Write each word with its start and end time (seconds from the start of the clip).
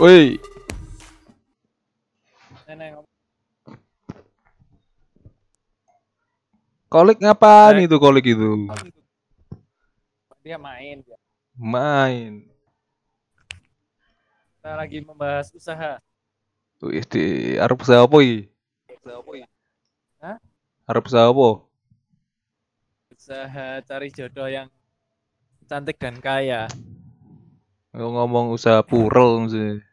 Woi, 0.00 0.40
kolik 6.88 7.20
ngapain 7.20 7.84
itu 7.84 8.00
kolik 8.00 8.32
itu? 8.32 8.64
dia 10.40 10.56
main 10.56 11.04
dia. 11.04 11.20
Main. 11.52 12.48
Kita 14.56 14.72
lagi 14.72 15.04
membahas 15.04 15.52
usaha. 15.52 16.00
Wih, 16.80 17.04
di 17.04 17.60
arep 17.60 17.84
usaha 17.84 18.00
apa 18.00 18.16
iki? 18.24 18.48
Hah? 20.24 20.40
Arep 20.88 21.04
usaha 21.12 21.28
apa? 21.28 21.60
Usaha 23.12 23.84
cari 23.84 24.08
jodoh 24.16 24.48
yang 24.48 24.72
cantik 25.68 26.00
dan 26.00 26.16
kaya. 26.24 26.72
Lu 27.92 28.16
ngomong 28.16 28.48
usaha 28.56 28.80
purel 28.80 29.44
sih. 29.52 29.89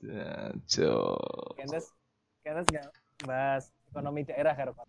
Jancuk. 0.00 1.56
Kendes 1.60 1.92
Kendes 2.40 2.66
nggak 2.68 2.88
bahas 3.28 3.68
ekonomi 3.92 4.24
daerah 4.24 4.54
karo 4.56 4.72
Pak. 4.72 4.86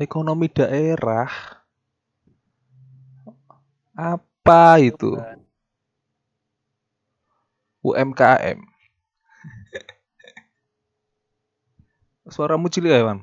Ekonomi 0.00 0.48
daerah. 0.48 1.28
Apa 3.96 4.80
itu? 4.80 5.16
UMKM. 7.84 8.60
Suaramu 12.28 12.68
cilik 12.68 12.92
ya, 12.92 13.04
Wan? 13.04 13.20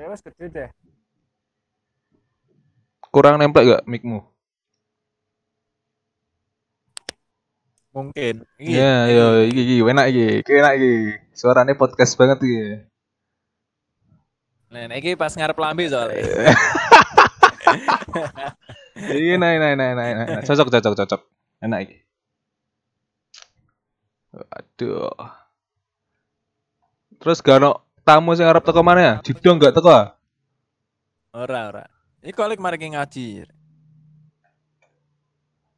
Ya 0.00 0.08
wes 0.08 0.24
gede 0.24 0.48
deh. 0.48 0.70
Kurang 3.12 3.36
nempel 3.36 3.68
gak 3.68 3.84
mic-mu? 3.84 4.24
Mungkin. 7.92 8.48
Iya, 8.56 9.12
iya, 9.12 9.26
iki 9.44 9.60
iki 9.60 9.84
enak 9.84 10.06
iki. 10.08 10.40
Iki 10.40 10.52
enak 10.56 10.74
iki. 10.80 10.94
Suaranya 11.36 11.76
podcast 11.76 12.16
banget 12.16 12.40
iki. 12.40 12.88
Nah, 14.72 14.88
ini 14.88 15.18
pas 15.20 15.36
ngarep 15.36 15.58
lambe 15.60 15.84
soalnya. 15.92 16.24
Iya, 18.96 19.36
enak, 19.36 19.50
enak, 19.52 19.70
enak, 19.76 19.88
enak, 19.92 20.06
enak. 20.16 20.42
Cocok, 20.48 20.68
cocok, 20.72 20.94
cocok. 20.96 21.20
Enak 21.60 21.78
iki. 21.84 21.98
Aduh. 24.48 25.12
Terus 27.20 27.44
gak 27.44 27.60
tamu 28.10 28.34
sing 28.34 28.42
arep 28.42 28.66
teko 28.66 28.82
mana 28.82 29.00
ya? 29.00 29.14
Didong 29.22 29.62
gak 29.62 29.70
teko? 29.78 30.10
Ora, 31.30 31.60
ora. 31.70 31.84
Ini 32.26 32.34
kolik 32.34 32.58
mari 32.58 32.82
ngaji. 32.82 33.46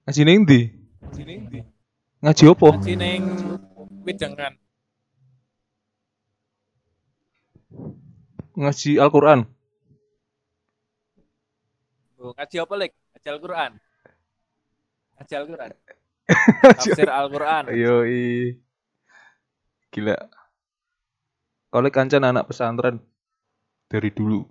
Ngaji 0.09 0.21
ning 0.25 0.39
ndi? 0.49 0.61
Sini 1.13 1.35
ndi? 1.45 1.61
Ngaji 2.25 2.45
opo? 2.49 2.73
Ngaji 2.73 2.95
ning 2.97 3.23
Widengan. 4.03 4.57
Ngaji 8.57 8.91
Al-Qur'an. 8.97 9.41
Bu, 12.17 12.33
ngaji 12.33 12.57
apa 12.65 12.75
lek? 12.81 12.93
Ngaji 13.13 13.29
Al-Qur'an. 13.29 13.73
Ngaji 15.21 15.35
Al-Qur'an. 15.37 15.71
Tafsir 16.81 17.09
Al-Qur'an. 17.13 17.65
Yo 17.77 18.09
i. 18.09 18.57
Gila. 19.93 20.17
Kolek 21.73 21.97
kancan 21.97 22.21
anak 22.21 22.53
pesantren 22.53 23.01
dari 23.89 24.13
dulu. 24.13 24.45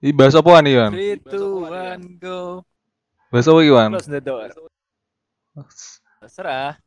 Ini 0.00 0.16
bahasa 0.16 0.40
apa 0.40 0.64
nih, 0.64 0.80
Wan? 0.80 0.92
Three, 0.96 1.20
two, 1.20 1.68
one, 1.68 2.16
go. 2.16 2.64
Bahasa 3.28 3.52
apa 3.52 3.60
iki, 3.60 3.70
Wan? 3.76 3.92
Close 3.92 4.08
the 4.08 4.24
door. 4.24 4.48
Serah. 6.24 6.80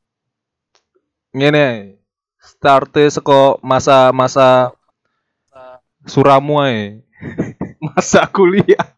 Ngene. 1.30 2.02
Starte 2.42 3.06
saka 3.14 3.62
masa-masa 3.62 4.74
suramu 6.10 6.58
ae. 6.66 7.06
Masa 7.86 8.26
kuliah. 8.34 8.98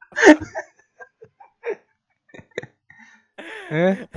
eh? 3.76 4.08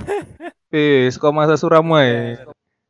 Eh, 0.71 1.11
saka 1.11 1.27
masa 1.35 1.59
suramu 1.59 1.99
ae. 1.99 2.39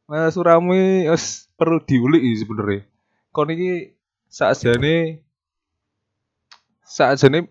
Masa 0.06 0.30
suramu 0.30 0.72
iki 0.78 1.10
wis 1.10 1.50
perlu 1.58 1.82
diulik 1.82 2.22
sebenarnya. 2.38 2.86
Kon 3.34 3.50
iki 3.50 3.96
sakjane 4.30 5.24
sakjane 6.86 7.50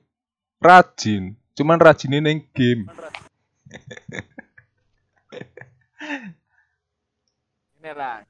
rajin, 0.62 1.34
cuman 1.56 1.80
rajine 1.82 2.22
ning 2.22 2.46
game. 2.54 2.86
Ini 7.80 7.90
lah. 7.96 8.22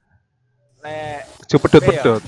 Lek 0.81 1.21
Aja 1.45 1.55
pedot-pedot. 1.59 2.21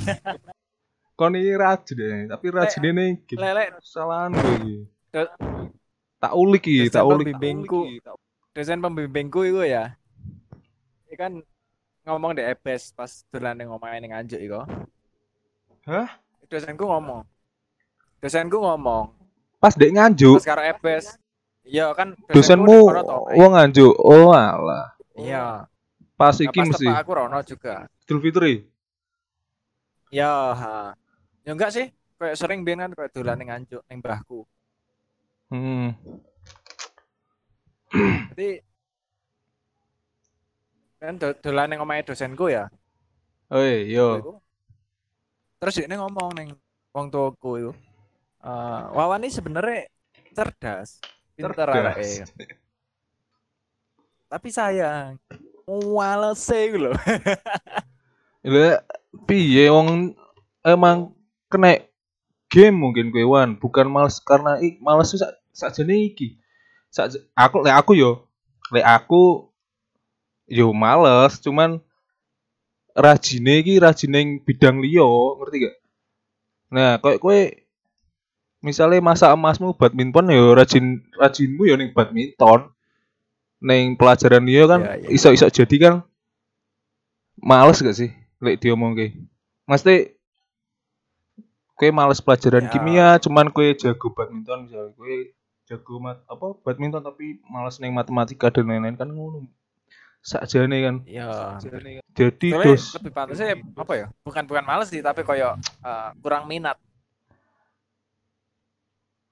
Kon 1.17 1.33
iki 1.33 1.53
rajin 1.55 1.97
ya, 1.97 2.13
tapi 2.35 2.45
rajine 2.51 2.89
ning 2.93 3.11
game. 3.25 3.41
lelek 3.41 3.79
Kesalahan 3.81 4.31
gue. 4.37 4.85
Do- 5.09 5.33
Tak 6.19 6.33
ulik 6.39 6.63
iki, 6.63 6.87
tak 6.87 7.03
ulik. 7.03 7.35
pembimbingku 7.35 7.99
dosen 8.53 8.79
pembimbingku 8.79 9.41
itu 9.43 9.61
ya 9.65 9.97
ini 11.07 11.15
kan 11.15 11.31
ngomong 12.03 12.35
di 12.35 12.43
EBS 12.43 12.93
pas 12.93 13.23
dolan 13.29 13.55
ning 13.55 13.69
omahe 13.69 13.97
ning 13.97 14.13
Anjuk 14.13 14.37
iku 14.37 14.61
Hah? 15.83 16.09
dosenku 16.47 16.85
ngomong 16.85 17.25
dosenku 18.19 18.57
ngomong 18.57 19.09
Pas 19.57 19.71
dek 19.73 19.95
nganjuk, 19.95 20.35
pas 20.37 20.45
karo 20.45 20.61
EBS 20.61 21.15
iya 21.63 21.95
kan 21.95 22.11
dosenmu 22.27 22.91
wong 23.31 23.51
nganjuk. 23.55 23.95
Oh 23.95 24.35
alah. 24.35 24.91
iya 25.15 25.63
Pas 26.13 26.35
Nah, 26.35 26.45
iki 26.45 26.59
pas 26.59 26.67
mesti 26.67 26.87
aku 26.91 27.11
rono 27.15 27.39
juga 27.41 27.87
Idul 28.03 28.19
Fitri. 28.19 28.53
ya 30.11 30.51
ha. 30.51 30.93
ya 31.41 31.51
enggak 31.55 31.71
sih 31.71 31.87
kayak 32.19 32.35
sering 32.35 32.61
biyen 32.61 32.83
kan 32.83 32.91
kayak 32.91 33.15
dolan 33.15 33.39
ning 33.39 33.49
Anjuk 33.49 33.81
ning 33.87 34.03
mbahku 34.03 34.43
Hmm. 35.47 35.95
Jadi 38.33 38.49
kan 40.97 41.13
do 41.19 41.29
dolan 41.43 41.69
ning 41.69 41.79
omahe 41.83 42.01
dosenku 42.01 42.49
ya 42.49 42.67
Oi, 43.53 43.85
yo. 43.85 44.17
Iku. 44.17 44.31
Terus 45.61 45.77
dia 45.77 45.97
ngomong 46.01 46.33
neng 46.33 46.49
wong 46.89 47.13
tuaku 47.13 47.51
itu. 47.61 47.71
Eh, 48.41 48.83
Wawan 48.97 49.21
ini 49.21 49.29
sebenarnya 49.29 49.85
cerdas, 50.33 50.97
pintar 51.37 51.53
Cerdas. 51.69 52.33
Tapi 54.25 54.49
sayang, 54.49 55.21
males 55.69 56.41
sih 56.41 56.73
loh. 56.73 56.97
Lah 58.41 58.81
piye 59.29 59.69
wong 59.69 60.17
emang 60.65 61.13
kena 61.45 61.77
game 62.49 62.73
mungkin 62.73 63.13
kowe 63.13 63.37
wan, 63.37 63.53
bukan 63.61 63.85
males 63.85 64.17
karena 64.17 64.57
ik 64.57 64.81
males 64.81 65.13
sak 65.13 65.37
sakjane 65.53 66.09
iki. 66.09 66.41
Aku 67.33 67.65
lek 67.65 67.73
aku 67.73 67.91
yo, 67.97 68.29
lek 68.69 68.85
aku 68.85 69.49
yo 70.45 70.69
males, 70.71 71.41
cuman 71.41 71.81
rajine 72.93 73.65
iki 73.65 73.81
rajine 73.81 74.37
bidang 74.45 74.77
liya, 74.77 75.01
ngerti 75.41 75.57
gak? 75.65 75.75
Nah, 76.69 77.01
kowe 77.01 77.17
kowe 77.17 77.39
misalnya 78.61 79.01
masa 79.01 79.33
emasmu 79.33 79.73
badminton 79.73 80.29
yo 80.29 80.53
rajin 80.53 81.01
rajinmu 81.17 81.65
yo 81.65 81.75
ning 81.75 81.89
badminton. 81.93 82.69
Ning 83.63 83.95
pelajaran 83.95 84.43
liya 84.43 84.67
kan 84.67 84.81
Iya, 84.83 84.93
iya. 84.99 85.07
iso-iso 85.15 85.47
jadi 85.47 85.75
kan 85.79 85.93
males 87.39 87.79
gak 87.79 87.95
sih 87.95 88.11
lek 88.43 88.59
diomongke 88.59 89.15
mesti 89.63 90.11
kowe 91.73 91.89
males 91.95 92.19
pelajaran 92.19 92.67
Ya. 92.67 92.71
kimia 92.75 93.07
cuman 93.23 93.49
kowe 93.55 93.63
jago 93.71 94.11
badminton 94.11 94.67
misalnya 94.67 94.91
kowe 94.99 95.15
jago 95.73 95.97
mat 95.97 96.21
apa 96.29 96.53
badminton 96.61 97.01
tapi 97.01 97.41
males 97.49 97.81
ning 97.81 97.89
matematika 97.97 98.53
dan 98.53 98.69
lain-lain 98.69 98.93
kan 98.93 99.09
ngono 99.09 99.49
sakjane 100.23 100.77
kan 100.85 100.95
Ya. 101.03 101.59
jadi 102.15 102.47
Soalnya 102.53 102.67
dos 102.71 102.83
lebih 102.95 103.11
pantasnya 103.11 103.49
apa 103.75 103.93
ya? 103.97 104.07
Bukan 104.23 104.43
bukan 104.47 104.63
males 104.63 104.87
sih, 104.87 105.01
tapi 105.03 105.25
koyo 105.25 105.57
eh, 105.59 106.09
kurang 106.23 106.47
minat. 106.47 106.77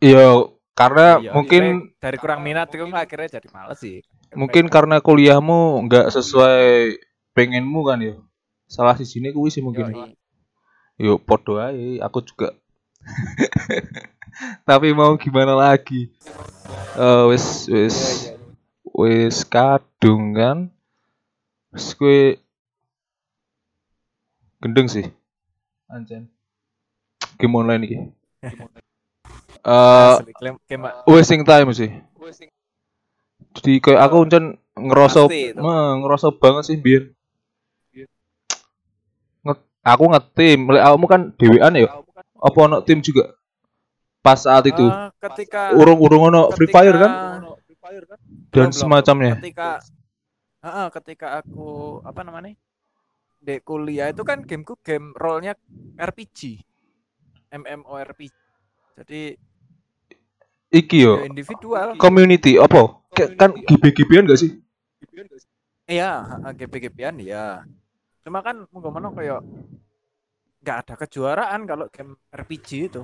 iya 0.01 0.49
karena 0.73 1.21
Iya, 1.21 1.31
mungkin 1.38 1.93
dari 2.01 2.17
kurang 2.17 2.41
minat 2.41 2.67
itu 2.73 2.83
akhirnya 2.89 3.37
jadi 3.37 3.47
males 3.53 3.77
sih. 3.79 4.01
mungkin 4.33 4.65
karena 4.71 4.97
kuliahmu 5.03 5.85
nggak 5.87 6.09
sesuai 6.09 6.97
pengenmu 7.37 7.81
kan 7.85 7.99
ya 8.01 8.15
salah 8.65 8.95
di 8.95 9.03
sini 9.05 9.29
kuwi 9.35 9.51
sih 9.51 9.61
mungkin 9.63 9.91
Yoi. 9.91 10.15
Yo 11.01 11.17
podo 11.17 11.57
ae, 11.57 11.97
aku 11.97 12.19
juga. 12.21 12.53
Tapi 14.63 14.95
mau 14.95 15.16
gimana 15.19 15.54
lagi? 15.56 16.12
Eh 16.95 17.24
wis 17.31 17.68
Iya, 17.68 17.80
wis 17.88 17.98
iya. 18.28 18.33
wis 18.92 19.38
kadung 19.48 20.36
kan. 20.36 20.57
Wis 21.72 21.95
kowe 21.95 22.36
gendeng 24.62 24.88
sih. 24.92 25.07
Anjen. 25.92 26.28
Game 27.39 27.56
online 27.57 27.83
iki. 27.88 27.98
Eh 29.62 30.18
game 30.66 30.89
wasting 31.06 31.45
time 31.45 31.69
sih. 31.69 31.94
Jadi 33.62 33.78
kayak 33.78 34.10
aku 34.10 34.25
ncen 34.25 34.57
ngerasa. 34.74 35.30
Meh, 35.30 35.89
ngerasa 36.01 36.33
banget 36.33 36.74
sih 36.74 36.78
biar 36.81 37.13
aku 39.81 40.04
ngetim, 40.13 40.69
lek 40.69 40.83
kamu 40.86 41.06
kan 41.10 41.22
dewean 41.38 41.74
ya. 41.78 41.89
Apa 42.42 42.57
ono 42.69 42.78
tim 42.86 43.01
juga? 43.01 43.33
Pas 44.21 44.38
saat 44.38 44.63
itu. 44.69 44.85
Eh, 44.85 45.09
ketika 45.29 45.73
Urung-urung 45.73 46.33
ono 46.33 46.53
Free 46.53 46.69
Fire 46.69 46.97
kan? 46.97 47.12
Dan 48.53 48.69
belum, 48.69 48.71
semacamnya. 48.71 49.35
ketika 49.41 49.81
Heeh, 50.62 50.88
ketika 50.94 51.41
aku 51.41 52.00
apa 52.06 52.21
namanya 52.21 52.53
di 53.41 53.57
kuliah 53.65 54.13
itu 54.13 54.21
kan 54.21 54.45
gameku 54.45 54.77
game 54.85 55.09
role-nya 55.18 55.57
RPG 55.97 56.62
MMORPG 57.50 58.29
jadi 59.01 59.33
Iki 60.69 60.97
yo. 61.01 61.13
ya 61.19 61.25
individual. 61.25 61.97
Community 61.97 62.62
apa? 62.62 63.01
Kan 63.35 63.57
GB-GBan 63.65 64.29
gak 64.29 64.39
sih? 64.39 64.62
iya 65.91 66.12
GP-GPan 66.56 67.19
ya 67.19 67.68
cuma 68.23 68.39
kan 68.39 68.63
mau 68.71 68.79
gimana 68.79 69.12
kayak 69.12 69.41
nggak 70.62 70.77
ada 70.85 70.94
kejuaraan 70.95 71.65
kalau 71.68 71.85
game 71.91 72.15
RPG 72.31 72.69
itu 72.88 73.01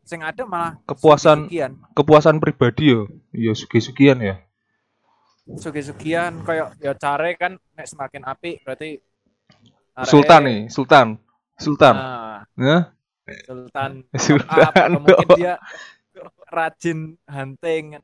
sing 0.00 0.20
ada 0.20 0.44
malah 0.44 0.78
Kepuasan 0.84 1.48
sugi-sugian 1.48 1.72
kepuasan 1.92 2.36
pribadi 2.38 2.92
yo. 2.92 3.00
Iya 3.30 3.52
sugi-sugian 3.52 4.18
ya. 4.20 4.36
sugi-sugian 5.44 6.40
kayak 6.40 6.72
ya 6.78 6.92
care 6.94 7.36
kan 7.36 7.52
nek 7.72 7.84
semakin 7.84 8.24
api 8.24 8.60
berarti 8.60 8.96
areke- 9.92 10.08
Sultan 10.08 10.40
nih, 10.42 10.60
Sultan. 10.68 11.06
Sultan. 11.54 11.94
Nah, 11.94 12.40
Nah, 12.56 12.82
Sultan 13.42 13.90
Sultan. 14.24 14.64
apa 14.64 14.80
atau 14.84 15.00
mungkin 15.00 15.28
dia 15.38 15.54
rajin 16.48 16.98
hunting 17.24 17.98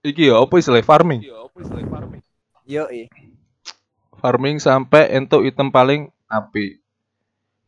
Iki 0.00 0.28
ya 0.28 0.36
apa 0.36 0.54
istilah 0.54 0.84
farming? 0.84 1.24
yo 2.64 2.84
Farming 4.14 4.56
sampai 4.56 5.12
entuk 5.12 5.44
item 5.44 5.68
paling 5.68 6.08
apik. 6.26 6.80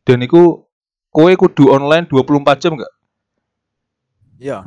Dan 0.01 0.21
iku 0.21 0.66
kowe 1.09 1.31
kudu 1.33 1.69
online 1.69 2.05
24 2.05 2.61
jam 2.61 2.71
enggak? 2.75 2.93
yo 4.37 4.61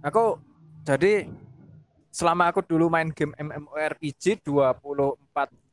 aku 0.00 0.40
jadi 0.82 1.30
selama 2.10 2.50
aku 2.50 2.60
dulu 2.60 2.90
main 2.90 3.08
game 3.08 3.30
MMORPG 3.36 4.42
24 4.42 5.14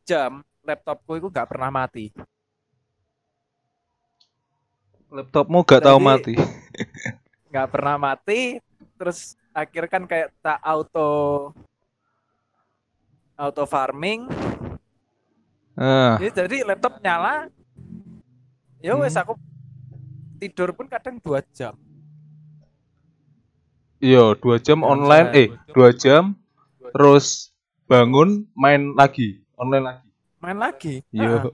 jam 0.06 0.32
laptopku 0.62 1.18
itu 1.18 1.28
nggak 1.28 1.48
pernah 1.48 1.70
mati 1.70 2.14
Laptopmu 5.08 5.64
gak 5.64 5.82
tahu 5.82 5.98
Jadi- 5.98 6.06
mati. 6.06 6.34
nggak 7.50 7.68
pernah 7.72 7.96
mati 7.96 8.60
terus 9.00 9.34
akhir 9.50 9.88
kan 9.88 10.04
kayak 10.04 10.36
tak 10.38 10.60
auto 10.60 11.10
auto 13.34 13.64
farming 13.64 14.28
Nah, 15.72 16.18
Ya, 16.18 16.34
jadi 16.36 16.66
laptop 16.66 16.98
nyala 17.00 17.54
ya 18.88 18.96
wes 18.96 19.12
Hmm. 19.14 19.24
aku 19.28 19.34
tidur 20.40 20.72
pun 20.72 20.88
kadang 20.88 21.20
dua 21.20 21.44
jam 21.52 21.76
iya 24.00 24.32
2 24.32 24.64
jam 24.64 24.80
online 24.86 25.28
eh 25.36 25.48
2 25.76 25.92
jam 25.98 26.38
terus 26.96 27.52
bangun 27.90 28.48
main 28.56 28.94
lagi, 28.96 29.44
online 29.60 29.84
lagi. 29.84 30.08
main 30.40 30.58
lagi 30.60 30.96
Yo. 31.12 31.52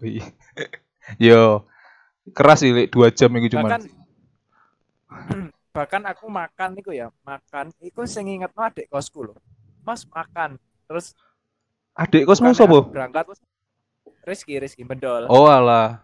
Yo. 1.18 1.44
Keras 2.38 2.62
sih 2.64 2.72
2 2.72 2.92
jam 3.18 3.32
itu 3.40 3.58
bahkan 3.58 3.82
cuman. 3.82 5.50
bahkan 5.76 6.02
aku 6.06 6.30
makan 6.30 6.78
itu 6.78 6.94
ya 6.94 7.10
makan 7.26 7.74
itu 7.82 8.02
sing 8.06 8.30
inget 8.30 8.54
adik 8.54 8.86
kosku 8.94 9.26
loh 9.26 9.38
mas 9.82 10.06
makan 10.06 10.62
terus 10.86 11.18
Adik 11.94 12.26
kosmu 12.26 12.54
aku 12.54 12.90
berangkat 12.90 13.26
Rizky 14.26 14.58
Rizky 14.58 14.82
bedol 14.86 15.30
Oh 15.30 15.46
alah. 15.46 16.02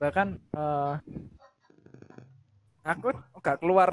Bahkan 0.00 0.28
eh, 0.56 0.94
aku 2.82 3.08
gak 3.44 3.60
keluar 3.60 3.90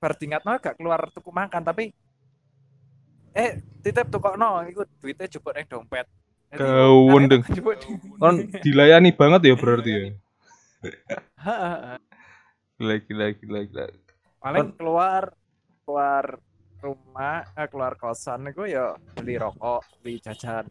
berdingat 0.00 0.42
no 0.44 0.56
gak 0.58 0.76
keluar 0.80 1.00
tuku 1.12 1.30
makan 1.30 1.62
tapi 1.64 1.92
eh 3.36 3.60
titip 3.84 4.08
tuku 4.08 4.30
no 4.40 4.64
itu 4.64 4.80
duitnya 5.02 5.26
jupuk 5.28 5.52
neng 5.52 5.66
dompet. 5.68 6.06
Di- 6.54 7.34
Kon 8.22 8.34
dilayani 8.64 9.10
banget 9.12 9.40
ya 9.50 9.54
berarti 9.58 9.90
ya. 9.92 10.02
Gila 12.78 12.96
gila 13.06 13.26
gila 13.38 13.60
gila. 13.70 13.86
paling 14.42 14.66
keluar 14.76 15.22
keluar 15.84 16.24
rumah 16.84 17.48
eh, 17.56 17.68
keluar 17.70 17.94
kosan 17.96 18.44
itu 18.52 18.68
ya 18.68 18.92
beli 19.16 19.40
rokok 19.40 19.80
beli 20.04 20.20
jajan 20.20 20.68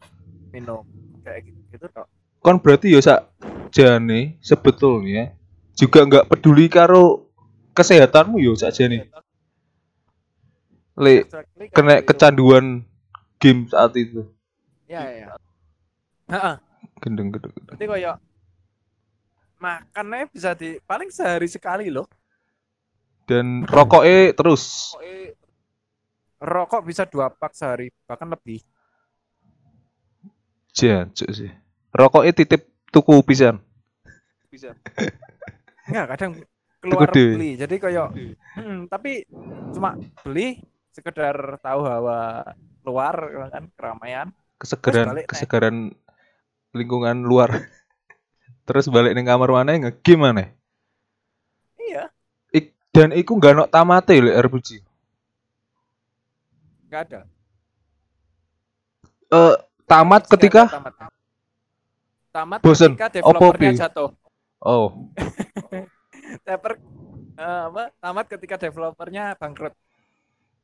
minum 0.54 0.86
kayak 1.25 1.50
gitu, 1.50 1.60
gitu 1.74 1.86
kok 1.90 2.08
Kon 2.44 2.60
berarti 2.60 2.92
ya 2.92 3.00
sak 3.00 3.31
jane 3.72 4.36
sebetulnya 4.44 5.31
juga 5.80 6.04
nggak 6.04 6.28
peduli 6.28 6.68
karo 6.68 7.31
kesehatanmu 7.72 8.36
yo 8.44 8.51
sak 8.60 8.75
jane. 8.75 9.07
Le 11.00 11.24
kena 11.72 12.04
gitu. 12.04 12.12
kecanduan 12.12 12.84
game 13.40 13.66
saat 13.72 13.95
itu. 13.95 14.28
ya 14.92 15.07
ya 15.07 15.31
Heeh. 16.28 16.56
Gendeng 17.00 17.31
gendeng. 17.31 17.56
Berarti 17.63 17.86
kayak 17.88 18.16
makannya 19.63 20.28
bisa 20.28 20.51
di 20.51 20.75
paling 20.84 21.07
sehari 21.16 21.48
sekali 21.48 21.88
loh. 21.88 22.12
Dan 23.24 23.63
rokoknya 23.63 24.36
terus. 24.36 24.92
Rokok 26.44 26.84
bisa 26.84 27.07
dua 27.07 27.31
pak 27.31 27.56
sehari 27.56 27.88
bahkan 28.04 28.28
lebih. 28.28 28.60
Jancuk 30.75 31.31
sih. 31.31 31.62
Rokoknya 31.94 32.34
titip 32.34 32.66
tuku 32.90 33.22
pisan. 33.22 33.62
Enggak 35.90 36.06
kadang 36.18 36.31
keluar 36.81 37.10
Gede. 37.10 37.25
beli. 37.38 37.51
Jadi 37.54 37.75
kayak 37.78 38.07
hmm, 38.57 38.80
tapi 38.90 39.24
cuma 39.74 39.96
beli 40.25 40.60
sekedar 40.89 41.58
tahu 41.62 41.82
hawa 41.86 42.44
luar 42.84 43.15
kan 43.53 43.63
keramaian. 43.77 44.27
Kesegaran 44.58 45.22
kesegaran 45.29 45.75
lingkungan 46.74 47.22
luar. 47.22 47.50
Terus 48.67 48.88
balik 48.89 49.13
ning 49.13 49.27
kamar 49.27 49.51
mana 49.51 49.75
nge-game 49.75 50.22
mana? 50.24 50.46
Iya, 51.75 52.08
Ik, 52.56 52.72
dan 52.96 53.12
iku 53.12 53.36
nggak 53.36 53.53
nok 53.60 53.70
tamate 53.70 54.15
lho 54.17 54.32
RPG. 54.32 54.79
enggak 56.88 57.01
ada. 57.12 57.22
Eh 59.34 59.56
tamat 59.84 60.24
ketika 60.32 60.70
tamat. 60.72 61.12
Tamat 62.34 62.60
Bosen. 62.60 62.98
ketika 62.98 63.08
Opo, 63.22 63.38
developernya 63.38 63.70
Pi? 63.70 63.78
jatuh. 63.78 64.10
oh 64.60 64.88
Developer 66.44 66.74
eh, 67.36 67.62
apa? 67.70 67.84
Tamat 67.96 68.25
ketika 68.28 68.56
developernya 68.58 69.38
bangkrut. 69.38 69.74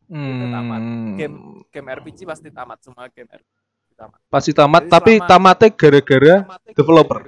tamat. 0.10 0.82
hmm, 0.82 1.14
Game 1.16 1.38
game 1.70 1.88
RPG 1.94 2.26
pasti 2.26 2.50
tamat 2.50 2.82
semua 2.82 3.06
game 3.08 3.30
RPG 3.30 3.54
tamat. 3.94 4.20
pasti 4.28 4.52
tamat 4.52 4.82
Jadi 4.82 4.92
tapi 4.92 5.12
selama- 5.14 5.30
tamatnya 5.30 5.70
gara-gara 5.70 6.34
developer. 6.72 7.20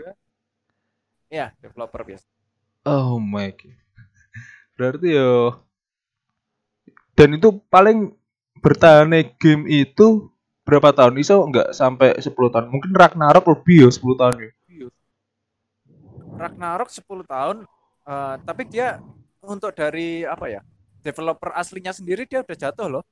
Iya, 1.30 1.54
developer 1.60 2.02
biasa. 2.02 2.26
Oh 2.84 3.22
my 3.22 3.54
god. 3.54 3.78
Berarti 4.74 5.08
yo 5.14 5.62
dan 7.14 7.38
itu 7.38 7.54
paling 7.70 8.18
bertahan 8.58 9.14
game 9.38 9.70
itu 9.70 10.31
berapa 10.66 10.90
tahun? 10.94 11.18
Iso 11.18 11.42
nggak 11.42 11.74
sampai 11.74 12.18
10 12.18 12.54
tahun. 12.54 12.68
Mungkin 12.70 12.92
Ragnarok 12.94 13.46
lebih 13.50 13.88
ya 13.88 13.90
10 13.90 14.22
tahun 14.22 14.36
ya. 14.38 14.52
Ragnarok 16.42 16.90
10 16.90 17.06
tahun 17.28 17.58
eh, 18.08 18.36
tapi 18.42 18.64
dia 18.66 18.98
untuk 19.42 19.74
dari 19.74 20.26
apa 20.26 20.50
ya? 20.50 20.62
Developer 21.02 21.50
aslinya 21.58 21.94
sendiri 21.94 22.30
dia 22.30 22.46
udah 22.46 22.58
jatuh 22.58 22.88
loh. 22.90 23.04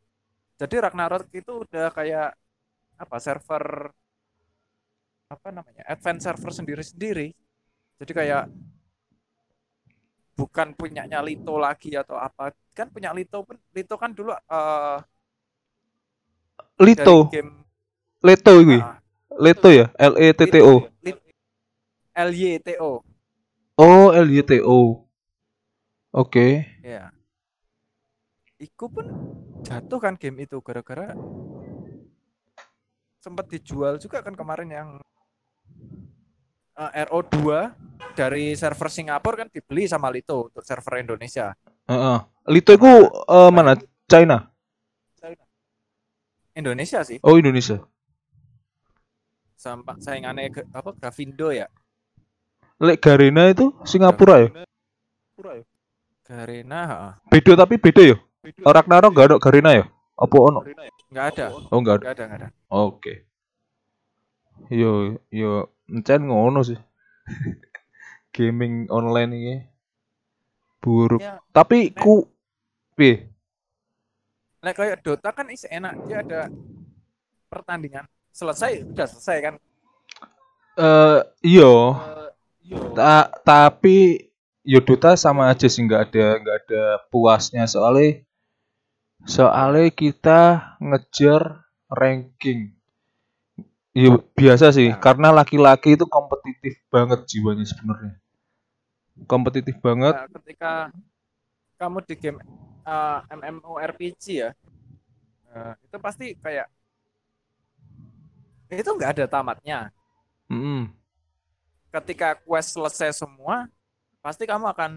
Jadi 0.61 0.75
Ragnarok 0.77 1.29
itu 1.33 1.65
udah 1.65 1.89
kayak 1.89 2.37
apa 2.99 3.17
server 3.17 3.89
apa 5.29 5.47
namanya? 5.53 5.83
Advance 5.85 6.25
server 6.25 6.51
sendiri-sendiri. 6.53 7.33
Jadi 8.01 8.11
kayak 8.13 8.49
bukan 10.37 10.71
punyanya 10.77 11.19
Lito 11.19 11.55
lagi 11.57 11.93
atau 11.97 12.17
apa. 12.17 12.53
Kan 12.73 12.93
punya 12.93 13.11
Lito 13.11 13.43
pun 13.43 13.57
Lito 13.73 13.95
kan 13.97 14.13
dulu 14.13 14.31
dari 14.31 14.99
Lito, 16.79 17.27
game 17.27 17.51
Leto 18.23 18.53
itu. 18.63 18.79
ah, 18.79 18.99
Leto 19.35 19.67
ya, 19.71 19.91
L 19.99 20.13
E 20.15 20.31
T 20.31 20.47
T 20.47 20.55
O. 20.63 20.87
Lit- 21.03 21.23
LYTO. 22.19 22.91
Oh, 23.79 24.11
L 24.11 24.27
Y 24.27 24.43
T 24.43 24.59
O. 24.59 25.07
Oke. 26.11 26.67
Ya. 26.83 27.15
Iku 28.59 28.91
pun 28.91 29.07
jatuh 29.63 29.99
kan 30.03 30.19
game 30.19 30.43
itu 30.43 30.59
gara-gara 30.59 31.15
sempat 33.19 33.47
dijual 33.47 33.95
juga 33.99 34.19
kan 34.19 34.35
kemarin 34.35 34.67
yang 34.67 34.89
eh, 36.75 37.03
RO2 37.07 37.39
dari 38.15 38.55
server 38.59 38.91
Singapura 38.91 39.47
kan 39.47 39.49
dibeli 39.51 39.87
sama 39.87 40.11
Lito 40.11 40.51
untuk 40.51 40.63
server 40.67 40.99
Indonesia. 40.99 41.55
Heeh. 41.87 42.19
Lito 42.51 42.71
itu 42.75 42.91
eh, 43.07 43.51
mana? 43.51 43.79
China. 44.11 44.51
Indonesia 46.59 46.99
sih. 47.07 47.17
Oh, 47.23 47.39
Indonesia. 47.39 47.79
Sampai 49.59 49.99
saingannya 49.99 50.51
ke- 50.51 50.67
apa 50.71 50.91
Grafindo 50.95 51.51
ya? 51.51 51.67
Lek 52.79 52.99
Garena 53.03 53.51
itu 53.51 53.75
Singapura 53.83 54.39
ya? 54.39 54.49
Garena, 56.23 56.79
heeh. 56.87 57.13
Beda 57.27 57.53
tapi 57.65 57.75
beda 57.75 58.03
ya? 58.05 58.17
Ragnarok 58.63 59.11
gak 59.15 59.27
ada 59.31 59.35
Garena 59.39 59.71
ya? 59.75 59.85
Apa 60.19 60.35
ono? 60.35 60.59
nggak 61.09 61.25
ada, 61.35 61.45
Oh, 61.71 61.79
enggak 61.79 61.95
ada. 61.99 62.03
nggak 62.05 62.13
ada, 62.13 62.23
nggak 62.27 62.39
ada. 62.39 62.47
Oke. 62.69 63.13
Yo, 64.69 65.17
yo, 65.33 65.71
encen 65.89 66.27
ngono 66.29 66.61
sih. 66.61 66.77
Gaming 68.35 68.85
online 68.93 69.31
ini 69.33 69.55
buruk. 70.83 71.23
Ya, 71.23 71.41
Tapi 71.49 71.91
ku 71.97 72.29
piye? 72.93 73.28
Nah, 74.59 74.71
kayak 74.75 74.99
Dota 74.99 75.31
kan 75.31 75.47
is 75.47 75.63
enak, 75.63 75.95
dia 76.03 76.19
ada 76.19 76.41
pertandingan 77.47 78.03
selesai, 78.35 78.83
udah 78.83 79.07
selesai 79.07 79.37
kan. 79.39 79.53
Eh, 80.79 81.19
iya, 81.43 81.75
Ta- 82.93 83.31
tapi 83.41 84.29
yo 84.61 84.79
Dota 84.83 85.15
sama 85.17 85.49
aja 85.49 85.65
sih 85.65 85.81
nggak 85.81 86.01
ada 86.11 86.25
nggak 86.37 86.57
ada 86.67 86.83
puasnya 87.09 87.65
soalnya 87.65 88.21
soalnya 89.25 89.89
kita 89.89 90.39
ngejar 90.77 91.65
ranking. 91.89 92.75
Yo 93.95 94.21
biasa 94.37 94.69
sih, 94.71 94.93
Nah. 94.93 95.01
karena 95.01 95.33
laki-laki 95.33 95.97
itu 95.97 96.05
kompetitif 96.05 96.77
banget 96.93 97.25
jiwanya 97.25 97.65
sebenarnya. 97.65 98.15
Kompetitif 99.25 99.75
banget. 99.81 100.13
Nah, 100.15 100.29
ketika 100.39 100.71
kamu 101.79 102.03
di 102.03 102.15
game 102.19 102.39
uh, 102.83 103.23
MMORPG 103.31 104.23
ya, 104.43 104.51
uh, 105.55 105.73
itu 105.79 105.97
pasti 106.03 106.35
kayak 106.35 106.67
itu 108.69 108.89
nggak 108.91 109.11
ada 109.17 109.25
tamatnya. 109.25 109.89
Mm-mm. 110.51 110.91
Ketika 111.89 112.37
quest 112.43 112.77
selesai 112.77 113.17
semua, 113.17 113.65
pasti 114.21 114.45
kamu 114.45 114.69
akan 114.69 114.91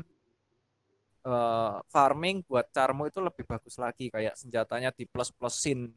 uh, 1.24 1.80
farming 1.88 2.44
buat 2.44 2.68
charmu 2.68 3.08
itu 3.08 3.22
lebih 3.22 3.46
bagus 3.48 3.80
lagi 3.80 4.12
kayak 4.12 4.36
senjatanya 4.36 4.92
di 4.92 5.08
plus 5.08 5.32
plusin 5.32 5.88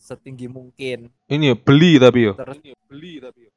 setinggi 0.00 0.50
mungkin. 0.50 1.12
Ini 1.30 1.54
ya 1.54 1.56
beli 1.56 2.00
tapi 2.02 2.26
yo. 2.26 2.32
Terus 2.34 2.58
beli 2.90 3.22
tapi 3.22 3.48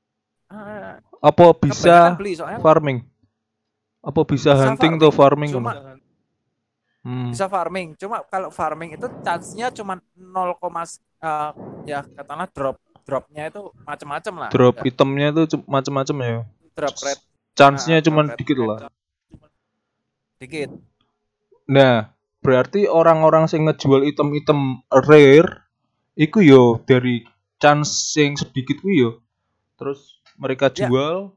ah, 0.54 1.02
Apa 1.20 1.58
bisa 1.58 2.14
beli 2.14 2.38
soalnya 2.38 2.62
farming? 2.62 3.02
Apa 4.06 4.22
bisa, 4.24 4.54
Bisa 4.56 4.64
hunting 4.72 4.96
farming, 4.96 5.02
atau 5.02 5.12
farming? 5.12 5.52
cuma? 5.52 5.74
Hmm. 7.08 7.32
bisa 7.32 7.48
farming 7.48 7.96
cuma 7.96 8.20
kalau 8.28 8.52
farming 8.52 9.00
itu 9.00 9.08
chance-nya 9.24 9.72
cuma 9.72 9.96
0, 10.20 10.60
uh, 10.60 11.56
ya 11.88 12.04
katakanlah 12.04 12.52
drop 12.52 12.76
dropnya 13.02 13.48
itu 13.48 13.72
macam-macam 13.82 14.34
lah 14.36 14.50
Drop 14.52 14.76
Nggak- 14.76 14.90
itemnya 14.92 15.28
tuh 15.32 15.46
cum- 15.48 15.64
macem-macem 15.66 16.16
ya. 16.20 16.38
drop 16.76 16.96
rate 17.00 17.24
Chance-nya 17.56 17.98
Ah, 17.98 18.04
drop 18.04 18.36
rate 18.36 18.40
dikit 18.44 18.58
lah. 18.60 18.80
dikit 20.38 20.70
Nah, 21.66 22.12
berarti 22.40 22.86
orang-orang 22.86 23.48
yang 23.48 23.68
ngejual 23.68 24.04
item-item 24.04 24.84
rare 24.90 25.64
iku 26.14 26.40
yo 26.40 26.80
dari 26.84 27.24
chance 27.58 28.12
yang 28.14 28.36
sedikit 28.36 28.80
ku 28.80 28.88
yo. 28.88 29.10
Terus 29.76 30.20
mereka 30.36 30.68
Ya. 30.70 30.86
jual 30.86 31.32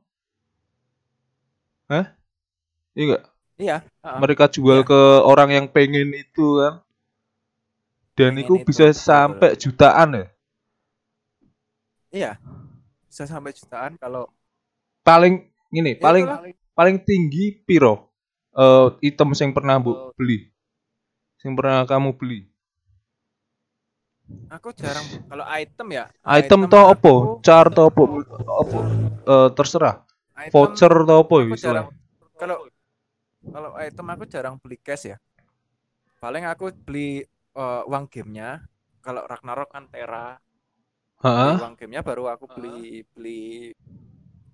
Hah? 1.86 2.14
Iya 2.92 3.02
enggak? 3.06 3.22
Iya 3.60 3.84
uh, 4.00 4.16
Mereka 4.16 4.48
jual 4.48 4.80
Ya. 4.80 4.88
ke 4.88 5.00
orang 5.22 5.50
yang 5.52 5.66
pengen 5.68 6.08
itu 6.10 6.46
kan. 6.58 6.74
Dan 8.16 8.34
Pengen 8.34 8.42
itu 8.42 8.54
itu, 8.56 8.66
bisa 8.66 8.84
betul. 8.88 8.98
sampai 8.98 9.50
jutaan 9.54 10.08
ya. 10.12 10.26
iya 12.10 12.32
bisa 13.06 13.24
sampai 13.24 13.52
jutaan 13.52 13.94
kalau 13.94 14.26
Paling 15.00 15.46
gini, 15.68 15.96
Ya, 15.96 16.00
paling 16.00 16.24
itulah. 16.26 16.40
paling 16.74 16.96
tinggi 17.00 17.56
piro 17.58 18.10
eh 18.52 18.86
item 19.02 19.30
yang 19.32 19.52
pernah 19.52 19.76
bu 19.76 19.90
Oh. 19.90 20.10
beli. 20.12 20.50
Yang 21.40 21.52
pernah 21.54 21.78
kamu 21.84 22.10
beli. 22.16 22.40
aku 24.46 24.70
jarang 24.72 25.02
kalau 25.26 25.42
item 25.48 25.88
ya 25.90 26.04
Item 26.22 26.66
to 26.66 26.78
opo? 26.78 27.14
Char 27.42 27.66
to 27.66 27.90
opo? 27.90 28.22
Opo? 28.46 28.78
Eh, 29.26 29.48
terserah. 29.54 30.06
item 30.38 30.50
Voucher 30.54 30.92
to 31.02 31.14
opo 31.18 31.36
kalau 32.38 32.56
kalau 33.48 33.72
item 33.80 34.06
aku 34.12 34.24
jarang 34.28 34.60
beli 34.60 34.76
cash 34.76 35.08
ya 35.08 35.16
paling 36.20 36.44
aku 36.44 36.68
beli 36.84 37.24
uh, 37.56 37.82
uang 37.88 38.04
gamenya 38.12 38.60
kalau 39.00 39.24
Ragnarok 39.24 39.72
kan 39.72 39.88
Tera 39.88 40.36
Heeh. 41.24 41.52
beli 41.56 41.62
uang 41.64 41.74
gamenya 41.80 42.02
baru 42.04 42.24
aku 42.28 42.44
beli 42.52 43.02
beli 43.16 43.72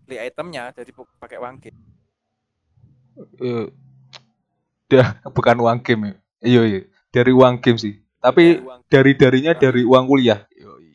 beli 0.06 0.16
itemnya 0.22 0.70
jadi 0.70 0.90
pakai 1.18 1.38
uang 1.42 1.58
game 1.58 1.78
Eh, 3.40 3.66
dah 4.92 5.16
bukan 5.36 5.56
uang 5.56 5.80
game 5.80 6.02
ya. 6.04 6.14
Iya 6.44 6.62
iya. 6.68 6.80
Dari 7.08 7.32
uang 7.32 7.64
game 7.64 7.80
sih. 7.80 7.96
Tapi 8.20 8.60
Ya, 8.60 8.76
dari 8.92 9.16
darinya 9.16 9.56
dari 9.56 9.88
uang 9.88 10.04
kuliah. 10.04 10.44
Yoi. 10.52 10.92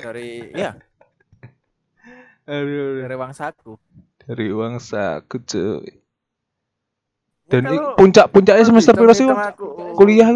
dari 0.00 0.48
ya 0.56 0.72
Aduh, 2.48 2.56
aduh. 2.64 3.00
dari 3.04 3.14
uang 3.20 3.32
saku 3.36 3.72
dari 4.24 4.46
uang 4.48 4.80
saku 4.80 5.36
cuy. 5.44 6.03
Dan 7.44 7.68
puncak-puncaknya 7.98 8.64
semester 8.64 8.94
piro 8.96 9.12
sih? 9.12 9.28
Kuliah? 9.94 10.28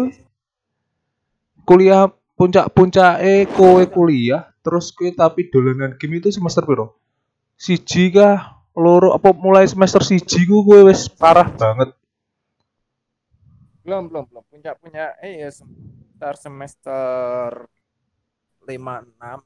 Kuliah 1.65 2.09
puncak-puncake 2.37 3.49
kowe 3.53 3.83
kuliah 3.89 4.49
terus 4.63 4.93
kowe 4.93 5.09
tapi 5.11 5.49
dolanan 5.49 5.97
game 5.97 6.21
itu 6.21 6.31
semester 6.31 6.63
piro? 6.63 6.95
Siji 7.59 8.13
kah? 8.13 8.61
Loro 8.77 9.11
apa 9.11 9.35
mulai 9.35 9.67
semester 9.67 9.99
siji 10.05 10.47
ku 10.47 10.63
kowe 10.63 10.87
wis 10.87 11.11
parah 11.11 11.49
banget. 11.49 11.99
belum 13.89 14.05
belum 14.05 14.29
belum 14.29 14.45
punya 14.45 14.77
punya 14.77 15.17
eh 15.17 15.41
ya 15.41 15.49
sebentar 15.49 16.37
semester 16.37 17.65
lima 18.69 19.01
enam 19.01 19.41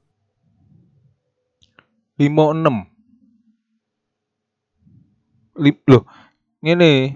56 2.20 2.92
Lip, 5.64 5.80
loh 5.88 6.04
ngene 6.60 7.16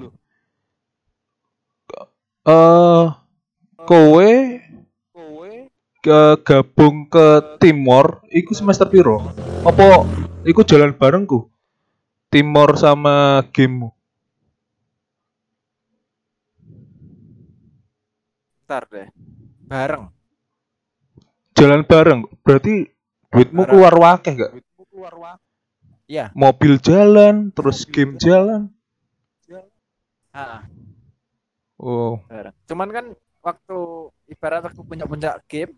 eh 2.47 3.05
kowe 3.83 4.31
ke 5.99 6.21
gabung 6.47 7.11
ke 7.11 7.59
Timor 7.59 8.23
iku 8.31 8.55
semester 8.55 8.87
piro? 8.87 9.19
Apa 9.67 10.07
iku 10.47 10.63
jalan 10.63 10.95
barengku? 10.95 11.51
Timor 12.31 12.79
sama 12.79 13.43
gamemu. 13.51 13.91
Bentar 18.63 18.83
deh. 18.91 19.07
Bareng. 19.67 20.11
Jalan 21.55 21.83
bareng. 21.83 22.19
Berarti 22.43 22.87
duitmu 23.31 23.67
Bareng. 23.67 23.71
keluar 23.75 23.93
wakeh 23.99 24.33
gak 24.39 24.51
Iya. 26.07 26.31
mobil 26.31 26.79
jalan 26.79 27.51
terus 27.51 27.83
game 27.83 28.15
jalan. 28.15 28.71
Ah, 30.31 30.63
oh 30.63 30.76
bareng 32.27 32.55
cuman 32.65 32.89
kan 32.89 33.05
waktu 33.45 33.79
ibarat 34.33 34.65
aku 34.67 34.81
punya 34.83 35.05
puncak 35.05 35.45
game 35.45 35.73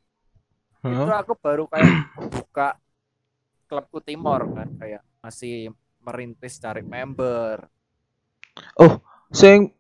itu 0.80 1.12
Hah? 1.12 1.20
aku 1.20 1.36
baru 1.36 1.68
kayak 1.68 1.92
buka 2.16 2.80
klubku 3.68 4.00
Timor 4.00 4.48
kan 4.56 4.68
kayak 4.80 5.04
masih 5.20 5.76
merintis 6.00 6.58
cari 6.58 6.82
member. 6.82 7.68
Sing 9.30 9.76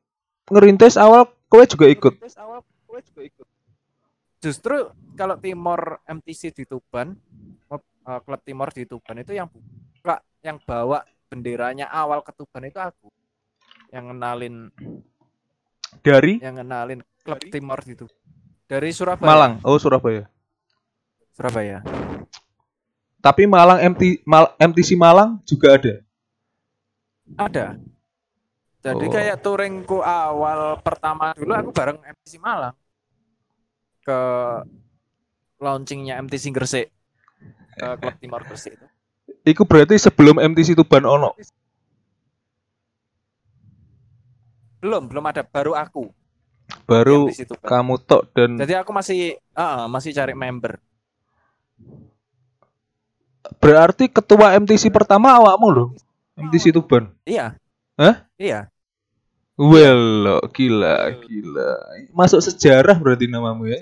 ngerintis 0.52 1.00
awal 1.00 1.26
kowe 1.48 1.64
juga 1.64 1.88
ikut? 1.88 2.14
Justru 4.40 4.92
kalau 5.16 5.36
Timor 5.40 6.04
MTC 6.04 6.52
di 6.52 6.64
Tuban 6.68 7.16
eh, 7.72 8.20
klub 8.24 8.42
Timor 8.44 8.70
di 8.76 8.84
Tuban 8.84 9.24
itu 9.24 9.32
yang 9.32 9.48
buka 9.48 10.20
yang 10.44 10.60
bawa 10.64 11.04
benderanya 11.32 11.88
awal 11.88 12.24
ke 12.24 12.32
Tuban 12.36 12.68
itu 12.68 12.80
aku 12.80 13.08
yang 13.90 14.14
ngenalin 14.14 14.70
dari? 16.00 16.38
Yang 16.39 16.55
ngenalin 16.62 17.00
klub 17.22 17.39
Timor 17.43 17.79
di 17.81 17.93
Tuban 17.93 18.15
dari 18.65 18.89
Surabaya. 18.93 19.25
Malang. 19.25 19.53
Oh 19.65 19.75
Surabaya. 19.75 20.29
Surabaya. 21.34 21.81
Tapi 23.19 23.43
Malang 23.43 23.81
MT, 23.84 24.24
Mal- 24.24 24.53
MTC 24.55 24.96
Malang 24.96 25.41
juga 25.43 25.75
ada. 25.75 25.93
ada. 27.36 27.65
Jadi 28.79 29.05
Oh. 29.05 29.12
kayak 29.12 29.38
touringku 29.39 30.00
awal 30.00 30.79
pertama 30.79 31.36
dulu 31.36 31.51
aku 31.51 31.72
bareng 31.75 32.00
MTC 32.00 32.39
Malang. 32.39 32.74
Ke 34.00 34.19
launchingnya 35.60 36.15
MTC 36.17 36.50
Gresik. 36.50 36.88
Eh, 37.75 37.96
klub 37.98 38.15
Timor 38.17 38.48
Gresik 38.48 38.75
itu. 38.75 38.88
Iku 39.43 39.63
berarti 39.63 40.00
sebelum 40.00 40.39
MTC 40.39 40.74
Tuban 40.74 41.03
ono. 41.03 41.36
Belum, 44.79 45.07
belum 45.12 45.25
ada 45.27 45.43
baru 45.43 45.75
aku 45.75 46.07
Baru 46.86 47.29
situ. 47.33 47.53
Bang. 47.57 47.69
kamu 47.69 47.95
tok 48.05 48.24
dan 48.33 48.57
Jadi 48.57 48.74
aku 48.77 48.93
masih 48.93 49.38
ah, 49.57 49.89
masih 49.89 50.13
cari 50.13 50.33
member. 50.38 50.77
berarti 53.57 54.05
ketua 54.05 54.53
MTC 54.62 54.93
pertama 54.93 55.33
awakmu 55.33 55.67
loh. 55.74 55.89
MTC 56.38 56.69
Tuban. 56.69 57.09
Iya. 57.25 57.57
Hah? 57.98 58.29
Iya. 58.38 58.69
Well, 59.59 60.01
lo, 60.24 60.38
gila, 60.53 61.12
gila. 61.19 61.71
Masuk 62.15 62.39
sejarah 62.39 62.95
berarti 62.95 63.27
namamu 63.27 63.67
ya? 63.67 63.79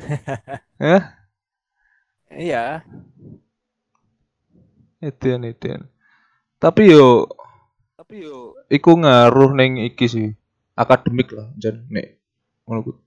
Hah? 0.80 1.02
Iya. 2.32 2.86
Eden, 5.02 5.44
Eden. 5.44 5.80
Tapi 6.56 6.88
yo, 6.88 7.28
tapi 8.10 8.26
yo, 8.26 8.58
iku 8.66 8.98
ngaruh 8.98 9.54
neng 9.54 9.78
iki 9.78 10.10
sih, 10.10 10.34
akademik 10.74 11.30
lah, 11.30 11.46
jan 11.54 11.86
nek. 11.86 12.18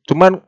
Cuman 0.07 0.39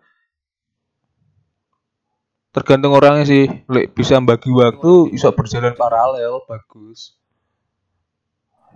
tergantung 2.56 2.96
orangnya 2.96 3.28
sih, 3.28 3.52
lek 3.68 3.92
bisa 3.92 4.16
bagi 4.24 4.48
waktu, 4.56 5.12
bisa 5.12 5.36
berjalan 5.36 5.76
paralel, 5.76 6.40
bagus. 6.48 7.20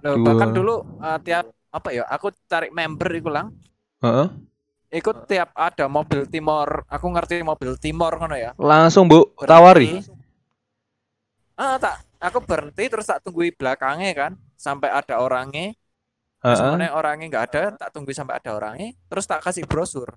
Loh, 0.03 0.19
Dua. 0.19 0.36
bahkan 0.36 0.51
dulu 0.51 0.83
eh, 1.00 1.19
tiap 1.24 1.48
apa 1.71 1.89
ya, 1.95 2.03
aku 2.12 2.27
cari 2.43 2.67
member 2.75 3.07
iku 3.15 3.31
lang. 3.31 3.55
Heeh. 4.03 4.27
Ikut 5.00 5.31
tiap 5.31 5.55
ada 5.55 5.88
mobil 5.88 6.27
Timor, 6.27 6.83
aku 6.91 7.07
ngerti 7.07 7.39
mobil 7.39 7.79
Timor 7.79 8.19
ngono 8.19 8.36
ya. 8.36 8.51
Langsung 8.59 9.07
bu, 9.07 9.31
Berhenti. 9.31 9.48
tawari. 9.48 9.89
Ah, 11.55 11.79
tak 11.79 12.03
aku 12.19 12.43
berhenti 12.43 12.83
terus 12.91 13.07
tak 13.07 13.24
tungguin 13.24 13.55
belakangnya 13.55 14.12
kan 14.12 14.31
sampai 14.60 14.92
ada 14.92 15.24
orangnya. 15.24 15.72
Terus 16.44 16.60
Heeh. 16.60 16.68
kemudian 16.72 16.92
orangnya 16.92 17.25
nggak 17.32 17.46
ada, 17.51 17.63
tak 17.80 17.89
tunggu 17.96 18.12
sampai 18.12 18.39
ada 18.39 18.51
orangnya, 18.56 18.92
terus 19.08 19.24
tak 19.28 19.39
kasih 19.44 19.63
brosur. 19.63 20.12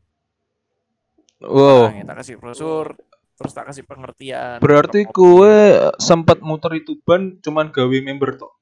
Wow. 1.42 1.90
Orangnya 1.90 2.14
tak 2.14 2.18
kasih 2.22 2.34
brosur, 2.38 2.94
terus 3.38 3.52
tak 3.54 3.66
kasih 3.70 3.82
pengertian. 3.86 4.58
Berarti 4.62 5.06
kue 5.06 5.78
sempat 5.98 6.38
muter 6.42 6.78
itu 6.78 6.98
ban 7.02 7.38
cuman 7.42 7.70
gawe 7.74 7.96
member 8.02 8.38
tok. 8.38 8.52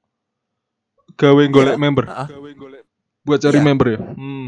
Gawe 1.17 1.43
golek 1.53 1.77
member. 1.77 2.05
Ah, 2.09 2.25
ah. 2.25 2.27
Buat 3.21 3.39
cari 3.45 3.61
Iya. 3.61 3.65
member 3.65 3.87
ya. 3.93 3.99
Hmm. 4.17 4.47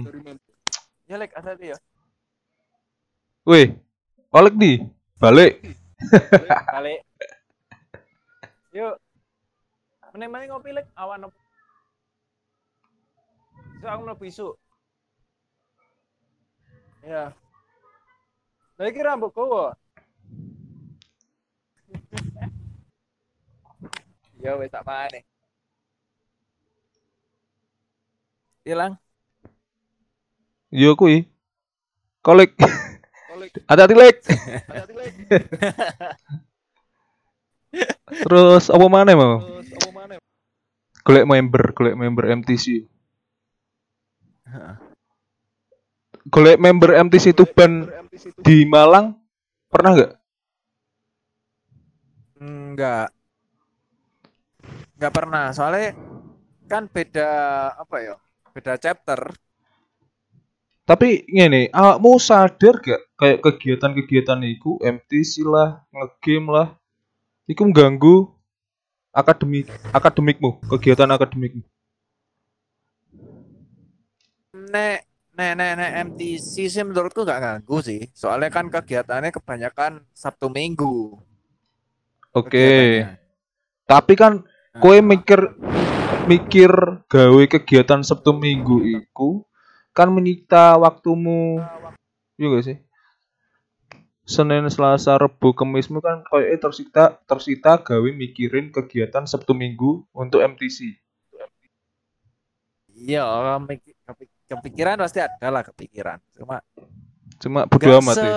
Ya 1.06 1.16
lek 1.22 1.38
ada 1.38 1.54
dia. 1.54 1.78
Weh, 3.46 3.78
balik 4.34 4.56
nih. 4.58 4.90
Balik. 5.22 5.62
Balik. 6.74 6.98
Yuk. 7.13 7.13
Menemani 10.14 10.46
ngopi 10.46 10.70
lek 10.78 10.86
awan 10.94 11.26
apa? 11.26 11.34
So 13.82 13.90
aku 13.90 14.02
mlebu 14.06 14.24
isu. 14.30 14.48
Ya. 17.02 17.34
Lah 18.78 18.86
iki 18.86 19.02
rambut 19.02 19.34
kowe. 19.34 19.74
Ya 24.38 24.54
wis 24.54 24.70
tak 24.70 24.86
pane. 24.86 25.26
Hilang. 28.70 29.02
Yo 30.70 30.94
kui. 30.94 31.26
Kolek. 32.22 32.54
Hati-hati 33.70 33.98
lek. 33.98 34.22
Terus 38.30 38.70
apa 38.70 38.86
mana 38.86 39.18
mau? 39.18 39.63
Golek 41.04 41.28
member, 41.28 41.64
golek 41.76 42.00
member 42.00 42.26
MTC. 42.32 42.88
Golek 46.32 46.58
member 46.60 46.96
MTC 46.96 47.36
Tuban 47.36 47.92
di 48.40 48.64
Malang 48.64 49.20
pernah 49.68 49.92
nggak? 50.00 50.14
Enggak. 52.40 53.08
Enggak 54.96 55.14
pernah. 55.14 55.52
Soalnya 55.52 55.92
kan 56.72 56.88
beda 56.88 57.30
apa 57.76 57.96
ya? 58.00 58.16
Beda 58.56 58.80
chapter. 58.80 59.20
Tapi 60.84 61.24
ngene, 61.32 61.72
awakmu 61.72 62.20
sadar 62.20 62.84
gak 62.84 63.16
kayak 63.16 63.40
kegiatan-kegiatan 63.40 64.44
iku 64.52 64.76
MTC 64.84 65.48
lah, 65.48 65.80
ngegame 65.96 66.52
lah, 66.52 66.68
iku 67.48 67.72
mengganggu 67.72 68.28
akademik 69.14 69.70
akademikmu, 69.94 70.58
kegiatan 70.66 71.08
akademikmu. 71.14 71.62
Nek 74.74 75.06
nek 75.38 75.52
nek 75.54 75.72
nek 75.78 75.92
MTC 76.10 76.70
sih 76.70 76.84
menurutku 76.84 77.22
nggak 77.22 77.42
ganggu 77.42 77.78
sih. 77.86 78.02
Soalnya 78.18 78.50
kan 78.50 78.74
kegiatannya 78.74 79.30
kebanyakan 79.30 80.02
Sabtu 80.18 80.50
Minggu. 80.50 81.14
Oke. 82.34 82.58
kegiatannya. 82.58 83.22
Tapi 83.86 84.14
kan 84.18 84.42
kowe 84.82 84.98
mikir 84.98 85.40
mikir 86.26 86.72
gawe 87.06 87.44
kegiatan 87.46 88.02
Sabtu 88.02 88.34
Minggu 88.34 88.82
iku 88.82 89.46
kan 89.94 90.10
menyita 90.10 90.74
waktumu. 90.82 91.62
Iya 92.42 92.48
gak 92.50 92.66
sih? 92.66 92.78
Senin, 94.24 94.66
Selasa, 94.72 95.20
Rebo, 95.20 95.52
Kemismu 95.52 96.00
kan 96.00 96.24
koyo 96.24 96.48
tersita 96.56 97.20
tersita 97.28 97.76
gawe 97.84 98.10
mikirin 98.16 98.72
kegiatan 98.72 99.28
Sabtu 99.28 99.52
Minggu 99.52 100.08
untuk 100.16 100.40
MTC. 100.40 100.96
Iya, 102.94 103.28
orang 103.28 103.68
kepikiran 104.48 104.96
pasti 105.04 105.20
ada 105.20 105.48
lah 105.52 105.64
kepikiran. 105.68 106.24
Cuma 106.40 106.64
Cuma 107.42 107.68
bodo 107.68 108.00
amat 108.00 108.16
se 108.16 108.24
ya. 108.24 108.36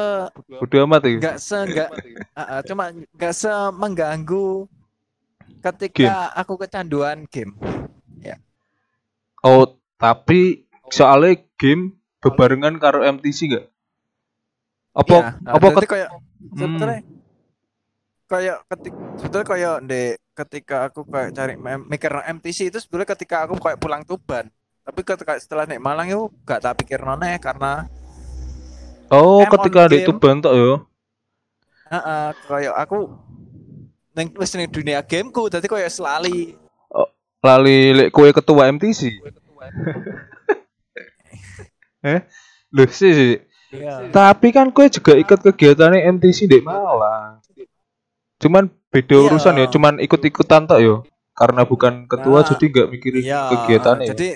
Bodo 0.59 0.77
amat 0.83 1.03
ya. 1.07 1.15
nggak 1.23 1.37
se 1.39 1.59
nggak 1.63 1.91
Ah, 2.35 2.59
ah, 2.59 2.61
cuma 2.67 2.91
nggak 2.91 3.35
se 3.37 3.53
mengganggu 3.71 4.67
ketika 5.63 6.35
aku 6.35 6.59
kecanduan 6.59 7.23
game. 7.31 7.55
Oh, 9.47 9.79
tapi 9.95 10.67
soalnya 10.91 11.39
game 11.55 11.95
bebarengan 12.19 12.83
karo 12.83 13.07
MTC 13.07 13.55
gak? 13.55 13.71
Apa 14.97 15.17
nah, 15.21 15.33
apa 15.53 15.67
jadi 15.77 15.87
ket- 15.87 15.93
kayak 15.93 16.11
sebetulnya 16.57 16.99
kayak 18.27 18.57
ketik 18.67 18.95
sebetulnya 19.21 19.47
kayak 19.47 19.75
de 19.87 20.03
ketika 20.37 20.77
aku 20.91 21.01
kayak 21.07 21.31
cari 21.37 21.55
mikir 21.87 22.13
MTC 22.27 22.69
itu 22.69 22.79
sebetulnya 22.83 23.09
ketika 23.15 23.37
aku 23.47 23.55
kayak 23.61 23.79
pulang 23.79 24.03
Tuban 24.03 24.49
tapi 24.87 25.01
ketika 25.03 25.35
setelah 25.39 25.65
naik 25.67 25.83
Malang 25.83 26.09
itu 26.11 26.31
gak 26.47 26.63
tak 26.63 26.75
pikir 26.83 27.03
noneh 27.03 27.39
karena 27.43 27.87
Oh, 29.07 29.47
ketika 29.47 29.87
di. 29.87 30.03
Tuban 30.03 30.43
tok 30.43 30.55
yo. 30.59 30.73
Heeh, 31.87 32.27
kayak 32.51 32.75
aku 32.83 33.07
neng 34.19 34.35
wis 34.35 34.51
ning 34.59 34.67
dunia 34.67 34.99
gameku 35.07 35.47
jadi 35.47 35.63
kayak 35.71 35.93
selali 35.93 36.57
Lali 37.47 37.95
lek 37.95 38.11
kowe 38.11 38.27
ketua 38.35 38.67
MTC. 38.75 39.01
eh? 42.03 42.21
Loh 42.75 42.91
sih, 42.91 43.13
sih. 43.15 43.33
Iya. 43.75 44.15
Tapi 44.15 44.55
kan 44.55 44.71
kowe 44.71 44.87
juga 44.87 45.19
ikut 45.19 45.43
kegiatannya 45.43 46.07
MTC 46.07 46.47
di 46.47 46.63
Malang. 46.63 47.43
Cuman 48.39 48.69
beda 48.93 49.17
Iya. 49.17 49.25
urusan 49.27 49.55
ya, 49.59 49.67
cuman 49.67 49.95
ikut-ikutan 49.99 50.69
tok 50.69 50.81
yo. 50.81 50.97
Karena 51.37 51.69
bukan 51.69 52.09
ketua 52.09 52.41
Nah, 52.41 52.49
jadi 52.49 52.65
nggak 52.73 52.89
mikirin 52.89 53.23
Iya, 53.23 53.43
kegiatannya. 53.53 54.09
jadi 54.09 54.29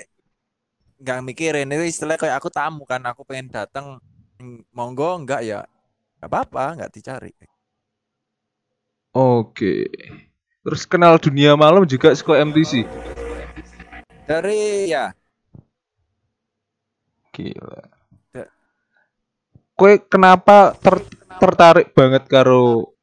nggak 1.01 1.19
mikirin 1.25 1.73
itu 1.73 1.85
istilah 1.89 2.13
kayak 2.13 2.37
aku 2.37 2.53
tamu 2.53 2.85
kan 2.85 3.01
aku 3.01 3.25
pengen 3.25 3.49
datang 3.49 3.97
monggo 4.69 5.17
enggak 5.17 5.41
ya 5.41 5.65
nggak 6.21 6.29
apa-apa 6.29 6.77
nggak 6.77 6.91
dicari 6.93 7.33
Oke. 9.11 9.89
Terus 10.61 10.85
kenal 10.85 11.17
dunia 11.17 11.57
malam 11.57 11.89
juga 11.89 12.13
suka 12.13 12.37
MTC. 12.37 12.85
dari 14.23 14.87
ya 14.87 15.09
Gila. 17.33 18.00
Kowe 19.75 19.93
kenapa 19.97 20.75
ter- 20.77 21.07
tertarik 21.39 21.95
banget 21.95 22.27
karo 22.27 22.93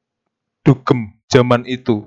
dugem 0.62 1.11
zaman 1.26 1.64
itu? 1.64 2.04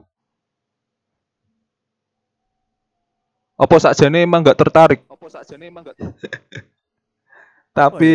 Apa 3.57 3.77
sakjane 3.77 4.25
emang 4.25 4.41
nggak 4.41 4.57
tertarik? 4.57 5.01
Apa 5.05 5.27
sakjane 5.29 5.69
emang 5.69 5.85
nggak 5.85 5.97
Tapi 7.77 8.13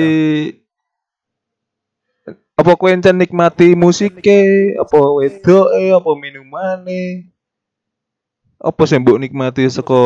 apa 2.57 2.73
kowe 2.75 2.89
encen 2.89 3.21
nikmati 3.21 3.77
musike, 3.77 4.75
apa 4.81 4.99
wedoke, 5.17 5.93
apa 5.93 6.11
minumane? 6.17 7.31
Apa 8.57 8.83
sih 8.89 8.97
mbok 8.97 9.21
nikmati 9.21 9.69
saka 9.69 10.03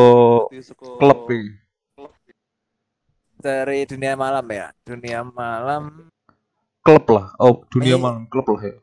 klub 0.99 1.31
iki? 1.31 1.61
dari 3.41 3.89
dunia 3.89 4.13
malam 4.13 4.45
ya 4.53 4.69
dunia 4.85 5.25
malam 5.25 6.10
Klub 6.81 7.05
lah. 7.13 7.29
Oh, 7.37 7.61
dunia 7.69 7.95
Eh. 7.95 8.01
malam 8.01 8.25
klub 8.25 8.49
lah 8.49 8.61
ya. 8.65 8.75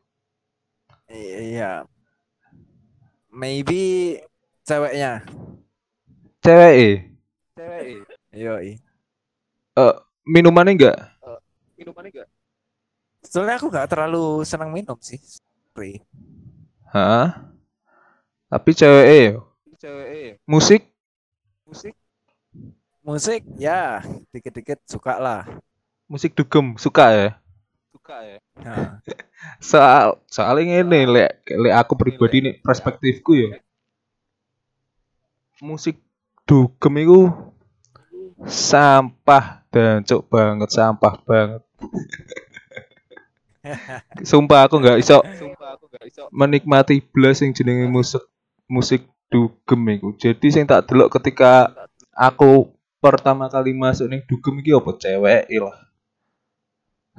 iya 1.09 1.71
maybe 3.33 3.81
ceweknya. 4.61 5.25
Cewek 6.39 6.73
e. 6.77 6.89
Cewek. 7.57 7.83
Iya, 8.29 8.53
iya. 8.61 8.75
Eh, 9.73 9.95
minumannya 10.23 10.77
enggak? 10.77 10.97
Minumannya 11.75 12.09
enggak? 12.13 12.29
Soalnya 13.25 13.57
aku 13.57 13.67
nggak 13.73 13.89
terlalu 13.89 14.45
senang 14.45 14.69
minum 14.69 14.95
sih. 15.01 15.17
Sorry. 15.73 15.99
Hah? 16.93 17.51
Tapi 18.47 18.69
cewek 18.71 19.05
e. 19.09 19.21
Cewek. 19.81 20.39
Musik? 20.45 20.81
Musik? 21.65 21.93
Musik 23.01 23.41
ya 23.57 24.05
dikit-dikit 24.29 24.77
suka 24.85 25.17
lah. 25.17 25.43
Musik 26.05 26.37
dugem 26.37 26.77
suka 26.77 27.05
ya? 27.13 27.29
Suka 28.09 28.25
ya. 28.25 28.41
Nah, 28.65 28.97
Soal 29.61 30.17
soalnya 30.25 30.81
ini 30.81 31.05
lek 31.05 31.45
lek 31.45 31.75
aku 31.77 31.93
pribadi 31.93 32.41
nih 32.41 32.57
perspektifku 32.57 33.37
ya. 33.37 33.61
Musik 35.61 36.01
dugem 36.49 37.05
itu 37.05 37.29
sampah 38.49 39.61
dan 39.69 40.01
cok 40.01 40.25
banget 40.25 40.69
sampah 40.73 41.21
banget. 41.21 41.61
Sumpah 44.25 44.65
aku 44.65 44.81
nggak 44.81 45.05
iso 45.05 45.21
sumpah 45.37 45.77
aku 45.77 45.85
nggak 45.93 46.05
iso. 46.09 46.25
menikmati 46.33 47.05
blas 47.05 47.45
yang 47.45 47.53
jenenge 47.53 47.85
musik 47.85 48.25
musik 48.65 49.05
dugem 49.29 49.85
iku. 49.93 50.17
Jadi 50.17 50.49
sing 50.49 50.65
tak 50.65 50.89
delok 50.89 51.13
ketika 51.21 51.69
aku 52.17 52.73
pertama 52.97 53.53
kali 53.53 53.77
masuk 53.77 54.09
nih 54.09 54.25
dugem 54.25 54.65
iki 54.65 54.73
apa 54.73 54.97
cewek 54.97 55.45
lah. 55.61 55.77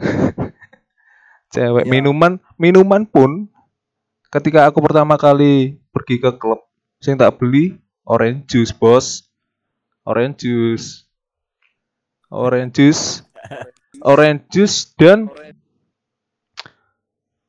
cewek. 1.51 1.85
Ya. 1.87 1.91
minuman 1.91 2.33
minuman 2.57 3.03
pun 3.07 3.47
ketika 4.31 4.67
aku 4.71 4.79
pertama 4.83 5.19
kali 5.19 5.79
pergi 5.91 6.17
ke 6.23 6.31
klub 6.39 6.63
sing 7.03 7.19
tak 7.19 7.39
beli 7.39 7.79
orange 8.07 8.47
juice 8.51 8.75
bos. 8.75 9.27
Orange 10.07 10.49
juice. 10.49 11.05
Orange 12.33 12.73
juice. 12.79 13.05
Orange 14.01 14.43
juice 14.49 14.95
dan 14.97 15.29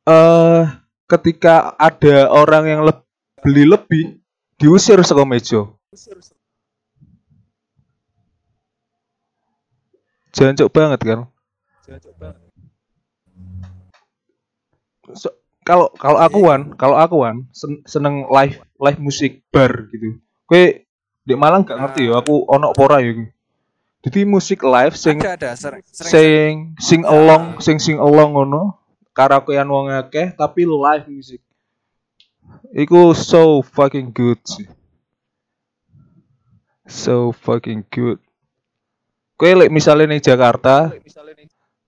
eh 0.06 0.64
ketika 1.08 1.76
ada 1.78 2.28
orang 2.32 2.64
yang 2.68 2.82
le- 2.88 3.06
beli 3.42 3.64
lebih 3.66 4.04
diusir 4.60 5.00
saka 5.06 5.24
meja. 5.26 5.68
Jancuk 10.32 10.70
banget 10.72 11.00
kan 11.04 11.20
So- 15.16 15.38
kalau 15.62 15.94
kalau 15.94 16.18
aku 16.18 16.42
wan 16.42 16.74
kalau 16.74 16.98
aku 16.98 17.22
wan 17.22 17.46
sen- 17.54 17.86
seneng 17.86 18.26
live 18.34 18.58
live 18.82 19.00
musik 19.00 19.46
bar 19.54 19.86
gitu. 19.94 20.18
Kue 20.50 20.90
di 21.22 21.34
Malang 21.38 21.62
gak 21.62 21.78
ngerti 21.78 22.10
ya 22.10 22.18
aku 22.18 22.50
ono 22.50 22.74
pora 22.74 22.98
ya 22.98 23.14
jadi 24.02 24.26
musik 24.26 24.66
live 24.66 24.98
sing 24.98 25.22
Ada 25.22 25.38
ada 25.38 25.52
sering 25.54 25.86
sering. 25.86 26.10
sing 26.10 26.52
sing 26.82 27.02
along 27.06 27.62
sing 27.62 27.78
sing 27.78 28.02
along 28.02 28.34
ngono 28.34 28.74
karaokean 29.14 29.70
wong 29.70 29.94
akeh 29.94 30.34
tapi 30.34 30.66
live 30.66 31.06
music. 31.06 31.38
Iku 32.74 33.14
so 33.14 33.62
fucking 33.62 34.10
good 34.10 34.42
sih. 34.42 34.66
So 36.90 37.30
fucking 37.32 37.86
good. 37.94 38.18
Kowe 39.38 39.54
lek 39.54 39.70
misalnya 39.70 40.10
ning 40.10 40.22
Jakarta 40.26 40.90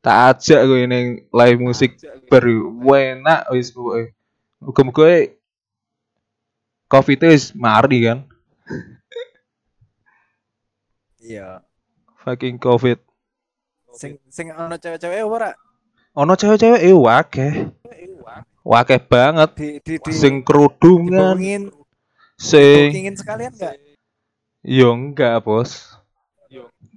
tak 0.04 0.36
ajak 0.36 0.68
kowe 0.68 0.84
ning 0.84 1.24
live 1.32 1.60
musik 1.63 1.96
baru 2.28 2.68
enak 2.92 3.48
wis 3.56 3.72
pokoke. 3.72 4.12
Muga-muga 4.60 5.32
covid 6.92 7.20
wis 7.32 7.56
mari 7.56 8.00
kan. 8.12 8.20
Iya. 11.24 11.63
fucking 12.20 12.60
covid. 12.60 13.00
Sing 13.96 14.20
sing 14.28 14.52
ono 14.52 14.76
cewek-cewek 14.76 15.24
ora 15.24 15.56
ono 16.12 16.36
cewek-cewek 16.36 16.84
eh 16.84 16.92
wakeh. 16.92 17.54
Wakeh 18.60 19.00
banget. 19.08 19.50
Di 19.56 19.70
di 19.80 19.96
di 20.04 20.12
sing 20.12 20.44
kerudungan. 20.44 21.39
sing 22.36 22.92
diboongin 22.92 23.16
sekalian 23.16 23.56
enggak? 23.56 23.80
yo 24.68 24.92
enggak 24.92 25.39
bos. 25.48 25.96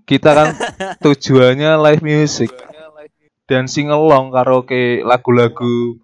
Kita 0.03 0.35
kan 0.35 0.49
tujuannya 1.07 1.79
live 1.79 2.03
music 2.03 2.51
dan 3.47 3.71
singelong 3.71 4.35
karaoke 4.35 5.07
lagu-lagu 5.07 5.99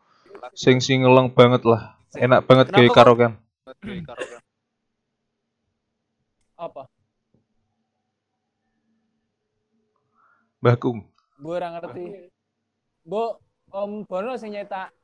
sing 0.54 0.78
singelong 0.78 1.30
banget 1.34 1.62
lah 1.66 1.98
enak 2.18 2.46
banget 2.46 2.66
kayak 2.70 2.94
karaokean 2.94 3.34
Apa? 6.62 6.86
Bakung 10.62 11.02
Gue 11.42 11.58
ora 11.58 11.74
ngerti. 11.74 12.30
Bu, 13.02 13.34
Om 13.74 14.06
Bono 14.06 14.38
sing 14.38 14.54
nyetak. 14.54 14.94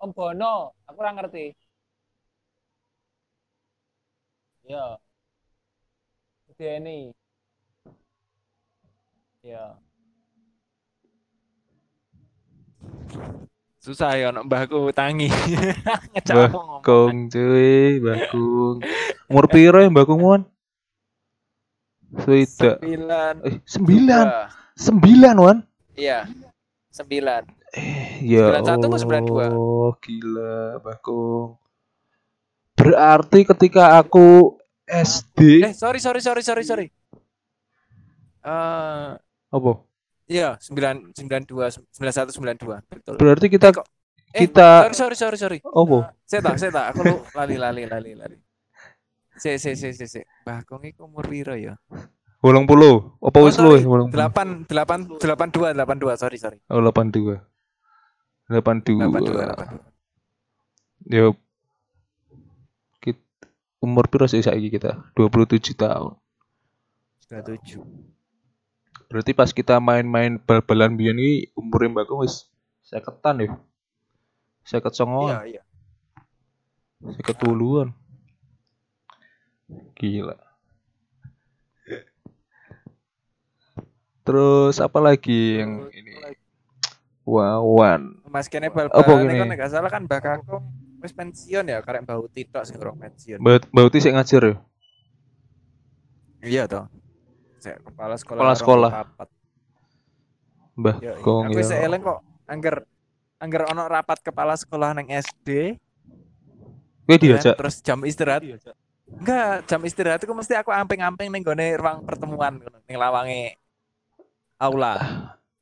Om 0.00 0.10
Bono, 0.16 0.72
aku 0.88 0.98
ora 1.04 1.12
ngerti. 1.12 1.52
Ya. 4.64 4.96
Deni. 6.56 7.12
Ya. 9.42 9.81
Susah 13.78 14.14
ya 14.14 14.30
ono 14.30 14.42
mbahku 14.42 14.90
tangi. 14.92 15.26
Bakung 16.28 17.26
cuy 17.26 17.98
Bakung 17.98 18.78
umur 19.26 19.44
piro 19.46 19.78
ya 19.78 19.88
Bakung 19.88 20.20
Wan 20.20 20.42
Sudah 22.12 22.76
Sembilan. 22.78 23.34
eh 23.42 23.56
sembilan 23.64 24.24
dua. 24.24 24.44
sembilan 24.76 25.34
Wan 25.36 25.58
Iya. 25.92 26.24
Sembilan. 26.88 27.42
Eh, 27.72 28.20
ya 28.22 28.52
91 28.54 28.84
ke 28.84 28.98
92? 29.00 29.48
Oh, 29.50 29.96
gila, 29.96 30.76
Bakung. 30.78 31.56
Berarti 32.72 33.44
ketika 33.46 33.96
aku 33.96 34.56
SD, 34.84 35.64
Eh, 35.64 35.72
sorry 35.72 35.96
sorry 35.96 36.20
sorry 36.20 36.40
sorry 36.40 36.62
sorry. 36.62 36.86
Eh, 38.42 39.10
apa? 39.48 39.72
Iya, 40.26 40.54
sembilan 40.56 41.10
sembilan 41.12 41.42
dua 41.44 41.66
sembilan 41.68 42.12
satu 42.12 42.30
sembilan 42.30 42.56
dua. 42.56 42.76
Betul. 42.80 43.14
Berarti 43.16 43.46
kita 43.48 43.68
kok- 43.70 43.88
Eh, 44.32 44.48
kita 44.48 44.88
sorry 44.90 45.12
sorry 45.12 45.36
sorry 45.36 45.36
sorry. 45.36 45.58
apa? 45.60 46.16
Saya 46.24 46.40
tak, 46.40 46.54
saya 46.56 46.70
tak. 46.72 46.84
Aku 46.90 47.00
lu 47.04 47.16
lali 47.36 47.56
lali 47.60 47.82
lali 47.84 48.12
lali. 48.16 48.36
Si 49.36 49.60
si 49.60 49.76
si 49.76 49.92
si 49.92 50.08
si. 50.08 50.20
Bakung 50.42 50.80
iku 50.82 51.04
umur 51.04 51.28
piro 51.28 51.52
ya? 51.52 51.76
Bolong 52.40 52.64
puluh. 52.64 53.12
Apa 53.20 53.38
Oh, 53.38 53.44
wis? 53.44 53.54
Delapan 54.08 54.64
delapan 54.64 54.98
delapan 55.20 55.48
dua 55.52 55.68
delapan 55.70 55.96
dua. 55.96 56.12
Sorry 56.16 56.40
sorry. 56.40 56.58
Oh, 56.66 56.80
82. 56.80 57.38
82. 58.48 58.48
Delapan 58.48 58.76
dua 58.80 59.42
delapan 59.44 59.66
dua. 59.68 59.84
Yo. 61.04 61.26
Kita, 62.98 63.20
umur 63.78 64.08
piro 64.08 64.24
sih 64.24 64.40
saiki 64.40 64.70
kita? 64.70 65.12
27 65.12 65.76
tahun. 65.76 66.16
Sudah 67.20 67.40
tujuh. 67.44 67.84
Berarti 69.12 69.36
pas 69.36 69.52
kita 69.52 69.76
main-main 69.76 70.40
bal-balan 70.40 70.96
biyen 70.96 71.20
iki 71.20 71.52
umure 71.52 71.92
Bakung 71.92 72.24
wis 72.24 72.48
50-an 72.88 73.44
ya. 73.44 73.50
59. 74.64 75.28
Iya 75.28 75.38
iya. 75.44 75.62
Ketuluan. 77.20 77.92
Gila. 80.00 80.40
Terus 84.24 84.80
apa 84.80 84.98
lagi 85.02 85.60
yang 85.60 85.92
ini? 85.92 86.16
Wawan. 87.28 88.24
Mas 88.32 88.48
kene 88.48 88.72
bal 88.72 88.88
Apa 88.88 89.04
balan 89.04 89.28
gini? 89.28 89.38
kan 89.44 89.46
nek 89.52 89.58
gak 89.60 89.70
salah 89.76 89.90
kan 89.92 90.08
Mbak 90.08 90.20
Kakung 90.24 90.64
wis 91.02 91.12
pensiun 91.12 91.66
ya 91.66 91.82
karek 91.82 92.06
bau 92.06 92.24
titok 92.32 92.64
sing 92.64 92.80
urung 92.80 92.96
pensiun. 92.96 93.42
Baut 93.42 93.68
bauti 93.74 93.98
sik 94.00 94.14
ngajar 94.16 94.42
ya? 94.42 94.54
Iya 96.42 96.62
toh. 96.64 96.86
Kepala 97.62 98.14
sekolah. 98.14 98.38
Kepala 98.40 98.54
sekolah. 98.54 98.90
Papat. 98.92 99.28
Mbah 100.72 100.96
Gong 101.20 101.44
aku 101.46 101.52
ya. 101.52 101.58
wis 101.60 101.70
eling 101.70 102.00
kok 102.00 102.18
angger 102.48 102.76
angger 103.36 103.62
ono 103.68 103.84
rapat 103.84 104.18
kepala 104.20 104.56
sekolah 104.56 104.96
nang 104.96 105.04
SD 105.06 105.76
kan, 107.04 107.18
diajak. 107.20 107.54
terus 107.54 107.84
jam 107.84 108.00
istirahat. 108.02 108.40
Enggak, 109.12 109.68
jam 109.68 109.80
istirahat 109.84 110.24
itu 110.24 110.32
mesti 110.32 110.56
aku 110.56 110.72
amping-amping 110.72 111.28
ning 111.28 111.44
gone 111.44 111.60
ruang 111.76 112.00
pertemuan 112.00 112.56
ngono, 112.56 112.78
ning 112.82 112.96
lawange 112.96 113.52
aula. 114.56 114.96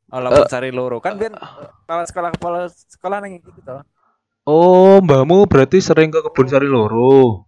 Aula 0.06 0.28
Eh. 0.28 0.42
pencari 0.42 0.70
loro 0.70 0.98
kan 0.98 1.14
ben 1.14 1.34
kepala 1.82 2.02
sekolah 2.04 2.30
kepala 2.30 2.60
sekolah 2.66 3.18
nang 3.18 3.34
itu 3.34 3.50
toh. 3.60 3.82
Oh, 4.42 4.98
mbahmu 4.98 5.46
berarti 5.46 5.78
sering 5.78 6.08
ke 6.08 6.22
kebun 6.22 6.46
sari 6.46 6.66
loro. 6.66 7.46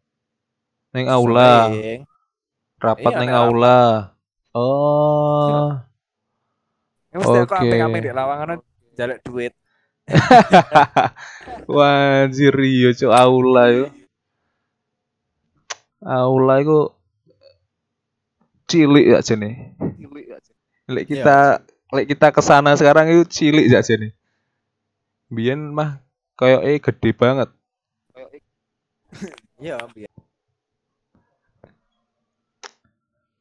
Neng 0.90 1.06
aula, 1.06 1.70
Sering. 1.70 2.00
rapat 2.76 3.12
Iya, 3.12 3.18
neng 3.18 3.30
rapat. 3.30 3.42
aula. 3.44 3.78
Oh. 4.52 5.80
Ya, 7.12 7.16
mesti 7.20 7.38
aku 7.44 7.52
Oke. 7.56 7.60
amping-amping 7.64 8.02
di 8.04 8.12
lawangan 8.12 8.60
jaluk 8.96 9.18
duit. 9.24 9.52
Wah, 11.72 12.26
anjir 12.28 12.52
iya 12.60 12.92
cuk 12.92 13.12
aula 13.12 13.64
yo. 13.72 13.86
Aula 16.02 16.60
iku 16.60 16.92
cilik 18.68 19.06
ya 19.12 19.18
jene. 19.24 19.76
Lek 20.88 21.04
kita 21.08 21.62
lek 21.92 22.06
kita 22.08 22.28
ke 22.32 22.42
sana 22.44 22.76
sekarang 22.76 23.08
itu 23.12 23.24
cilik 23.28 23.68
ya 23.68 23.80
jene. 23.80 24.16
Biyen 25.32 25.72
mah 25.72 26.00
koyoke 26.36 26.92
gede 26.92 27.10
banget. 27.16 27.48
Iya, 29.62 29.78
biar. 29.94 30.10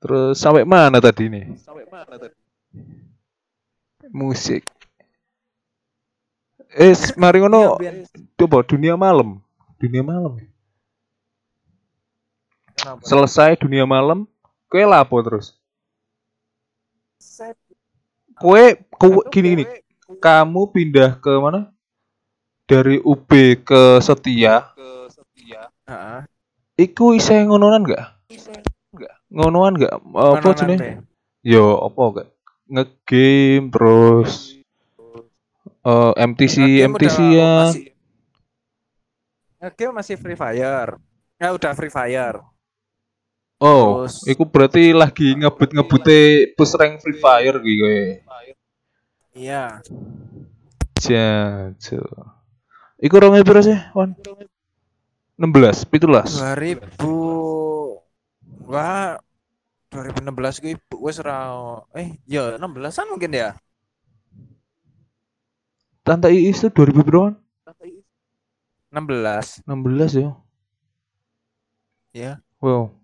Terus 0.01 0.33
sampai 0.41 0.65
mana 0.65 0.97
tadi 0.97 1.29
nih? 1.29 1.45
Sampai 1.61 1.85
mana 1.85 2.17
tadi? 2.17 2.33
Musik. 4.09 4.65
Eh, 6.73 6.97
mari 7.21 7.37
ngono 7.43 7.77
Iya, 7.77 8.07
coba 8.33 8.65
dunia 8.65 8.97
malam. 8.97 9.37
Dunia 9.77 10.01
malam. 10.01 10.41
Kenapa? 12.73 13.05
Selesai 13.05 13.59
dunia 13.61 13.85
malam, 13.85 14.25
kowe 14.65 14.83
lapo 14.89 15.21
terus? 15.21 15.53
Kowe 18.41 18.63
kowe 18.97 19.21
gini 19.29 19.53
gini, 19.53 19.65
kamu 20.17 20.61
pindah 20.73 21.21
ke 21.21 21.29
mana? 21.37 21.69
Dari 22.65 22.97
UB 23.03 23.29
ke 23.61 23.99
Setia, 24.01 24.71
Heeh. 25.85 26.19
iku 26.79 27.13
isih 27.13 27.45
ngonoan 27.45 27.83
enggak? 27.83 28.15
Enggak. 28.31 28.70
Ngonoan 29.31 29.79
enggak? 29.79 29.95
Apa 29.95 30.39
Ngono 30.43 30.51
jenenge? 30.53 30.79
nanti. 30.79 30.91
Yo, 31.47 31.65
apa 31.79 32.01
enggak? 32.03 32.27
Ngegame 32.71 33.67
terus 33.71 34.33
eh 35.81 36.13
MTC 36.15 36.55
MTC 36.85 37.17
ya. 37.33 37.51
masih- 37.67 37.89
Game 39.77 39.93
masih 39.93 40.15
Free 40.17 40.35
Fire. 40.35 40.97
Ya 41.37 41.47
udah 41.53 41.71
Free 41.73 41.89
Fire. 41.89 42.41
Oh, 43.61 44.09
Terus- 44.09 44.25
iku 44.25 44.43
berarti 44.49 44.89
lagi 44.89 45.37
ngebut-ngebute 45.37 46.53
push 46.57 46.73
rank 46.73 46.97
Free 46.97 47.17
Fire 47.17 47.61
gitu 47.61 47.77
kowe. 47.77 48.01
Iya. 49.37 49.79
Jajo. 50.97 52.01
Iku 52.97 53.15
rong 53.17 53.37
piro 53.41 53.61
sih, 53.61 53.77
Wan? 53.93 54.13
16, 55.37 55.85
17. 55.89 56.37
2000 56.37 57.60
Wah 58.71 59.19
2016 59.91 60.63
gue 60.63 60.79
wis 61.03 61.19
ora 61.19 61.51
eh 61.91 62.15
ya 62.23 62.55
16-an 62.55 63.07
mungkin 63.11 63.35
ya. 63.35 63.51
Tante 66.07 66.31
Iis 66.31 66.63
tuh 66.63 66.71
2000 66.71 67.03
berapa? 67.03 67.35
16. 68.95 69.67
16 69.67 70.23
ya. 70.23 70.31
Ya. 72.15 72.31
Wow. 72.63 72.95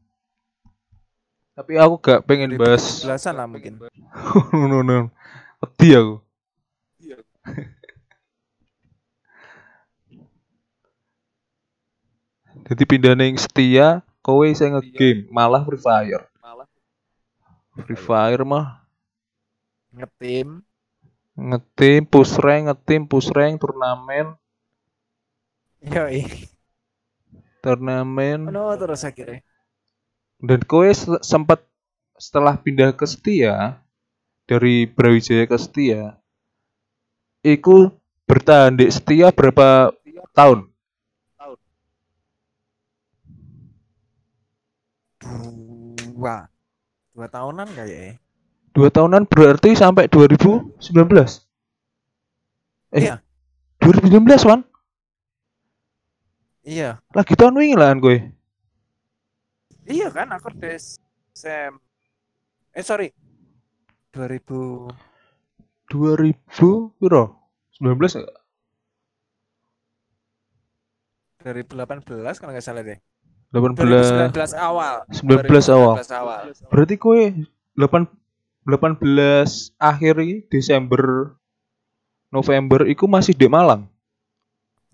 Tapi 1.51 1.75
aku 1.75 1.95
gak 1.99 2.23
pengen 2.23 2.56
bahas 2.56 3.03
16-an 3.03 3.36
lah 3.36 3.47
mungkin. 3.51 3.84
no 4.71 4.80
no. 4.80 5.12
Wedi 5.60 5.99
aku. 5.99 6.23
Jadi 12.67 12.84
pindah 12.84 13.15
ning 13.15 13.39
setia, 13.39 14.03
kowe 14.27 14.47
saya 14.51 14.75
nge-game, 14.75 15.31
malah 15.31 15.63
Free 15.63 15.79
Fire. 15.79 16.27
Free 17.79 17.95
Fire 17.95 18.43
mah 18.43 18.83
Ngetim. 19.95 20.61
ngetim, 21.37 22.01
push 22.09 22.33
rank, 22.41 22.67
ngetim, 22.67 23.05
push 23.05 23.29
rank, 23.29 23.61
turnamen, 23.61 24.33
turnamen. 27.61 28.49
No 28.49 28.73
terus 28.75 29.05
akhirnya. 29.05 29.45
Dan 30.41 30.61
kowe 30.65 30.89
se- 30.89 31.21
sempat 31.21 31.61
setelah 32.17 32.57
pindah 32.57 32.93
ke 32.97 33.05
setia 33.05 33.77
dari 34.49 34.89
Brawijaya 34.89 35.45
ke 35.45 35.57
setia, 35.61 36.17
iku 37.45 37.93
bertahan 38.25 38.73
di 38.73 38.89
setia 38.89 39.29
berapa 39.29 39.93
tahun? 40.33 40.65
Dua. 46.17 46.49
Dua 47.13 47.27
tahunan 47.29 47.67
kayaknya. 47.73 48.17
Dua 48.73 48.89
tahunan 48.93 49.25
berarti 49.25 49.73
sampai 49.73 50.05
2019. 50.09 50.77
Eh, 52.93 53.03
Iya. 53.03 53.19
2019 53.81 54.47
Wan? 54.47 54.61
Iya. 56.67 56.99
Lagi 57.15 57.33
tahun 57.39 57.55
wingi 57.57 57.75
lah 57.79 57.95
kowe. 57.97 58.17
Iya 59.87 60.11
kan 60.11 60.27
aku 60.35 60.51
Desem 60.59 61.79
Eh 62.75 62.83
sorry 62.83 63.15
2000 64.11 64.91
2000 65.87 66.91
piro? 66.99 67.23
19 67.79 68.19
enggak? 68.19 68.37
2018 71.39 72.35
kalau 72.43 72.51
nggak 72.51 72.65
salah 72.65 72.83
deh 72.83 72.99
18 73.53 74.33
2019 74.36 74.53
awal 74.60 74.95
19 75.07 75.71
awal. 75.71 75.95
2019 76.03 76.19
awal 76.19 76.41
Berarti 76.67 76.95
kowe 76.99 77.21
8 77.79 78.07
18 78.67 79.79
akhir 79.79 80.15
Desember 80.51 81.31
November 82.27 82.83
iku 82.86 83.07
masih 83.07 83.31
di 83.31 83.47
Malang. 83.47 83.88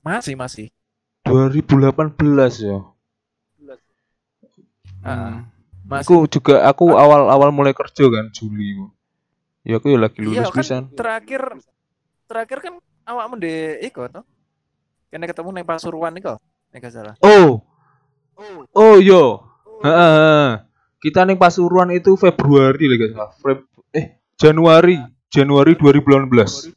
masih 0.06 0.36
masih 0.38 0.68
2018 1.26 2.13
ya. 2.62 2.80
Ah, 5.04 5.48
masih 5.84 6.06
Aku 6.08 6.16
juga 6.28 6.63
aku 6.63 6.96
awal-awal 6.96 7.50
mulai 7.52 7.72
kerja 7.76 8.08
kan 8.08 8.32
Juli. 8.32 8.76
iku. 8.78 8.86
Ya 9.63 9.80
aku 9.80 9.96
ya 9.96 10.00
lagi 10.00 10.20
iya 10.20 10.44
lulus 10.44 10.52
kan 10.52 10.60
pisan. 10.60 10.84
terakhir 10.92 11.42
terakhir 12.28 12.58
kan 12.60 12.74
awakmu 13.08 13.39
di 13.39 13.80
iko 13.80 14.04
toh 14.12 14.28
kena 15.08 15.24
ketemu 15.24 15.50
neng 15.56 15.63
Pasuruan 15.63 16.12
iko 16.20 16.36
nek 16.76 16.84
salah 16.92 17.16
Oh. 17.24 17.63
Oh 18.74 18.98
yo. 18.98 19.46
Heeh. 19.84 20.62
Kita 21.04 21.28
ning 21.28 21.36
Pasuruan 21.36 21.91
itu 21.91 22.15
Februari 22.15 22.88
lagi 22.88 23.12
salah. 23.12 23.36
Feb- 23.43 23.67
eh 23.91 24.24
Januari, 24.39 24.96
Januari 25.28 25.76
2018. 25.76 26.72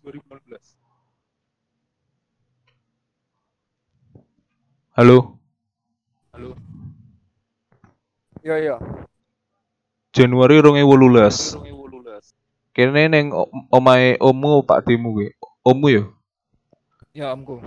Halo, 4.97 5.37
yo 8.41 8.57
yo 8.57 8.77
Januari 10.17 10.57
2018. 10.65 11.61
Kene 12.73 13.09
neng 13.13 13.29
o- 13.33 13.49
omahe 13.73 14.17
omu 14.21 14.65
Pak 14.65 14.89
Demu 14.89 15.13
kuwi. 15.13 15.29
Omu 15.65 15.87
ya? 15.93 16.03
ya 17.17 17.33
omku 17.33 17.61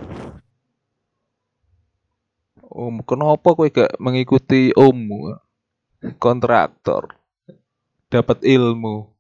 Om, 2.80 3.04
kenapa 3.04 3.52
kowe 3.52 3.68
gak 3.68 4.00
mengikuti 4.00 4.72
ommu? 4.72 5.36
Kontraktor. 6.16 7.12
Dapat 8.08 8.40
ilmu. 8.48 9.20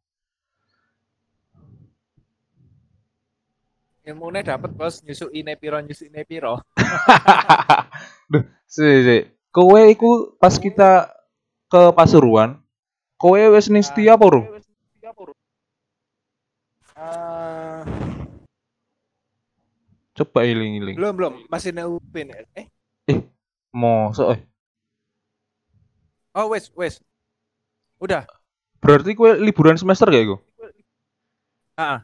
ilmunya 4.10 4.41
dapat 4.41 4.74
bos 4.74 5.06
nyusui 5.06 5.45
nepiro 5.45 5.78
nyusui 5.86 6.10
nepiro 6.10 6.58
Duh, 8.32 8.41
si, 8.65 9.06
si. 9.06 9.17
Kowe 9.54 9.82
iku 9.86 10.34
pas 10.41 10.58
kita 10.58 11.13
ke 11.69 11.93
Pasuruan, 11.93 12.58
kowe 13.22 13.38
wis 13.38 13.69
ning 13.69 13.86
setia 13.86 14.17
apa? 14.17 14.26
Eh, 16.98 17.82
Coba 20.17 20.39
iling-iling. 20.45 20.98
belum 20.98 21.13
belum 21.13 21.34
masih 21.50 21.69
nek 21.74 21.86
upin 21.89 22.34
eh 22.58 22.65
Mosok 23.69 24.27
eh. 24.34 24.41
oh 26.34 26.49
wes 26.49 26.71
wes 26.73 26.97
udah 28.01 28.25
Berarti 28.79 29.12
kowe 29.12 29.36
liburan 29.36 29.75
semester 29.75 30.08
gak 30.08 30.23
iku? 30.23 30.38
ah 31.75 32.01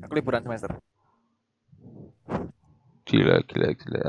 aku 0.00 0.12
liburan 0.14 0.44
semester 0.44 0.70
Gila, 3.04 3.36
gila, 3.44 3.68
gila. 3.76 4.04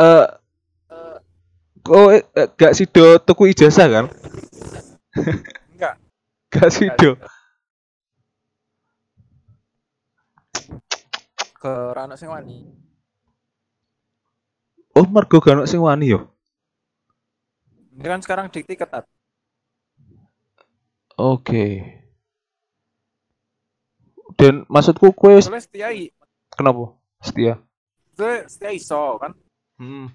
Eh 0.00 0.26
kowe 1.84 2.14
eh, 2.16 2.48
gak 2.56 2.72
sido 2.72 3.20
tuku 3.20 3.52
ijazah 3.52 3.88
kan? 3.90 4.06
enggak 5.76 5.94
Gak 6.52 6.68
sido. 6.72 7.16
ke 11.62 11.72
Rano 11.94 12.18
sing 12.18 12.26
wani 12.26 12.81
Oh, 14.92 15.06
mergo 15.08 15.40
gak 15.40 15.64
sing 15.64 15.80
wani 15.80 16.12
yo. 16.12 16.28
ini 17.92 18.08
kan 18.08 18.20
sekarang 18.24 18.48
dikti 18.48 18.72
ketat 18.72 19.04
Oke. 21.12 21.84
Dan 24.40 24.64
maksudku 24.64 25.12
wis- 25.28 25.44
soalnya 25.44 25.60
setia 25.60 25.88
i- 25.92 26.08
kenapa? 26.48 26.96
Setia. 27.20 27.60
soalnya 28.16 28.48
setia 28.48 28.70
iso 28.72 29.20
kan 29.20 29.32
Hmm. 29.76 30.08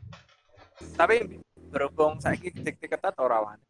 Tapi 0.98 1.42
berhubung 1.70 2.18
saiki 2.18 2.50
deket-deketan 2.54 3.14
ora 3.18 3.42
wani. 3.44 3.66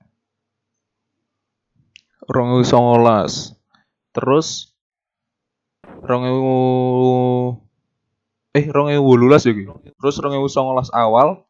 rong 2.28 2.60
ewu 2.60 2.64
songolas 2.64 3.56
terus 4.12 4.76
rong 6.04 6.24
ewu 6.28 6.56
eh 8.58 8.66
rong 8.74 8.90
ewu 8.90 9.06
wolulas 9.14 9.46
ya 9.46 9.54
terus 10.02 10.18
rong 10.18 10.34
ewu 10.34 10.50
songolas 10.50 10.90
awal 10.90 11.46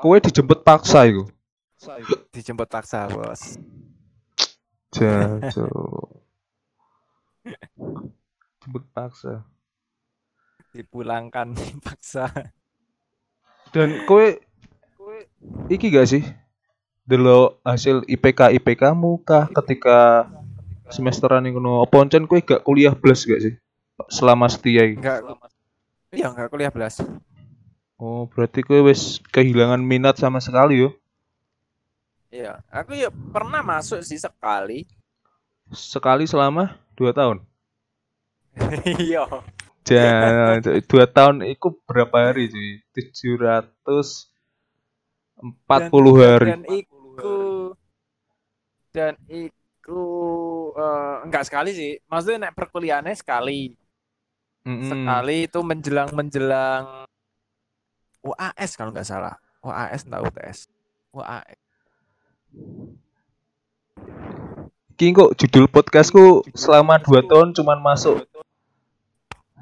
kowe 0.00 0.16
dijemput 0.20 0.60
paksa 0.60 1.08
iku? 1.08 1.24
Dijemput 2.30 2.68
paksa, 2.68 3.08
Bos. 3.08 3.56
jago 4.92 6.16
jemput 8.66 8.84
paksa. 8.90 9.46
Dipulangkan 10.74 11.54
paksa. 11.86 12.28
dan 13.70 14.02
kowe 14.10 14.26
iki 15.70 15.94
gak 15.94 16.10
sih? 16.10 16.26
Delo 17.06 17.62
hasil 17.62 18.02
IPK 18.10 18.58
IPK 18.58 18.82
mu 18.98 19.22
kah 19.22 19.46
ketika 19.54 20.26
semesteran 20.90 21.46
iku 21.46 21.62
no? 21.62 21.86
Apa 21.86 22.02
kowe 22.26 22.40
gak 22.42 22.66
kuliah 22.66 22.94
blas 22.98 23.22
gak 23.22 23.38
sih? 23.38 23.54
Selama 24.10 24.50
setia 24.50 24.82
Enggak. 24.82 25.22
Iya, 26.14 26.26
enggak 26.32 26.48
kuliah 26.52 26.72
belas. 26.74 26.94
oh 28.06 28.22
berarti 28.32 28.60
kowe 28.66 28.80
wis 28.88 29.02
kehilangan 29.34 29.80
minat 29.90 30.16
sama 30.22 30.38
sekali 30.46 30.74
yo 30.82 30.88
Iya, 32.34 32.52
aku 32.78 32.92
ya 33.02 33.08
pernah 33.34 33.62
masuk 33.70 34.00
sih 34.08 34.18
sekali. 34.26 34.78
sekali 35.70 36.24
selama 36.26 36.64
dua 36.98 37.12
tahun 37.14 37.38
Iya. 39.00 39.24
Jangan, 39.86 40.58
dua 40.90 41.06
tahun 41.06 41.36
itu 41.46 41.68
berapa 41.86 42.16
hari 42.32 42.50
cuy? 42.52 42.70
Tujuh 42.94 43.34
ratus 43.38 44.08
empat 45.38 45.82
puluh 45.92 46.14
hari. 46.18 46.50
Dan 46.50 46.60
iku 46.66 47.34
dan 48.94 49.14
iku 49.28 50.02
eh, 50.74 51.14
enggak 51.26 51.44
sekali 51.48 51.70
sih. 51.76 51.90
Maksudnya 52.10 52.38
naik 52.48 52.56
perkuliahannya 52.58 53.14
sekali. 53.14 53.76
Mm-mm. 54.66 54.90
Sekali 54.90 55.46
itu 55.46 55.62
menjelang 55.62 56.10
menjelang 56.10 57.06
UAS 58.26 58.74
kalau 58.74 58.90
nggak 58.90 59.06
salah. 59.06 59.38
UAS 59.62 60.02
enggak 60.02 60.26
UTS. 60.26 60.58
UAS. 61.14 61.58
Ki 64.98 65.14
kok 65.14 65.38
judul 65.38 65.70
podcastku 65.70 66.42
selama 66.56 66.98
dua 66.98 67.22
tahun 67.22 67.54
cuman 67.54 67.78
masuk 67.78 68.26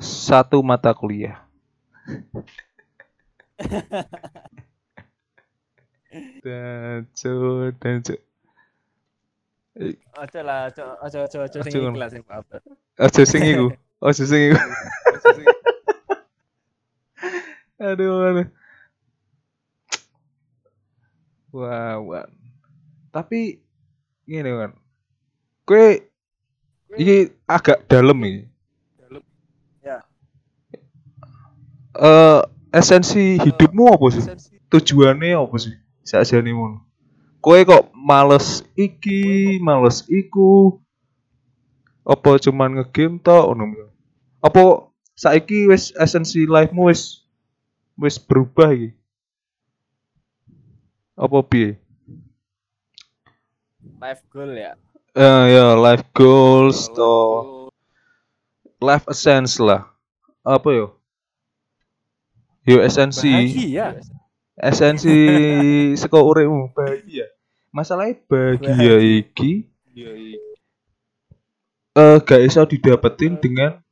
satu 0.00 0.64
mata 0.64 0.96
kuliah. 0.96 1.44
Danco, 6.44 7.74
danco. 7.82 8.14
Ojo 10.14 10.40
lah, 10.46 10.70
ojo 10.70 10.84
ojo 11.02 11.18
ojo 11.26 11.38
ojo 11.42 11.58
sing 11.66 11.82
Ojo 11.82 11.90
ikhlas 11.90 12.14
sing 12.14 12.22
apa. 12.30 12.62
Aja 12.94 13.22
sing 13.26 13.42
iku. 13.42 13.74
Aja 14.04 14.24
sing 14.28 14.52
iku. 14.52 14.60
aduh, 17.80 18.20
aduh. 18.20 18.48
Wah, 21.56 21.96
wah. 22.04 22.28
Tapi 23.08 23.64
gini 24.28 24.50
kan. 24.52 24.76
Kue 25.64 26.04
ini 27.00 27.32
agak 27.48 27.88
dalam 27.88 28.20
ini. 28.20 28.44
Ya. 29.80 30.04
Eh 31.96 32.40
esensi 32.76 33.40
hidupmu 33.40 33.88
apa 33.88 34.06
sih? 34.12 34.24
Tujuannya 34.68 35.32
apa 35.40 35.56
sih? 35.56 35.72
Sakjane 36.04 36.52
ngono. 36.52 36.84
Kowe 37.40 37.56
kok 37.64 37.88
males 37.96 38.60
iki, 38.76 39.56
males 39.64 40.04
iku. 40.12 40.76
Apa 42.04 42.36
cuman 42.36 42.84
ngegame 42.84 43.16
tok 43.24 43.48
ngono? 43.56 43.93
Apa 44.44 44.92
saiki 45.16 45.64
wis 45.72 45.96
esensi 45.96 46.44
life-mu 46.44 46.92
wis 46.92 47.24
wis 47.96 48.20
berubah 48.20 48.76
iki? 48.76 48.92
Apa 51.16 51.40
piye? 51.40 51.80
Life 53.96 54.20
goal 54.28 54.52
ya. 54.52 54.76
Eh 55.16 55.44
ya 55.48 55.72
life 55.80 56.04
goals 56.12 56.92
to 56.92 57.08
life 58.84 59.08
essence 59.08 59.56
lah. 59.56 59.88
Apa 60.44 60.68
yo? 60.76 60.86
Yo 62.68 62.84
esensi, 62.84 63.32
Bahagia. 63.32 63.96
esensi 64.60 65.16
saka 66.00 66.20
uripmu 66.20 66.68
bahagia. 66.76 67.32
Masalahnya 67.72 68.20
bahagia 68.28 69.00
iki 69.00 69.72
eh 71.94 72.16
gak 72.26 72.42
iso 72.42 72.66
didapetin 72.66 73.38
dengan 73.38 73.83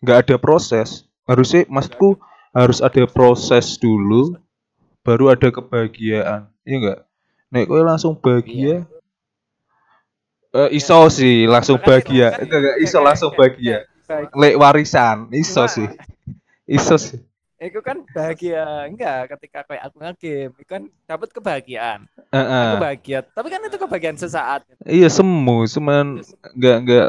nggak 0.00 0.18
ada 0.26 0.36
proses. 0.36 1.06
Harusnya 1.28 1.64
maksudku 1.70 2.18
harus 2.50 2.82
ada 2.82 3.06
proses 3.06 3.78
dulu 3.78 4.34
baru 5.06 5.30
ada 5.30 5.48
kebahagiaan. 5.48 6.50
Iya 6.66 6.76
enggak? 6.76 7.00
Nek 7.50 7.64
kowe 7.66 7.82
langsung 7.82 8.14
bahagia 8.18 8.86
eh 10.50 10.68
iso 10.74 10.98
sih 11.06 11.46
langsung 11.46 11.78
bahagia. 11.78 12.34
Enggak 12.42 12.58
enggak 12.58 12.78
iso 12.82 12.98
langsung 12.98 13.30
bahagia. 13.38 13.86
Lek 14.34 14.58
warisan 14.58 15.30
iso 15.30 15.62
Cuma- 15.62 15.70
sih. 15.70 15.86
Iso 16.66 16.98
sih. 16.98 17.20
Itu 17.60 17.84
kan 17.84 18.02
bahagia 18.10 18.88
enggak 18.88 19.36
ketika 19.36 19.68
kayak 19.68 19.84
aku 19.84 20.00
ngegame, 20.00 20.48
itu 20.56 20.64
kan 20.64 20.82
dapat 21.04 21.28
kebahagiaan. 21.28 22.08
Heeh. 22.32 22.66
Aku 22.72 22.76
bahagia, 22.80 23.18
tapi 23.20 23.52
kan 23.52 23.60
itu 23.60 23.76
kebahagiaan 23.76 24.16
sesaat. 24.16 24.64
Iya 24.88 25.12
semu, 25.12 25.68
cuman 25.68 26.24
enggak 26.56 26.76
enggak 26.82 27.08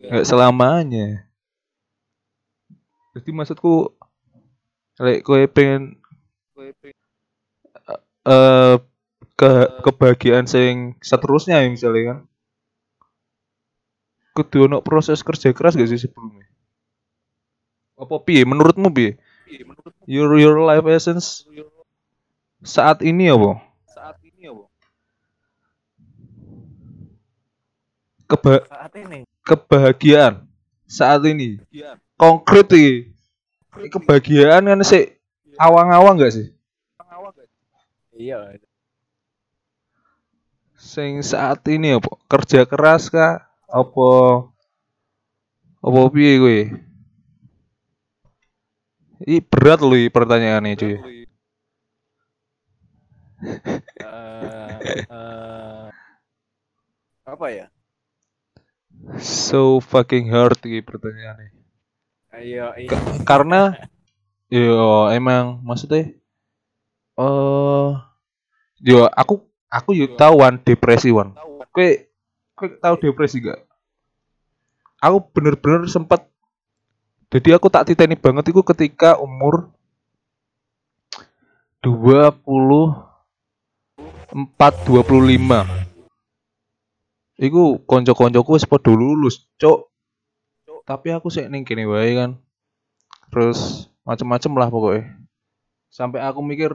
enggak 0.00 0.24
selamanya. 0.24 1.26
Jadi 3.12 3.30
maksudku 3.30 3.92
lek 5.00 5.20
kowe 5.24 5.40
pengen 5.48 6.00
eh 8.24 8.76
ke 9.36 9.50
kebahagiaan 9.84 10.46
sing 10.46 10.94
seterusnya 11.02 11.60
ya 11.60 11.68
misalnya 11.68 12.02
kan. 12.08 12.18
Kudu 14.32 14.64
ono 14.64 14.80
proses 14.80 15.20
kerja 15.20 15.52
keras 15.52 15.76
gak 15.76 15.90
sih 15.92 16.00
sebelumnya? 16.00 16.48
Apa 18.00 18.16
piye? 18.24 18.48
Menurutmu 18.48 18.88
piye? 18.88 19.20
Your 20.08 20.32
your 20.40 20.56
life 20.64 20.88
essence? 20.88 21.44
Saat 22.64 23.04
ini 23.04 23.28
apa? 23.28 23.60
Saat 23.92 24.16
ini 24.24 24.48
ya, 24.48 24.52
Keba 28.30 28.64
Saat 28.64 28.92
ini. 28.96 29.18
kebahagiaan. 29.44 30.48
Saat 30.88 31.28
ini 31.28 31.60
konkret 32.22 32.70
iki. 32.70 32.94
Kebahagiaan 33.90 34.70
kan 34.70 34.80
sih? 34.86 35.10
Awang-awang 35.58 36.22
gak 36.22 36.34
sih? 36.38 36.46
Iya. 38.14 38.62
sing 40.78 41.22
saat 41.26 41.66
ini 41.66 41.98
apa? 41.98 42.10
Kerja 42.30 42.62
keras 42.68 43.10
kah? 43.10 43.42
Apa 43.66 44.10
apa 45.82 46.00
piye 46.14 46.38
kowe? 46.38 46.60
Ih 49.22 49.42
berat 49.42 49.80
loh 49.82 49.98
pertanyaannya 50.10 50.78
cuy. 50.78 50.96
Eh, 54.02 54.78
eh, 55.10 55.86
apa 57.26 57.46
ya? 57.50 57.66
So 59.18 59.82
fucking 59.82 60.30
hard 60.30 60.62
ini 60.62 60.82
pertanyaannya. 60.82 61.61
Ayo, 62.32 62.72
iya. 62.80 62.96
Karena 63.28 63.76
yo 64.48 65.12
emang 65.12 65.60
maksudnya 65.60 66.16
eh 67.20 67.90
yo 68.80 69.04
aku 69.12 69.44
aku 69.68 69.92
yo 69.92 70.16
tahu 70.16 70.40
wan 70.40 70.56
depresi 70.64 71.12
wan. 71.12 71.36
Kowe 71.72 71.88
kowe 72.56 72.68
tahu 72.80 72.94
depresi 73.04 73.44
gak? 73.44 73.60
Aku 75.04 75.28
bener-bener 75.28 75.84
sempat 75.92 76.24
jadi 77.28 77.60
aku 77.60 77.68
tak 77.68 77.92
titeni 77.92 78.16
banget 78.16 78.48
itu 78.48 78.64
ketika 78.64 79.20
umur 79.20 79.68
24 81.84 82.96
25. 84.88 85.82
Iku 87.42 87.82
konco-koncoku 87.88 88.54
wis 88.54 88.68
padha 88.68 88.92
lulus, 88.92 89.48
Cuk. 89.56 89.91
Tapi 90.82 91.14
aku 91.14 91.30
sih 91.30 91.46
ning 91.46 91.62
kene 91.62 91.86
wae 91.86 92.18
kan. 92.18 92.38
Terus 93.30 93.88
macem-macem 94.02 94.52
lah 94.58 94.68
pokoknya. 94.68 95.14
Sampai 95.92 96.20
aku 96.24 96.40
mikir 96.42 96.72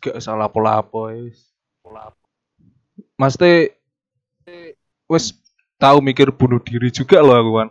gak 0.00 0.22
salah 0.22 0.46
pola-apa 0.46 1.16
wis. 1.16 1.50
Maksudnya 3.18 3.74
wis 5.10 5.34
tahu 5.76 5.98
mikir 6.00 6.30
bunuh 6.32 6.62
diri 6.62 6.88
juga 6.94 7.20
loh 7.20 7.36
aku 7.36 7.52
kan. 7.58 7.68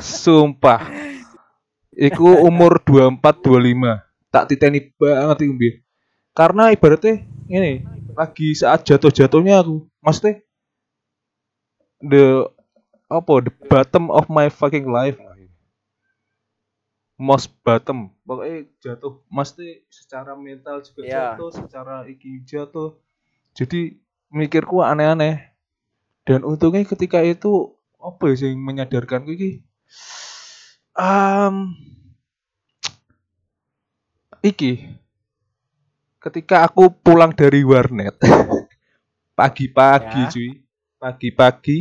Sumpah. 0.00 0.80
Iku 1.96 2.44
umur 2.44 2.76
24 2.84 3.40
25. 3.40 4.04
tak 4.28 4.52
titeni 4.52 4.92
banget 5.00 5.48
iku. 5.48 5.54
Karena 6.36 6.68
ibaratnya 6.68 7.24
ini 7.48 7.80
lagi 8.12 8.52
saat 8.52 8.84
jatuh-jatuhnya 8.84 9.64
aku. 9.64 9.88
Maksudnya 10.04 10.44
the 12.04 12.44
apa 13.06 13.32
the 13.42 13.52
bottom 13.70 14.10
of 14.10 14.26
my 14.26 14.50
fucking 14.50 14.86
life. 14.86 15.18
Most 17.16 17.48
bottom. 17.64 18.12
Pokoknya 18.28 18.68
jatuh. 18.76 19.24
Mesti 19.32 19.88
secara 19.88 20.36
mental 20.36 20.84
juga 20.84 21.00
Iya. 21.00 21.14
jatuh, 21.32 21.48
secara 21.48 21.96
iki 22.04 22.44
jatuh. 22.44 22.92
Jadi 23.56 23.96
mikirku 24.28 24.84
aneh-aneh. 24.84 25.40
Dan 26.28 26.44
untungnya 26.44 26.84
ketika 26.84 27.24
itu 27.24 27.72
apa 27.96 28.22
ya 28.30 28.36
sing 28.36 28.60
menyadarkanku 28.60 29.30
iki 29.32 29.50
um, 30.94 31.72
iki 34.42 34.86
ketika 36.20 36.66
aku 36.66 36.90
pulang 36.90 37.30
dari 37.34 37.62
warnet 37.62 38.14
pagi-pagi 39.38 40.22
Ya. 40.22 40.30
cuy 40.30 40.50
pagi-pagi. 40.96 41.78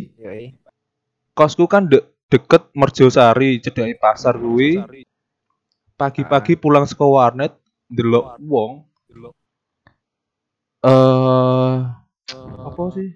Kosku 1.36 1.68
kan 1.68 1.92
de 1.92 2.00
deket 2.32 2.72
Merjosari 2.74 3.60
cedai 3.60 3.94
pasar 4.00 4.40
kuwi. 4.40 4.80
Pagi-pagi 5.96 6.60
pulang 6.60 6.88
saka 6.88 7.06
warnet 7.08 7.54
delok 7.92 8.40
wong. 8.44 8.84
eh 10.86 11.76
apa 12.68 12.84
sih? 12.94 13.10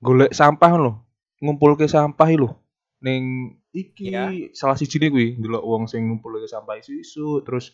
Golek 0.00 0.32
sampah 0.32 0.72
lho. 0.78 0.92
Ngumpulke 1.42 1.88
sampah 1.88 2.28
lho. 2.36 2.48
Ning 3.04 3.56
iki 3.72 4.12
Ya. 4.12 4.28
salah 4.56 4.76
siji 4.76 5.00
kuwi 5.10 5.36
delok 5.40 5.64
wong 5.64 5.82
sing 5.88 6.08
ngumpulke 6.08 6.48
sampah 6.48 6.80
isu-isu 6.80 7.40
terus 7.44 7.72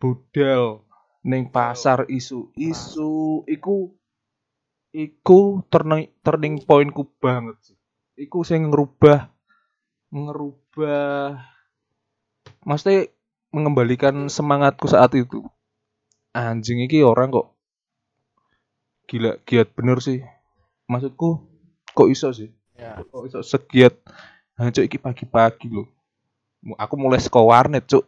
budal 0.00 0.84
ning 1.24 1.52
pasar 1.52 2.08
isu-isu. 2.08 3.44
Iku 3.46 3.76
iku 4.92 5.40
turning 5.68 6.08
turning 6.24 6.54
pointku 6.64 7.04
banget 7.20 7.56
sih 7.62 7.77
iku 8.18 8.42
sing 8.42 8.66
ngerubah 8.68 9.30
ngerubah 10.10 11.38
mesti 12.66 13.14
mengembalikan 13.54 14.26
semangatku 14.26 14.90
saat 14.90 15.14
itu. 15.14 15.46
Anjing 16.34 16.84
iki 16.84 17.00
orang 17.06 17.30
kok 17.30 17.54
gila 19.08 19.38
giat 19.46 19.72
bener 19.72 20.02
sih. 20.02 20.20
Maksudku 20.90 21.46
kok 21.94 22.08
iso 22.10 22.34
sih? 22.34 22.50
Ya. 22.74 22.98
kok 23.00 23.24
iso 23.24 23.40
segiat? 23.40 23.94
Hancur 24.58 24.82
iki 24.82 24.98
pagi-pagi 24.98 25.70
Mu- 26.58 26.74
aku 26.74 26.94
mulai 26.98 27.22
saka 27.22 27.38
warnet 27.38 27.86
cuk. 27.86 28.02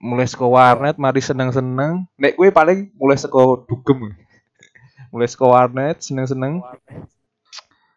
Mulai 0.00 0.24
saka 0.24 0.48
warnet 0.48 0.96
mari 0.96 1.20
seneng-seneng. 1.20 2.08
Nek 2.16 2.34
gue 2.40 2.48
paling 2.48 2.88
mulai 2.96 3.20
saka 3.20 3.60
dugem. 3.68 4.16
Mulai 5.12 5.28
saka 5.28 5.44
warnet 5.44 6.00
seneng-seneng 6.00 6.64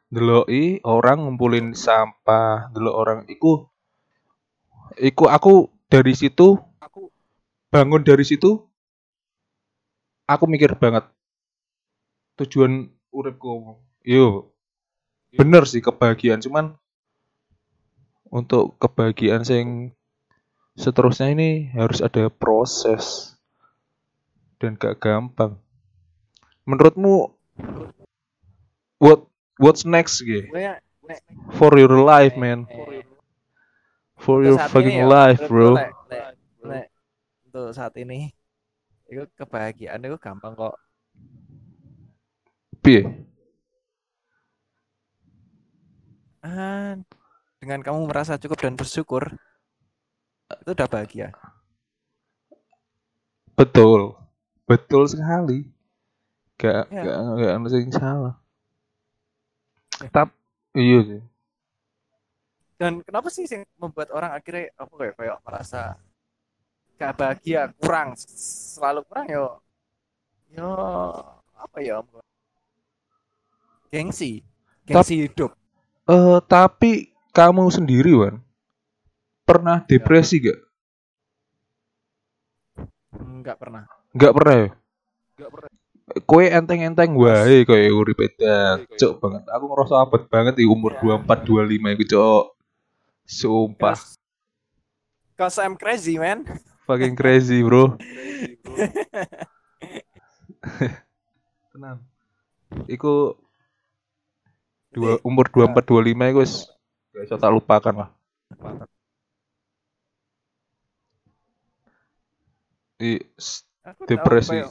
deloki 0.08 0.80
orang 0.88 1.24
ngumpulin 1.28 1.76
sampah 1.76 2.72
delok 2.72 2.96
orang 2.96 3.20
iku 3.28 3.68
iku 4.96 5.28
aku 5.28 5.68
dari 5.92 6.16
situ 6.16 6.56
Aku 6.80 7.12
bangun 7.68 8.04
dari 8.04 8.24
situ 8.24 8.64
aku 10.28 10.44
mikir 10.48 10.76
banget 10.80 11.08
tujuan 12.40 12.88
uripku 13.12 13.80
yo 14.08 14.56
bener 15.36 15.68
sih 15.68 15.84
kebahagiaan 15.84 16.40
cuman 16.40 16.80
untuk 18.32 18.76
kebahagiaan 18.80 19.44
sing 19.44 19.96
seterusnya 20.78 21.34
ini 21.34 21.72
harus 21.74 22.04
ada 22.06 22.30
proses 22.30 23.34
dan 24.62 24.78
gak 24.78 25.02
gampang. 25.02 25.58
Menurutmu? 26.68 27.34
what 28.98 29.30
what's 29.58 29.84
next 29.84 30.22
gitu 30.22 30.48
nek 31.08 31.22
for 31.56 31.72
your 31.80 32.04
life 32.04 32.36
man. 32.36 32.68
eh, 32.68 33.02
for 34.20 34.44
untuk 34.44 34.60
your 34.60 34.60
fucking 34.68 35.00
ya, 35.02 35.08
life 35.08 35.42
bro. 35.48 35.78
untuk 37.48 37.72
saat 37.72 37.96
ini 37.98 38.30
itu 39.08 39.24
kebahagiaan 39.40 40.04
itu 40.04 40.20
gampang 40.20 40.52
kok. 40.52 40.76
Piye? 42.84 43.08
Ah, 46.44 47.00
dengan 47.64 47.80
kamu 47.84 48.08
merasa 48.08 48.36
cukup 48.36 48.60
dan 48.62 48.76
bersyukur 48.76 49.32
itu 50.64 50.70
udah 50.72 50.88
bahagia. 50.88 51.28
Betul. 53.56 54.16
Betul 54.68 55.08
sekali. 55.08 55.68
Gak 56.60 56.90
Ya. 56.92 57.04
gak 57.04 57.18
gak 57.40 57.54
ada 57.58 57.78
yang 57.80 57.94
salah. 57.94 58.34
Eh. 58.36 58.47
Tapi 60.14 60.34
iya 60.78 61.00
sih. 61.04 61.22
Dan 62.78 63.02
kenapa 63.02 63.34
sih 63.34 63.50
yang 63.50 63.66
membuat 63.82 64.14
orang 64.14 64.38
akhirnya 64.38 64.70
apa 64.78 64.94
kayak 64.94 65.16
kayak 65.18 65.38
merasa 65.42 65.82
gak 66.98 67.14
bahagia 67.18 67.62
kurang 67.82 68.14
selalu 68.18 69.02
kurang 69.10 69.28
yo? 69.30 69.46
Yo 70.54 70.70
apa 71.58 71.78
ya? 71.82 72.02
Om? 72.02 72.22
gengsi 73.88 74.44
gengsi 74.84 75.26
hidup. 75.26 75.56
Eh 76.06 76.40
tapi 76.46 77.16
kamu 77.34 77.72
sendiri 77.72 78.14
Wan 78.14 78.36
pernah 79.48 79.82
depresi 79.88 80.44
gak 80.44 80.60
nggak? 83.18 83.58
Pernah. 83.58 83.84
Gak 84.14 84.34
pernah 84.36 84.56
ya 84.68 84.70
nggak 85.38 85.52
pernah 85.54 85.67
Kue 86.08 86.48
enteng-enteng 86.48 87.20
wae 87.20 87.68
kowe 87.68 87.84
urip 88.00 88.20
edan. 88.24 88.88
Cuk 88.96 89.20
banget. 89.20 89.44
Aku 89.52 89.68
ngerasa 89.68 90.08
abot 90.08 90.24
banget 90.32 90.56
di 90.56 90.64
umur 90.64 90.96
Ya. 90.96 91.20
24 91.20 91.44
25 91.44 91.92
iku, 92.00 92.04
Cuk. 92.16 92.44
Sumpah, 93.28 94.00
cause 95.36 95.60
I'm 95.60 95.76
crazy 95.76 96.16
man 96.16 96.48
fucking 96.88 97.20
crazy, 97.20 97.60
Bro. 97.60 98.00
Tenang. 101.76 102.00
Iku 102.88 103.36
dua, 104.96 105.20
umur 105.28 105.52
24 105.52 105.84
25 105.84 106.32
iku 106.32 106.40
wis 106.40 106.72
gak 107.12 107.24
iso 107.28 107.36
tak 107.36 107.52
lupakan 107.52 108.08
lah. 108.08 108.10
I, 113.04 113.20
s- 113.36 113.68
aku 113.84 114.08
tahu 114.08 114.16
Depresi. 114.24 114.64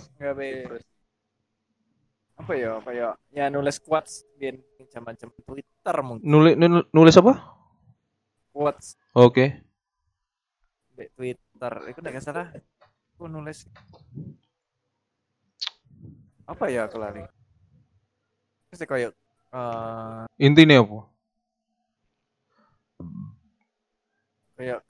Kayak 2.37 2.53
nggak 2.55 2.71
apa 2.85 2.91
ya 2.93 3.09
kayak 3.09 3.13
ya 3.33 3.45
nulis 3.49 3.81
quotes 3.81 4.23
zaman 4.93 5.17
zaman 5.17 5.33
Twitter 5.43 5.97
mungkin. 6.05 6.27
Nulis 6.29 6.55
nul- 6.61 6.89
nulis 6.93 7.17
apa? 7.17 7.33
quotes. 8.53 8.97
Oke. 9.13 9.61
di 10.97 11.05
Twitter. 11.13 11.73
Itu 11.93 11.99
nggak 12.01 12.25
salah. 12.25 12.49
Aku 13.17 13.29
nulis. 13.29 13.69
Apa 16.49 16.73
ya 16.73 16.89
aku 16.89 16.97
lari? 16.97 17.21
Terus 18.73 18.81
ya 18.81 18.87
kayak 18.89 19.11
eh, 19.53 20.25
Intinya 20.41 20.81
apa? 20.81 21.01
kayak 24.57 24.81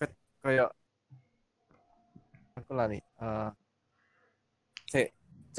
kayak 0.46 0.70
aku 2.54 2.70
lari 2.70 3.02
eh 3.02 3.50
si 4.86 5.02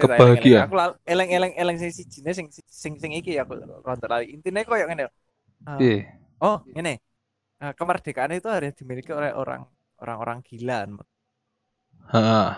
Kebahagiaan. 0.01 0.69
aku 0.69 0.73
lal- 0.79 0.97
eleng 1.11 1.29
eleng 1.35 1.53
eleng 1.61 1.77
sing 1.81 1.91
sijine 1.97 2.31
sing 2.37 2.47
sing 2.81 2.93
sing 3.01 3.11
iki 3.19 3.31
ya 3.37 3.41
aku 3.45 3.53
rontok 3.87 4.09
lari 4.11 4.25
intinya 4.35 4.61
kayak 4.67 4.87
ngene 4.89 5.03
eh, 5.05 5.11
Piye? 5.79 6.07
oh 6.47 6.57
ini 6.79 6.93
eh, 7.63 7.73
kemerdekaan 7.79 8.31
itu 8.39 8.49
harus 8.55 8.73
dimiliki 8.79 9.11
oleh 9.19 9.31
orang 9.41 9.61
orang-orang 10.03 10.39
gila 10.47 10.77
Heeh. 12.13 12.53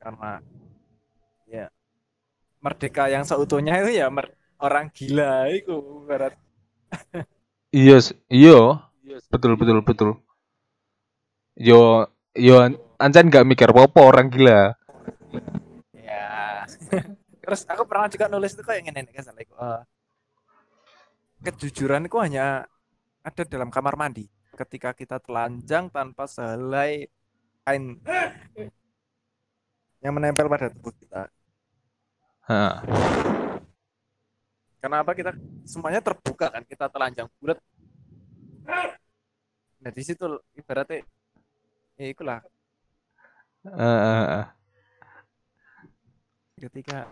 karena 0.00 0.42
ya 1.46 1.66
merdeka 2.64 3.04
yang 3.14 3.24
seutuhnya 3.30 3.74
itu 3.82 3.90
ya 4.00 4.06
mer- 4.16 4.34
orang 4.66 4.86
gila 4.96 5.50
itu 5.58 5.74
berat 6.08 6.34
Iya, 7.80 7.96
s- 8.04 8.14
iya. 8.38 8.58
Betul 9.32 9.52
betul 9.60 9.78
betul. 9.88 10.10
Yo 11.68 11.80
yo 12.46 12.54
an- 12.64 12.78
ancan 13.04 13.26
nggak 13.30 13.46
mikir 13.50 13.68
apa-apa 13.72 14.00
orang 14.10 14.26
gila. 14.34 14.60
Terus 17.42 17.66
aku 17.66 17.82
pernah 17.88 18.06
juga 18.08 18.26
nulis 18.30 18.54
itu 18.54 18.62
kayak 18.62 18.82
gini 18.86 19.10
kan 19.10 19.22
salah 19.24 19.42
eh, 19.42 19.82
kejujuran 21.42 22.06
itu 22.06 22.16
hanya 22.22 22.66
ada 23.22 23.42
dalam 23.46 23.68
kamar 23.70 23.94
mandi 23.98 24.26
ketika 24.54 24.92
kita 24.92 25.16
telanjang 25.18 25.88
tanpa 25.88 26.28
sehelai 26.28 27.08
kain 27.66 27.98
yang 30.02 30.12
menempel 30.14 30.46
pada 30.50 30.70
tubuh 30.70 30.92
kita 30.94 31.30
Heeh. 32.42 32.74
Kenapa 34.82 35.14
kita 35.14 35.30
semuanya 35.62 36.02
terbuka 36.02 36.50
kan 36.50 36.66
kita 36.66 36.90
telanjang 36.90 37.30
bulat. 37.38 37.54
Nah 39.78 39.90
di 39.94 40.02
situ 40.02 40.26
ibaratnya 40.58 41.06
Ya 41.94 42.10
ikulah 42.10 42.42
Eh, 43.62 43.78
eh, 43.78 44.24
eh. 44.42 44.46
Ketika 46.62 47.10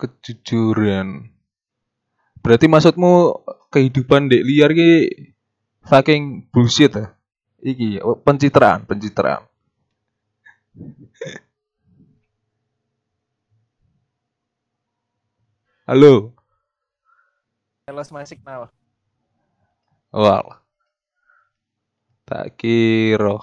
kejujuran. 0.00 1.28
Berarti 2.40 2.64
maksudmu 2.64 3.36
kehidupan 3.68 4.32
dek 4.32 4.46
liar 4.48 4.72
ki 4.72 4.92
fucking 5.84 6.48
bullshit 6.48 6.96
ya? 6.96 7.12
Iki 7.60 8.00
oh, 8.00 8.16
pencitraan, 8.16 8.88
pencitraan. 8.88 9.44
Halo. 15.84 16.32
Elos 17.84 18.08
Masik 18.08 18.40
nah. 18.40 18.72
Wal. 20.14 20.46
Tak 22.24 22.56
kira 22.60 23.40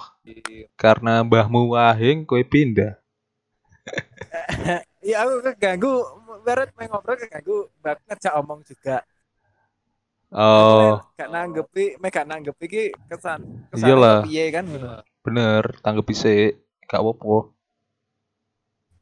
karena 0.74 1.22
mbahmu 1.22 1.74
wahing 1.74 2.26
kowe 2.26 2.42
pindah. 2.42 2.98
Iya 5.06 5.22
aku 5.22 5.32
keganggu 5.52 5.92
Barat 6.42 6.68
main 6.74 6.90
ngobrol 6.90 7.16
keganggu 7.16 7.70
Bak 7.80 8.02
ngejak 8.06 8.34
omong 8.38 8.60
juga 8.66 9.02
Oh, 10.34 10.98
Gak 11.14 11.30
nanggepi 11.30 11.94
Me 12.02 12.10
gak 12.10 12.26
nanggepi 12.26 12.66
ki 12.66 12.84
kesan 13.06 13.46
kesan 13.70 13.86
Iyalah. 13.86 14.26
piye 14.26 14.50
kan 14.50 14.66
gitu. 14.66 14.90
bener, 15.22 15.62
tanggepi 15.86 16.14
sik. 16.14 16.58
Gak 16.90 16.98
apa-apa. 17.02 17.54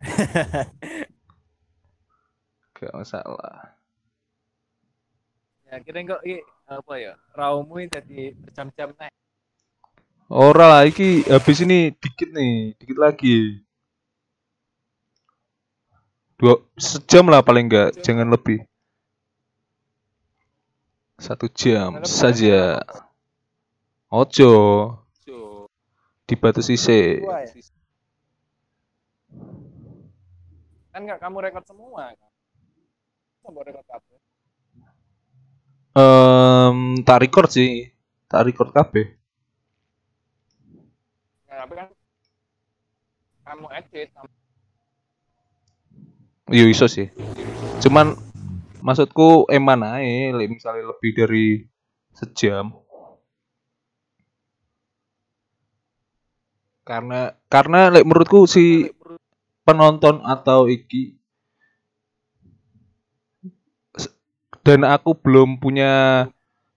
Gak 2.77 2.93
masalah. 2.93 3.73
Ya 5.65 5.81
kira 5.81 6.05
kok 6.05 6.21
apa 6.69 6.93
ya 7.01 7.17
Raumu 7.33 7.81
jadi 7.89 8.37
berjam-jam 8.45 8.93
naik 9.01 9.13
Ora 10.29 10.81
lah, 10.81 10.83
iki 10.89 11.25
habis 11.29 11.61
ini 11.65 11.93
dikit 12.01 12.33
nih, 12.33 12.73
dikit 12.81 12.97
lagi. 12.97 13.61
Dua 16.45 16.61
sejam 16.77 17.25
lah 17.33 17.41
paling 17.41 17.73
enggak, 17.73 18.05
jangan 18.05 18.29
lebih. 18.29 18.69
Satu 21.17 21.49
jam 21.49 22.05
saja. 22.05 22.85
Ojo, 24.13 24.53
dibatasi. 26.29 26.77
Dua 27.25 27.49
ya? 27.49 27.49
Kan 30.93 31.01
nggak 31.09 31.17
kamu 31.25 31.49
rekod 31.49 31.65
semua 31.65 32.13
kan 32.13 32.31
Coba 33.41 33.61
rekod 33.65 33.83
kabeh 33.89 34.21
Em, 35.97 37.01
tak 37.09 37.25
record 37.25 37.49
sih, 37.49 37.89
tak 38.29 38.51
record 38.51 38.69
kabeh. 38.75 39.15
Nah, 41.47 41.57
tapi 41.65 41.73
kan 41.79 41.89
kamu 43.49 43.67
edit 43.79 44.13
kamu- 44.13 44.44
Iya 46.53 46.69
iso 46.69 46.85
sih. 46.85 47.09
Cuman 47.81 48.13
maksudku 48.85 49.49
eman 49.49 49.81
ae, 49.81 50.29
misalnya 50.49 50.93
lebih 50.93 51.11
dari 51.17 51.47
sejam. 52.13 52.77
Karena 56.85 57.33
karena 57.49 57.89
lek 57.89 58.05
menurutku 58.05 58.45
si 58.45 58.93
penonton 59.65 60.21
atau 60.21 60.69
iki 60.69 61.17
dan 64.65 64.85
aku 64.85 65.17
belum 65.17 65.61
punya 65.61 66.25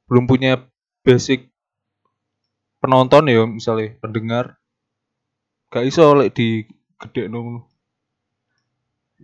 belum 0.08 0.28
punya 0.28 0.64
basic 1.04 1.52
penonton 2.80 3.28
ya 3.28 3.44
misalnya 3.44 4.00
pendengar 4.00 4.56
gak 5.72 5.88
iso 5.88 6.16
lek 6.16 6.36
di 6.36 6.64
gede 7.00 7.28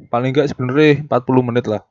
paling 0.09 0.33
enggak 0.33 0.49
sebenarnya 0.49 1.05
40 1.05 1.43
menit 1.45 1.65
lah. 1.69 1.81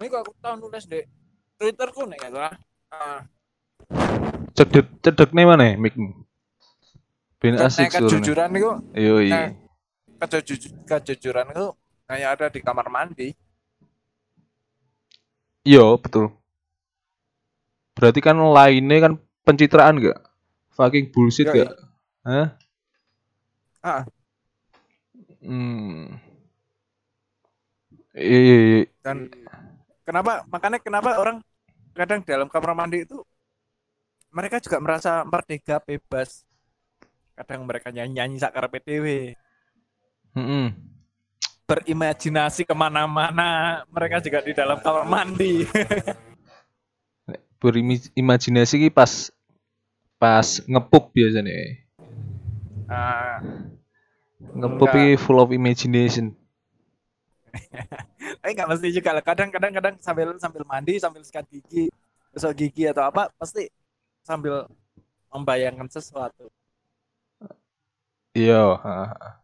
Ini 0.00 0.08
kok 0.08 0.20
aku 0.24 0.32
tahu 0.40 0.54
nulis 0.64 0.84
deh 0.88 1.04
Twitterku 1.60 2.08
nih 2.08 2.16
ya 2.24 2.28
lah 2.32 2.52
ah, 2.88 3.20
cedek 4.56 4.88
cedek 5.04 5.30
nih 5.36 5.44
mana 5.44 5.76
mic 5.76 5.92
ben 7.36 7.60
asik 7.60 7.92
kejujuran 7.92 8.48
itu 8.56 8.72
yo 8.96 9.20
iya 9.20 9.52
kejuju- 10.20 10.88
kejujuran 10.88 11.52
itu 11.52 11.66
kayak 12.08 12.28
ada 12.36 12.46
di 12.48 12.60
kamar 12.64 12.88
mandi. 12.88 13.36
Iya 15.68 16.00
betul 16.00 16.32
berarti 17.96 18.20
kan 18.22 18.36
lainnya 18.38 18.98
kan 19.10 19.12
pencitraan 19.44 20.00
gak 20.00 20.18
fucking 20.74 21.10
bullshit 21.10 21.48
Yoi. 21.50 21.64
gak 21.64 21.70
Hah? 22.24 22.48
ah 23.80 24.02
Hmm. 25.40 26.20
Iya, 28.12 28.38
iya, 28.44 28.56
iya. 28.60 28.82
dan 29.00 29.32
kenapa 30.04 30.44
makanya 30.52 30.76
kenapa 30.82 31.16
orang 31.16 31.40
kadang 31.96 32.20
dalam 32.28 32.48
kamar 32.52 32.76
mandi 32.76 33.08
itu 33.08 33.24
mereka 34.30 34.60
juga 34.60 34.78
merasa 34.84 35.24
merdeka 35.24 35.80
bebas 35.80 36.44
kadang 37.32 37.64
mereka 37.64 37.88
nyanyi 37.88 38.20
nyanyi 38.20 38.36
sakar 38.36 38.68
PTW 38.68 39.32
Mm-mm. 40.36 40.76
berimajinasi 41.64 42.68
ke 42.68 42.74
mana-mana 42.76 43.80
mereka 43.88 44.20
juga 44.20 44.44
di 44.44 44.52
dalam 44.52 44.76
kamar 44.84 45.08
mandi 45.08 45.64
Berimajinasi 47.60 48.74
ki 48.80 48.90
pas 48.90 49.28
pas 50.16 50.48
ngepuk 50.64 51.12
biasanya. 51.12 51.52
Ah, 52.88 53.38
Ngepuk 54.40 54.88
ki 54.90 55.04
full 55.20 55.38
of 55.38 55.52
imagination. 55.52 56.32
eh 58.46 58.50
nggak 58.54 58.68
mesti 58.70 58.94
juga 58.94 59.10
lah. 59.10 59.22
kadang-kadang 59.26 59.72
kadang 59.74 59.94
sambil 59.98 60.38
sambil 60.38 60.62
mandi 60.62 61.02
sambil 61.02 61.18
sikat 61.26 61.42
gigi 61.50 61.90
gosok 62.30 62.54
gigi 62.54 62.86
atau 62.86 63.02
apa 63.10 63.26
pasti 63.34 63.66
sambil 64.22 64.70
membayangkan 65.34 65.90
sesuatu 65.90 66.46
Iya, 68.30 68.78
ha, 68.78 69.10
ha. 69.10 69.42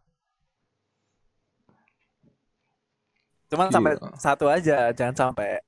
cuman 3.51 3.67
Iya. 3.67 3.75
sampai 3.75 3.93
satu 4.15 4.45
aja 4.47 4.95
jangan 4.95 5.15
sampai 5.15 5.59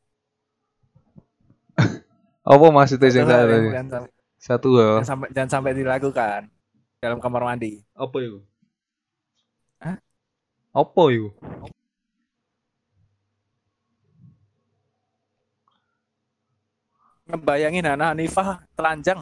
Apa 2.49 2.65
maksudnya 2.73 3.13
yang 3.13 3.29
Satu 3.29 3.29
hal 3.29 3.45
tadi? 3.45 3.53
yang 3.53 3.69
jangan 3.69 3.87
sampai, 3.93 4.11
Satu 4.41 4.69
hal. 4.75 4.93
jangan 4.97 5.05
sampai 5.07 5.27
jangan 5.35 5.49
sampai 5.53 5.71
dilakukan 5.77 6.39
dalam 6.99 7.19
kamar 7.23 7.41
mandi 7.45 7.79
Apa 7.95 8.17
itu? 8.19 8.39
Hah? 9.79 9.95
Apa 10.73 11.01
itu? 11.13 11.29
ngebayangin 17.29 17.85
anak 17.85 18.17
Hanifah 18.17 18.47
telanjang 18.75 19.21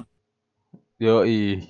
Yoi. 0.98 1.62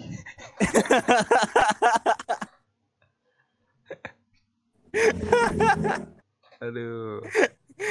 Aduh. 6.64 7.22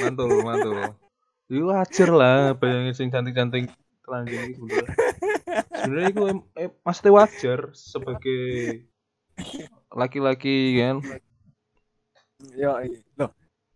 Mantul, 0.00 0.28
mantul. 0.42 0.96
Iya 1.46 1.62
wajar 1.62 2.10
lah 2.10 2.38
bayangin 2.58 2.94
sing 2.94 3.08
cantik-cantik 3.08 3.70
telanjang 4.02 4.50
itu 4.50 4.62
sebenarnya. 4.66 4.94
Sebenarnya 5.78 6.08
itu 6.10 6.24
eh, 6.58 6.70
pasti 6.82 7.08
wajar 7.10 7.60
sebagai 7.74 8.42
laki-laki 9.92 10.80
kan 10.80 10.96
yo 12.56 12.76
loh 13.16 13.30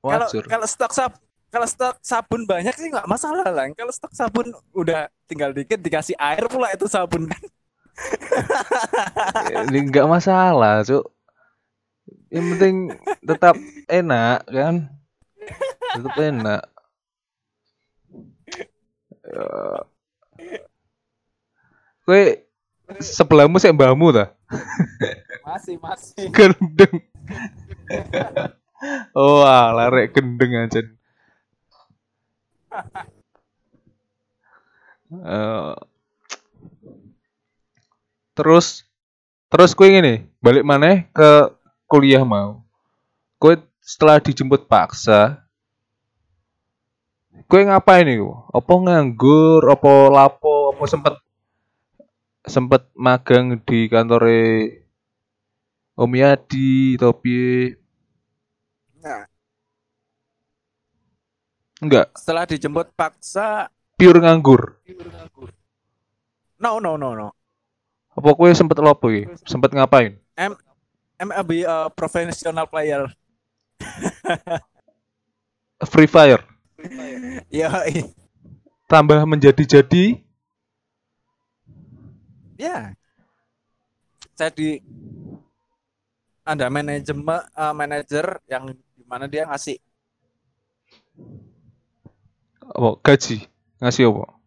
kalau 0.04 0.26
wajar. 0.28 0.44
kalau 0.48 0.66
stok 0.68 0.92
sab 0.92 1.12
kalau 1.48 1.66
stok 1.66 1.96
sabun 2.04 2.44
banyak 2.44 2.72
sih 2.76 2.92
nggak 2.92 3.08
masalah 3.08 3.48
lah 3.48 3.66
kalau 3.72 3.92
stok 3.92 4.12
sabun 4.12 4.52
udah 4.76 5.08
tinggal 5.24 5.52
dikit 5.52 5.80
dikasih 5.80 6.16
air 6.20 6.44
pula 6.48 6.72
itu 6.72 6.84
sabun 6.88 7.28
kan 7.28 7.42
Ini 9.68 9.92
nggak 9.92 10.08
masalah, 10.08 10.80
Cuk. 10.80 11.04
Yang 12.32 12.44
penting 12.56 12.76
tetap 13.20 13.56
enak 13.90 14.40
kan? 14.48 14.88
Tetap 15.98 16.14
enak. 16.16 16.62
Ya. 19.31 19.47
Kue 22.03 22.51
sebelahmu 22.99 23.62
sih 23.62 23.70
mbahmu 23.70 24.11
ta? 24.11 24.35
masih 25.47 25.78
masih 25.78 26.26
Gendeng. 26.35 26.97
oh, 29.14 29.47
alah 29.47 29.91
rek 29.95 30.18
gendeng 30.18 30.66
aja. 30.66 30.83
Eh, 35.11 35.74
terus 38.39 38.87
terus 39.51 39.74
kue 39.74 39.91
gini 39.91 40.22
balik 40.39 40.62
mana 40.62 41.03
ke 41.11 41.31
kuliah 41.91 42.22
mau 42.22 42.62
kue 43.43 43.59
setelah 43.83 44.22
dijemput 44.22 44.70
paksa 44.70 45.43
Kowe 47.51 47.66
ngapain 47.66 48.07
iku? 48.07 48.46
Apa 48.55 48.72
nganggur, 48.78 49.74
apa 49.74 50.07
lapo, 50.07 50.70
apa 50.70 50.86
sempet 50.86 51.18
sempet 52.46 52.86
magang 52.94 53.59
di 53.66 53.90
kantore 53.90 54.70
Om 55.98 56.14
Yadi 56.14 56.94
piye? 56.94 57.74
Nah, 59.03 59.26
Enggak, 61.82 62.14
setelah 62.14 62.46
dijemput 62.46 62.94
paksa 62.94 63.66
pure 63.98 64.22
nganggur. 64.22 64.78
no 66.62 66.78
no 66.78 66.94
no 66.94 67.18
no 67.18 67.34
Apa 68.14 68.30
kowe 68.38 68.46
sempet 68.55 68.78
lopo 68.78 69.11
iki? 69.11 69.26
Sempet 69.42 69.74
ngapain? 69.74 70.14
MLB 71.18 71.66
uh, 71.66 71.90
professional 71.98 72.70
player 72.70 73.11
Free 75.90 76.07
Fire 76.07 76.59
ya. 77.51 77.68
Tambah 78.91 79.22
menjadi-jadi 79.26 80.18
ya. 82.59 82.93
Jadi 84.35 84.81
ada 86.45 86.66
manajemen 86.72 87.45
uh, 87.55 87.74
manajer 87.76 88.41
yang 88.49 88.72
di 88.72 89.05
mana 89.05 89.28
dia 89.28 89.45
ngasih? 89.47 89.78
Apa? 92.70 92.91
Gaji? 93.05 93.47
Ngasih 93.81 94.09
apa? 94.09 94.41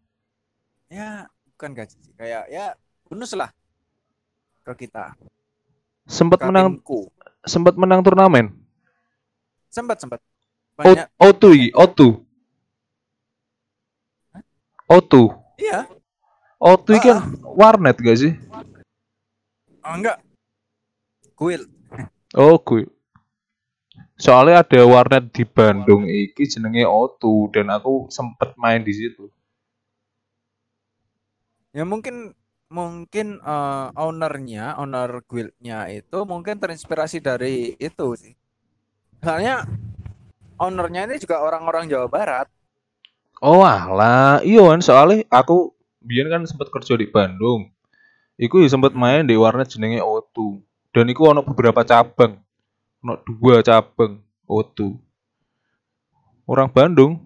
ya 0.94 1.26
bukan 1.58 1.74
gaji 1.74 1.98
kayak 2.14 2.44
ya 2.54 2.78
bonus 3.10 3.34
lah. 3.34 3.50
Ke 4.62 4.86
kita. 4.86 5.18
Sempet 6.06 6.40
ke 6.40 6.48
menang 6.48 6.78
timku. 6.78 7.10
sempet 7.44 7.76
menang 7.76 8.00
turnamen. 8.06 8.54
sempat 9.74 9.98
sempat. 9.98 10.22
Banyak 10.78 11.10
O2 11.18 11.44
iki, 11.54 11.70
O2. 11.74 12.23
O2. 14.94 15.14
iya 15.58 15.90
O2 16.62 16.88
iki 16.96 17.10
kan 17.10 17.34
warnet 17.44 17.98
gak 17.98 18.18
sih? 18.18 18.34
oh, 19.82 19.94
enggak 19.94 20.18
kuil 21.34 21.64
Oh, 22.34 22.58
gue. 22.58 22.90
Soalnya 24.18 24.66
ada 24.66 24.82
warnet 24.90 25.30
di 25.30 25.46
Bandung 25.46 26.06
iki 26.06 26.50
jenenge 26.50 26.82
O2 26.82 27.22
dan 27.54 27.70
aku 27.70 28.10
sempet 28.10 28.58
main 28.58 28.82
di 28.82 28.94
situ. 28.94 29.30
ya 31.74 31.82
mungkin 31.86 32.38
mungkin 32.70 33.42
eh, 33.42 33.88
ownernya 33.98 34.78
owner 34.78 35.26
guildnya 35.26 35.90
itu 35.90 36.22
mungkin 36.22 36.62
terinspirasi 36.62 37.18
dari 37.18 37.74
itu 37.78 38.14
sih 38.14 38.34
soalnya 39.18 39.66
ownernya 40.58 41.10
ini 41.10 41.18
juga 41.18 41.42
orang-orang 41.42 41.90
Jawa 41.90 42.06
Barat 42.06 42.46
Oh 43.44 43.60
alah, 43.68 44.40
iya 44.48 44.64
kan 44.72 44.80
soalnya 44.80 45.28
aku 45.28 45.76
biyen 46.00 46.32
kan 46.32 46.48
sempet 46.48 46.72
kerja 46.72 46.96
di 46.96 47.12
Bandung. 47.12 47.68
Iku 48.40 48.64
ya 48.64 48.72
sempet 48.72 48.96
main 48.96 49.28
di 49.28 49.36
warnet 49.36 49.68
jenenge 49.68 50.00
O2. 50.00 50.64
Dan 50.96 51.12
iku 51.12 51.28
ono 51.28 51.44
beberapa 51.44 51.84
cabang. 51.84 52.40
Ono 53.04 53.20
dua 53.28 53.60
cabang 53.60 54.24
O2. 54.48 54.96
Orang 56.48 56.72
Bandung. 56.72 57.20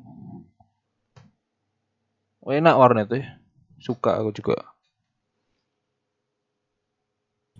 Enak 2.41 2.75
warnet 2.81 3.13
ya. 3.13 3.37
Suka 3.77 4.17
aku 4.17 4.33
juga. 4.33 4.57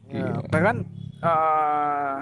Ya, 0.10 0.42
bahkan 0.50 0.82
eh 1.22 2.18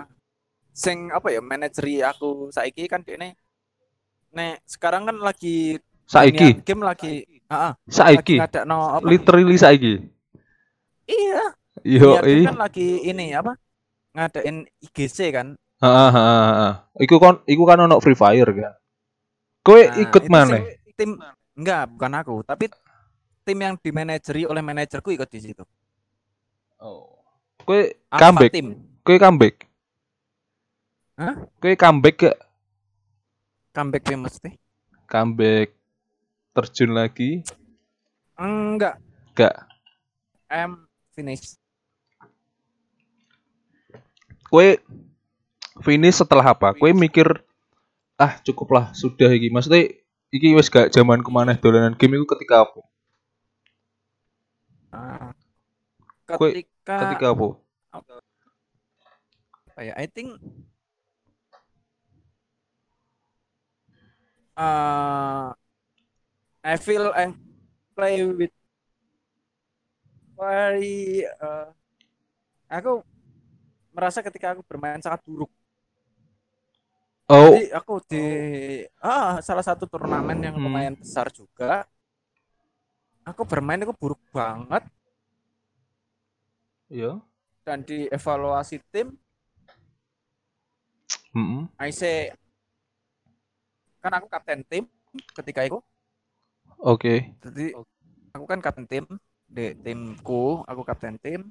sing 0.75 1.15
apa 1.15 1.31
ya 1.31 1.39
manajeri 1.39 2.03
aku 2.03 2.51
saiki 2.51 2.91
kan 2.91 3.05
ini 3.07 3.31
nek 4.35 4.59
sekarang 4.67 5.07
kan 5.07 5.15
lagi 5.21 5.79
Saiki, 6.05 6.61
game 6.61 6.81
lagi 6.85 7.25
saiki, 7.89 8.37
ada 8.37 8.61
no 8.65 9.01
literally 9.01 9.57
saiki. 9.57 10.05
iya 11.05 11.53
Yo, 11.85 12.17
dunia 12.17 12.21
game 12.25 12.41
i. 12.41 12.47
kan 12.49 12.57
lagi 12.57 12.87
ini 13.03 13.25
apa 13.33 13.53
ngadain 14.13 14.65
IGC 14.81 15.17
kan 15.33 15.47
Heeh, 15.75 16.09
heeh, 16.09 16.41
heeh. 16.55 16.73
Iku 17.03 17.19
kan 17.19 17.43
iku 17.45 17.63
kan 17.67 17.83
ono 17.83 17.99
Free 17.99 18.15
Fire 18.15 18.47
kan. 18.47 18.73
Kowe 19.59 19.81
Nah, 19.81 19.97
ikut 19.99 20.23
mana? 20.31 20.61
tim 20.95 21.19
enggak 21.53 21.91
bukan 21.91 22.13
aku 22.15 22.35
tapi 22.47 22.71
tim 23.43 23.57
yang 23.59 23.75
dimanajeri 23.75 24.47
oleh 24.47 24.63
manajerku 24.63 25.11
ikut 25.11 25.27
di 25.27 25.39
situ 25.41 25.63
Oh. 26.79 27.11
Kowe 27.65 27.81
comeback. 28.09 28.51
tim 28.55 28.77
Kowe 29.01 29.17
comeback. 29.17 29.55
Hah? 31.17 31.35
Kowe 31.59 31.73
comeback 31.75 32.15
gak? 32.19 32.37
comeback 33.75 34.03
famous 34.07 34.39
teh 34.39 34.55
Comeback 35.05 35.75
terjun 36.55 36.95
lagi? 36.95 37.43
enggak 38.39 38.95
Gak. 39.35 39.67
I'm 40.47 40.87
finish 41.11 41.59
Kowe 44.47 44.79
finish 45.83 46.23
setelah 46.23 46.55
apa? 46.55 46.71
Kowe 46.71 46.91
mikir 46.95 47.27
ah 48.15 48.39
cukuplah 48.39 48.95
sudah 48.95 49.27
iki. 49.35 49.51
Maksudnya 49.51 49.91
iki 50.31 50.55
wis 50.55 50.71
gak 50.71 50.95
zaman 50.95 51.19
ke 51.19 51.27
mana 51.27 51.59
dolanan 51.59 51.99
game 51.99 52.15
itu 52.15 52.23
ketika 52.31 52.63
apa? 52.63 52.79
Ah. 54.95 55.35
Kue- 56.39 56.55
ketika 56.55 56.95
Ketika 57.11 57.27
apa? 57.35 57.47
apa 59.75 59.81
ya 59.83 59.91
I 59.99 60.07
think 60.07 60.39
uh, 64.55 65.51
I 66.65 66.75
feel 66.77 67.13
I 67.15 67.33
play 67.95 68.23
with 68.25 68.51
very 70.35 71.23
uh, 71.41 71.71
aku 72.69 73.01
merasa 73.95 74.19
ketika 74.25 74.47
aku 74.53 74.61
bermain 74.69 75.01
sangat 75.03 75.21
buruk 75.27 75.51
Oh, 77.29 77.59
jadi 77.59 77.73
aku 77.77 77.93
di 78.09 78.17
ah 79.03 79.39
salah 79.47 79.65
satu 79.65 79.85
turnamen 79.91 80.39
yang 80.45 80.55
Hmm. 80.55 80.63
lumayan 80.63 80.95
besar 80.97 81.27
juga 81.33 81.85
aku 83.29 83.41
bermain 83.51 83.81
itu 83.83 83.93
buruk 84.01 84.21
banget 84.33 84.83
iya. 86.89 87.21
dan 87.65 87.79
di 87.87 88.07
evaluasi 88.17 88.77
tim 88.93 89.07
Heeh. 91.33 91.67
I 91.79 91.89
say 91.91 92.31
kan 94.03 94.13
aku 94.17 94.27
kapten 94.33 94.59
tim 94.69 94.83
ketika 95.37 95.61
itu 95.67 95.77
Oke. 96.85 97.33
jadi 97.41 97.73
aku 98.37 98.45
kan 98.45 98.61
kapten 98.61 98.85
tim 98.85 99.05
di 99.49 99.73
timku 99.81 100.61
aku 100.69 100.81
kapten 100.85 101.17
tim 101.17 101.49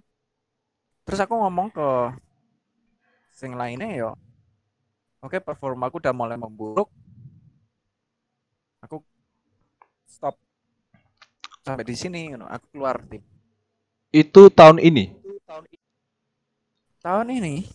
terus 1.03 1.19
aku 1.19 1.35
ngomong 1.35 1.75
ke 1.75 1.91
sing 3.35 3.59
lainnya 3.59 3.91
yo 3.99 4.11
oke 5.27 5.43
performaku 5.43 5.99
udah 5.99 6.15
mulai 6.15 6.39
memburuk 6.39 6.87
aku 8.79 9.03
stop 10.07 10.39
sampai 11.67 11.83
di 11.83 11.97
sini 11.99 12.31
you 12.31 12.39
know, 12.39 12.47
aku 12.47 12.71
keluar 12.71 13.03
tim 13.03 13.25
Itu 14.15 14.47
tahun 14.55 14.79
ini. 14.79 15.11
tahun 17.03 17.27
ini 17.35 17.67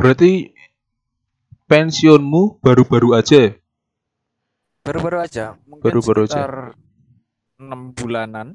Berarti 0.00 0.52
pensiunmu 1.68 2.60
baru-baru 2.64 3.16
aja. 3.16 3.52
Ya? 4.86 4.92
baru-baru 4.92 5.18
aja 5.26 5.44
mungkin 5.70 5.84
Baru-baru 5.84 6.20
aja. 6.26 6.42
sekitar 6.42 6.50
enam 7.62 7.80
bulanan 7.96 8.48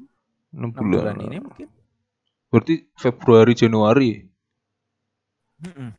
6 0.52 0.70
enam 0.74 0.86
bulan. 0.90 1.04
bulan 1.04 1.16
ini 1.26 1.36
mungkin 1.44 1.68
Berarti 2.52 2.74
Februari 3.02 3.52
Januari. 3.56 4.10
Mm-mm. 5.62 5.92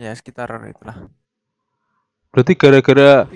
ya 0.00 0.10
sekitar 0.18 0.48
itulah 0.68 0.96
Berarti 2.32 2.52
gara-gara 2.56 3.28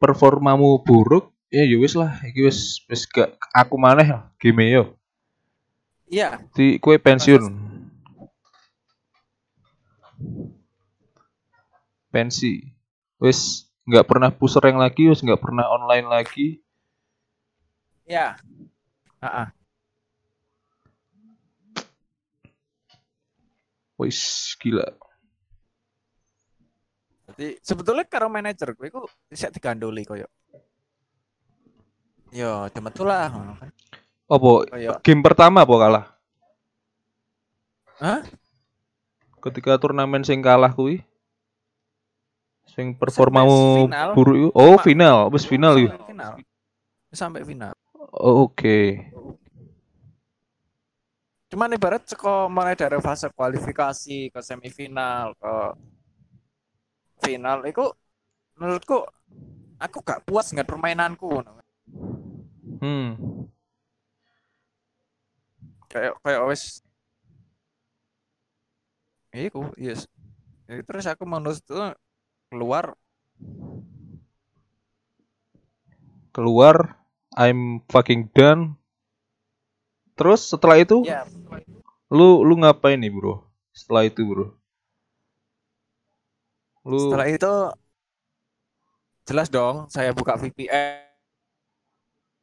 performamu 0.00 0.80
buruk, 0.80 1.36
ya 1.52 1.62
ya 1.68 1.76
wis 1.76 1.92
lah, 2.00 2.12
iki 2.24 2.40
wis 2.48 2.80
wis 2.88 3.04
gak 3.04 3.36
aku 3.52 3.76
maneh 3.76 4.08
game 4.40 4.64
yo. 4.72 4.84
iya 6.10 6.40
Di 6.56 6.80
kue 6.82 6.96
pensiun. 6.98 7.44
Pensi. 12.12 12.74
Wis 13.20 13.69
nggak 13.90 14.06
pernah 14.06 14.30
push 14.30 14.54
rank 14.62 14.78
lagi, 14.78 15.10
wis 15.10 15.18
nggak 15.18 15.42
pernah 15.42 15.66
online 15.66 16.06
lagi. 16.06 16.62
ya 18.06 18.38
Ah, 19.20 19.44
ah. 19.44 19.48
Wis 24.00 24.56
gila. 24.56 24.88
Jadi 27.28 27.60
sebetulnya 27.60 28.08
karo 28.08 28.32
manajer 28.32 28.72
gue 28.72 28.88
iku 28.88 29.04
bisa 29.28 29.52
digandoli 29.52 30.08
koyo. 30.08 30.24
Yo, 32.32 32.70
cuma 32.72 32.88
tuh 32.88 33.04
lah. 33.04 33.28
ngono 33.28 33.58
kan. 33.60 33.70
Game 35.04 35.20
pertama 35.20 35.66
apa 35.66 35.74
kalah? 35.76 36.06
Hah? 38.00 38.20
Ketika 39.42 39.76
turnamen 39.76 40.24
sing 40.24 40.40
kalah 40.40 40.72
kuwi 40.72 41.04
Sing 42.70 42.94
performamu 42.94 43.90
buruk. 44.14 44.54
Oh, 44.54 44.78
final, 44.78 45.26
wis 45.34 45.42
final. 45.42 45.74
Sampai 45.74 46.06
final. 46.06 46.32
Sampai 47.10 47.42
final. 47.42 47.72
Oh, 48.14 48.46
Oke. 48.46 49.10
Cuman 51.50 51.74
ibarat 51.74 52.06
seko 52.06 52.46
mulai 52.46 52.78
dari 52.78 52.94
fase 53.02 53.26
kualifikasi 53.34 54.30
ke 54.30 54.38
semifinal 54.38 55.34
ke 55.34 55.54
final 57.26 57.58
itu 57.66 57.90
menurutku 58.54 59.02
aku 59.82 59.98
gak 60.06 60.22
puas 60.22 60.54
dengan 60.54 60.62
permainanku 60.68 61.42
Hmm. 62.80 63.18
kayak 65.90 66.16
kayak 66.22 66.42
wes 66.46 66.80
Iku, 69.30 69.70
yes. 69.78 70.10
Terus 70.66 71.06
aku 71.06 71.22
menurut 71.22 71.58
itu 71.58 71.78
keluar 72.50 72.98
Keluar 76.30 76.98
I'm 77.34 77.82
fucking 77.90 78.30
done. 78.34 78.78
Terus 80.18 80.50
setelah 80.50 80.78
itu 80.78 81.02
ya 81.06 81.26
lu 82.10 82.42
lu 82.42 82.54
ngapain 82.58 82.98
nih, 82.98 83.10
Bro? 83.10 83.46
Setelah 83.74 84.06
itu, 84.06 84.22
Bro. 84.26 84.46
Lu 86.86 86.98
setelah 87.06 87.26
itu 87.30 87.50
jelas 89.30 89.46
dong 89.46 89.86
saya 89.86 90.10
buka 90.10 90.34
VPN 90.34 91.06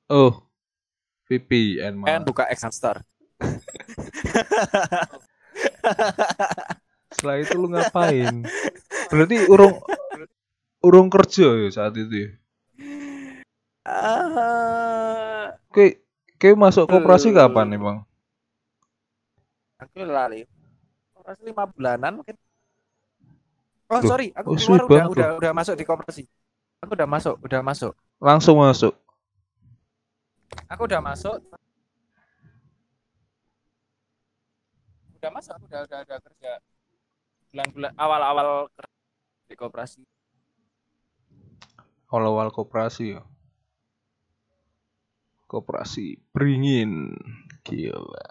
oh 0.07 0.39
VPN 1.27 1.99
dan 1.99 2.23
mah. 2.23 2.23
buka 2.23 2.47
Exanstar 2.47 3.03
Setelah 7.11 7.43
itu 7.43 7.55
lu 7.59 7.67
ngapain? 7.71 8.45
Berarti 9.11 9.35
urung 9.51 9.83
urung 10.81 11.09
kerja 11.09 11.47
ya 11.57 11.69
saat 11.73 11.93
itu 11.97 12.27
ya. 12.27 12.29
Ah, 13.87 15.55
Oke, 15.71 16.03
oke 16.35 16.49
masuk 16.59 16.91
koperasi 16.91 17.31
kapan 17.31 17.71
emang? 17.71 17.97
aku 19.77 20.01
lali 20.03 20.41
koperasi 21.13 21.41
lima 21.45 21.63
bulanan 21.69 22.19
mungkin. 22.19 22.35
Oh 23.87 24.01
Loh, 24.01 24.09
sorry. 24.09 24.33
Aku 24.35 24.51
oh, 24.51 24.59
keluar 24.59 24.83
udah 24.89 25.05
udah 25.07 25.29
udah 25.39 25.51
masuk 25.55 25.79
di 25.79 25.85
koperasi. 25.87 26.23
Aku 26.83 26.91
udah 26.97 27.07
masuk 27.07 27.35
udah 27.39 27.61
masuk. 27.63 27.93
Langsung 28.19 28.57
masuk. 28.59 28.93
aku 30.67 30.81
udah 30.83 30.99
masuk. 30.99 31.37
Udah 35.15 35.31
masuk 35.31 35.51
aku 35.55 35.65
udah 35.71 35.81
udah, 35.87 35.99
udah 36.03 36.17
kerja. 36.19 36.51
Bulan-bulan 37.55 37.91
awal-awal 37.95 38.67
kerja 38.75 38.95
di 39.47 39.55
koperasi 39.55 40.03
Awal-awal 42.07 42.55
koperasi 42.55 43.19
ya. 43.19 43.21
Koperasi 45.47 46.19
beringin. 46.31 47.15
Gila. 47.67 48.27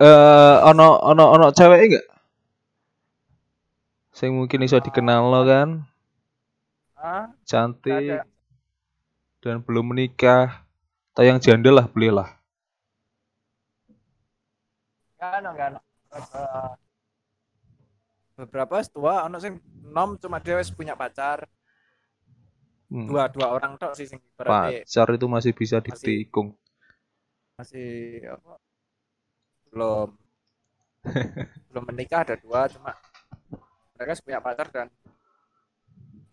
Eh 0.00 0.56
ono 0.64 0.96
ono 0.96 1.24
ono 1.36 1.46
cewek 1.52 1.80
enggak? 1.84 2.06
Sing 4.16 4.32
mungkin 4.32 4.64
iso 4.64 4.80
dikenal 4.80 5.28
lo 5.28 5.44
kan, 5.44 5.84
ah 6.96 7.28
cantik 7.44 7.92
ada 7.92 8.24
dan 9.40 9.60
belum 9.64 9.92
menikah. 9.92 10.64
Atau 11.12 11.24
yang 11.26 11.42
janda 11.42 11.68
lah 11.68 11.84
belilah. 11.90 12.28
kan 15.20 15.44
Eh, 16.10 16.72
beberapa 18.40 18.80
tua 18.88 19.28
ono 19.28 19.36
sing 19.36 19.60
nom 19.84 20.16
cuma 20.16 20.40
dia 20.40 20.56
wis 20.56 20.72
punya 20.72 20.96
pacar. 20.96 21.44
Hmm, 22.90 23.06
dua 23.06 23.30
dua 23.30 23.54
orang 23.54 23.78
tok 23.78 23.94
sih 23.94 24.06
sing 24.08 24.18
berarti 24.34 24.82
pacar 24.82 25.08
itu 25.14 25.26
masih 25.30 25.52
bisa 25.54 25.78
ditikung. 25.78 26.56
masih 27.60 28.24
apa 28.24 28.56
belum. 29.70 30.08
Belum 31.72 31.84
menikah 31.88 32.28
ada 32.28 32.36
dua 32.36 32.68
cuma 32.68 32.92
mereka 33.96 34.20
punya 34.20 34.36
pacar 34.36 34.68
dan 34.68 34.92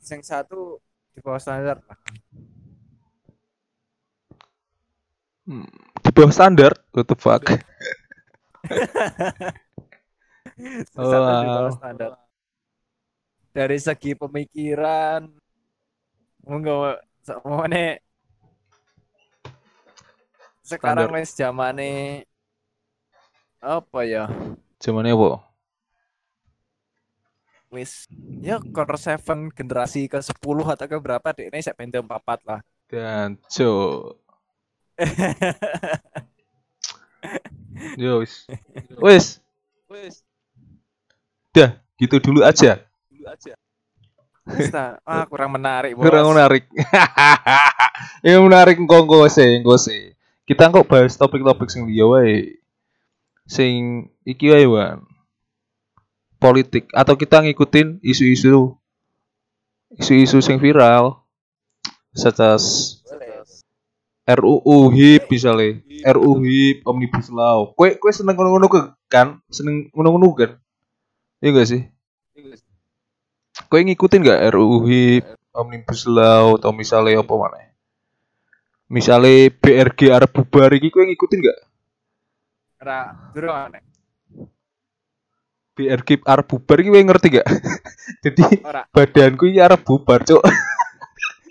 yang 0.07 0.23
satu 0.23 0.79
di 1.15 1.19
bawah 1.23 1.39
standar. 1.39 1.79
Lah 1.87 1.99
Hmm, 5.47 5.63
di 6.03 6.11
bawah 6.11 6.27
standar, 6.35 6.75
what 6.91 7.07
the 7.07 7.15
fuck? 7.15 7.47
Yang 8.67 8.83
satu 8.83 8.95
di 9.07 10.43
bawah 10.43 10.46
Wow. 10.95 11.71
standar 11.71 12.11
dari 13.55 13.77
segi 13.85 14.11
pemikiran 14.21 15.21
enggak 16.47 16.95
semuanya 17.25 17.99
sekarang 20.71 21.03
Standar. 21.03 21.15
wis 21.15 21.29
zamane 21.39 21.89
apa 23.61 23.99
ya 24.05 24.23
Zamannya 24.81 25.13
apa? 25.13 25.29
wis 27.73 27.91
ya 28.47 28.55
Core 28.73 28.97
7 28.99 29.51
generasi 29.57 29.99
ke 30.11 30.19
10 30.27 30.65
atau 30.73 30.85
ke 30.91 30.97
berapa 31.05 31.27
deh 31.35 31.45
ini 31.51 31.59
saya 31.65 31.75
Pentium 31.79 32.05
4 32.07 32.39
lah 32.49 32.59
Dan 32.91 33.27
cok. 33.47 34.15
Yo 37.97 38.19
wis. 38.19 38.47
Wis, 39.01 39.41
wis 39.89 40.26
dah 41.57 41.71
gitu 41.97 42.21
dulu 42.21 42.45
aja. 42.45 42.85
dulu 43.09 43.25
aja 43.25 43.53
ah 45.03 45.25
kurang 45.27 45.59
menarik 45.59 45.91
bos 45.97 46.07
Kurang 46.07 46.31
menarik. 46.31 46.63
Yang 48.25 48.43
menarik 48.47 48.75
engko 48.79 49.03
engko 49.03 49.27
se, 49.27 49.43
engko 49.59 49.75
se. 49.75 50.15
Kita 50.47 50.71
kok 50.71 50.87
bahas 50.87 51.19
topik-topik 51.19 51.67
sing 51.67 51.83
liya 51.83 52.07
wae. 52.07 52.55
Sing 53.43 54.07
iki 54.23 54.47
wae, 54.47 54.63
Wan. 54.63 55.03
Politik 56.39 56.87
atau 56.95 57.19
kita 57.19 57.43
ngikutin 57.43 57.99
isu-isu 57.99 58.77
isu-isu 59.99 60.39
sing 60.39 60.61
viral. 60.63 61.19
Boleh. 62.15 63.37
RUU 64.27 64.91
HIP 64.91 65.31
misalnya 65.31 65.79
RUU 66.11 66.43
HIP 66.43 66.83
Omnibus 66.83 67.31
Law 67.31 67.71
kue 67.71 67.95
kue 67.95 68.11
seneng 68.11 68.35
ngono-ngono 68.35 68.67
kan 69.07 69.39
seneng 69.47 69.87
ngono-ngono 69.95 70.27
kan 70.35 70.59
iya 71.41 71.49
gak 71.53 71.67
sih? 71.69 71.81
Kue 73.67 73.81
ngikutin 73.83 74.21
gak 74.23 74.41
RUU 74.53 74.85
HIP 74.85 75.25
Omnibus 75.51 76.05
Law 76.05 76.55
atau 76.61 76.71
misalnya 76.71 77.19
apa 77.25 77.33
mana 77.33 77.57
misalnya 78.87 79.51
BRG 79.51 80.15
arep 80.15 80.31
bubar 80.31 80.71
iki 80.71 80.87
kue 80.87 81.03
ngikutin 81.03 81.43
gak 81.43 81.59
Ra, 82.77 83.11
durung 83.35 83.57
aneh. 83.57 83.81
BRG 85.75 86.23
arep 86.23 86.45
bubar 86.47 86.77
iki 86.79 86.89
kue 86.93 87.01
ngerti 87.03 87.27
gak 87.35 87.47
jadi 88.23 88.43
Ora. 88.63 88.81
badanku 88.87 89.43
iki 89.51 89.59
arep 89.59 89.81
bubar 89.83 90.23
cuk 90.23 90.39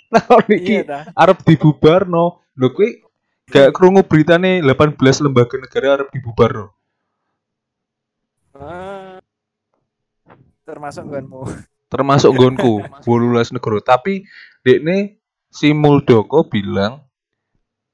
nah 0.07 0.25
iki 0.49 0.87
Iya 0.87 1.13
arep 1.13 1.39
dibubarno? 1.45 2.41
Lho 2.57 2.73
kue 2.73 3.05
gak 3.53 3.75
krungu 3.77 4.01
beritane 4.09 4.65
18 4.65 4.97
lembaga 5.21 5.61
negara 5.61 5.87
arep 6.01 6.09
dibubarno? 6.15 6.73
Ah. 8.57 8.96
Termasuk 10.67 11.07
nggonmu. 11.07 11.43
termasuk 11.87 12.35
gonku 12.43 12.83
18 13.07 13.55
negara. 13.55 13.79
Tapi 13.79 14.27
dekne 14.67 15.23
si 15.49 15.71
Muldoko 15.71 16.43
bilang 16.43 17.07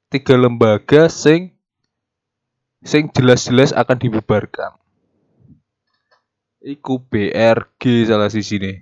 tiga 0.09 0.35
lembaga 0.41 1.13
sing 1.13 1.53
sing 2.81 3.13
jelas-jelas 3.13 3.77
akan 3.77 3.97
dibubarkan. 4.01 4.73
Iku 6.65 7.05
BRG 7.05 8.09
salah 8.09 8.33
sisi 8.33 8.57
nih 8.57 8.79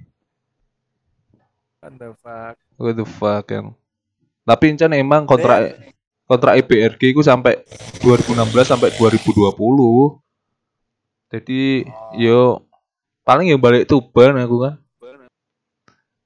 What 1.80 1.96
the 1.96 2.12
fuck. 2.12 2.56
what 2.76 2.92
the 2.92 3.08
fuck 3.08 3.48
kan 3.48 3.72
tapi 4.44 4.68
encan 4.68 4.92
emang 4.92 5.24
kontrak 5.24 5.80
kontrak 6.28 6.60
BRG 6.68 7.16
itu 7.16 7.24
sampai 7.24 7.56
2016 8.04 8.36
sampai 8.68 8.92
2020 9.00 9.56
jadi 11.32 11.88
yo 12.20 12.68
paling 13.26 13.52
ya 13.52 13.58
balik 13.60 13.86
Tuban 13.86 14.36
aku 14.38 14.56
kan. 14.68 14.74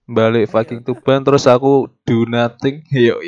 Balik 0.04 0.52
fucking 0.52 0.84
Tuban 0.84 1.24
terus 1.24 1.48
aku 1.48 1.88
do 2.04 2.28
nothing. 2.28 2.84
Yo 2.92 3.18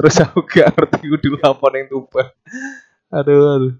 terus 0.00 0.16
aku 0.16 0.40
gak 0.48 0.72
ngerti 0.72 1.12
kudu 1.12 1.36
apa 1.44 1.66
yang 1.76 1.88
Tuban 1.92 2.28
aduh 3.12 3.58
aduh. 3.58 3.74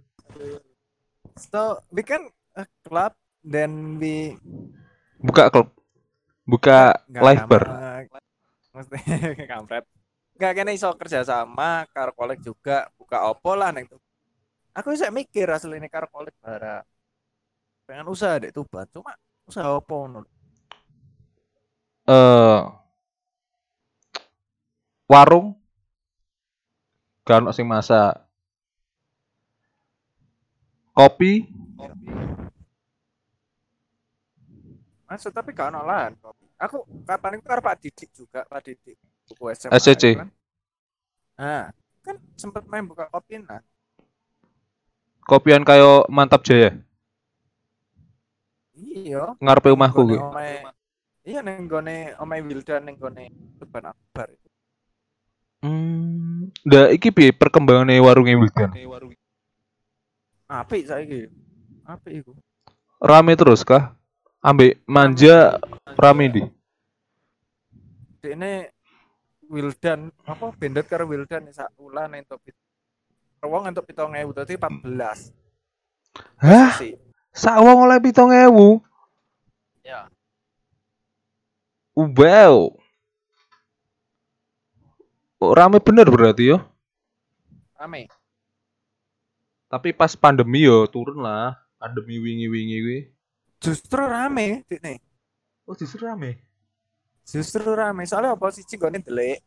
So, 1.41 1.81
we 1.89 2.05
can 2.05 2.29
a 2.53 2.69
club 2.85 3.17
then 3.41 3.97
we 3.97 4.37
buka 5.23 5.49
klub 5.49 5.73
buka 6.45 6.99
Nggak 7.09 7.25
live 7.25 7.45
bar. 7.49 7.65
Mesti 8.77 8.99
kampret. 9.51 9.85
Enggak 10.37 10.53
kene 10.53 10.77
iso 10.77 10.93
kerja 10.99 11.25
sama 11.25 11.89
karo 11.95 12.13
kolek 12.13 12.45
juga. 12.45 12.91
Buka 13.01 13.31
opo 13.31 13.57
lah 13.57 13.73
neng 13.73 13.89
tuh. 13.89 14.03
Aku 14.77 14.93
bisa 14.93 15.09
mikir 15.09 15.49
asli 15.49 15.81
ini 15.81 15.89
karo 15.89 16.11
kolek 16.13 16.37
bara. 16.43 16.85
Pengen 17.91 18.07
usaha 18.07 18.39
dek 18.39 18.55
Tuban, 18.55 18.87
cuma 18.95 19.19
usaha 19.51 19.67
opo 19.75 20.07
ngono. 20.07 20.23
eh 22.07 22.63
warung 25.11 25.59
gak 27.27 27.43
ono 27.43 27.51
sing 27.51 27.67
masak. 27.67 28.15
Kopi 30.95 31.51
Masuk 35.11 35.35
tapi 35.35 35.51
gak 35.51 35.75
ono 35.75 35.83
lahan 35.83 36.15
kopi. 36.23 36.47
Aku 36.63 36.87
kapan 37.03 37.43
itu 37.43 37.43
karo 37.43 37.59
Pak 37.59 37.77
Didik 37.83 38.11
juga, 38.15 38.47
Pak 38.47 38.71
Didik. 38.71 38.95
Buku 39.27 39.51
SMA. 39.59 39.75
SCC. 39.75 40.15
Kan. 40.15 40.31
Nah, 41.35 41.75
kan 42.07 42.17
sempet 42.39 42.63
main 42.71 42.87
buka 42.87 43.11
kopi 43.11 43.43
nah. 43.43 43.59
kopian 45.27 45.63
kayo 45.63 46.07
mantap 46.07 46.43
jaya 46.43 46.75
Iya. 48.81 49.37
ngarepe 49.37 49.69
omahku 49.77 50.01
kuwi. 50.09 50.19
Iya 51.21 51.45
neng 51.45 51.69
gone 51.69 52.17
omahe 52.17 52.41
Wildan 52.41 52.89
neng 52.89 52.97
gone 52.97 53.29
depan 53.61 53.93
akbar. 53.93 54.33
Hmm, 55.61 56.49
ndak 56.65 56.97
iki 56.97 57.13
piye 57.13 57.31
perkembangane 57.37 58.01
warunge 58.01 58.33
Wildan? 58.33 58.73
Apik 60.49 60.89
saiki. 60.89 61.29
Apik 61.85 62.25
iku. 62.25 62.33
Rame 62.97 63.37
terus 63.37 63.61
kah? 63.61 63.93
Ambek 64.41 64.81
manja 64.89 65.61
rame 66.01 66.33
di. 66.33 66.43
Dekne 68.25 68.73
Wildan 69.53 70.09
apa 70.25 70.57
bendet 70.57 70.89
karo 70.89 71.05
Wildan 71.05 71.53
sak 71.53 71.69
ulah 71.77 72.09
entuk 72.09 72.41
pit. 72.41 72.57
Wong 73.45 73.69
entuk 73.69 73.85
7000 73.85 74.37
dadi 74.37 74.55
14. 74.57 75.33
Hah? 76.41 76.73
Sak 77.31 77.63
wong 77.63 77.87
oleh 77.87 77.99
7000. 78.03 78.83
Ya. 79.87 80.11
Wow. 81.95 82.75
Oh, 85.41 85.53
rame 85.57 85.81
bener 85.81 86.05
berarti 86.11 86.53
yo. 86.53 86.61
Rame. 87.81 88.13
Tapi 89.71 89.95
pas 89.97 90.13
pandemi 90.13 90.67
yo 90.67 90.85
turun 90.91 91.25
lah. 91.25 91.57
Pandemi 91.81 92.21
wingi-wingi 92.21 92.77
kuwi. 92.85 93.01
Justru 93.61 94.05
rame 94.05 94.69
dekne. 94.69 95.01
Oh, 95.65 95.73
justru 95.73 96.05
rame. 96.05 96.45
Justru 97.25 97.73
rame 97.73 98.05
soalnya 98.05 98.37
apa 98.37 98.53
sih 98.53 98.67
gone 98.77 99.01
delik. 99.01 99.41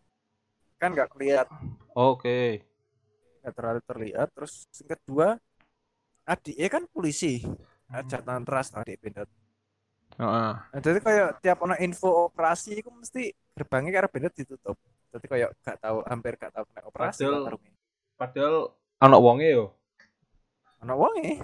Kan 0.81 0.95
nggak 0.97 1.15
kelihatan, 1.15 1.79
Oke. 1.95 2.59
nggak 3.39 3.53
terlalu 3.55 3.81
terlihat. 3.87 4.27
Terus 4.35 4.67
yang 4.81 4.89
kedua, 4.97 5.27
adiknya 6.27 6.67
kan 6.67 6.83
polisi. 6.91 7.43
Jatan 8.01 8.41
ras 8.49 8.73
adik 8.73 8.97
bendet. 8.97 9.29
Heeh. 10.17 10.51
Nah, 10.57 10.81
jadi 10.81 10.99
kayak 11.01 11.29
tiap 11.41 11.57
ono 11.61 11.77
info 11.77 12.29
operasi 12.29 12.81
itu 12.81 12.89
mesti 12.89 13.33
gerbangnya 13.53 14.01
karena 14.01 14.09
bendet 14.09 14.33
ditutup. 14.33 14.77
Jadi 15.13 15.25
kayak 15.29 15.49
gak 15.61 15.77
tahu 15.77 16.01
hampir 16.09 16.33
gak 16.41 16.53
tahu 16.53 16.65
kena 16.73 16.81
operasi 16.89 17.21
Padahal-. 17.21 17.61
Padahal 18.17 18.55
anak 18.97 19.19
wonge 19.21 19.49
yo. 19.53 19.65
Ono 20.81 20.93
wonge. 20.97 21.41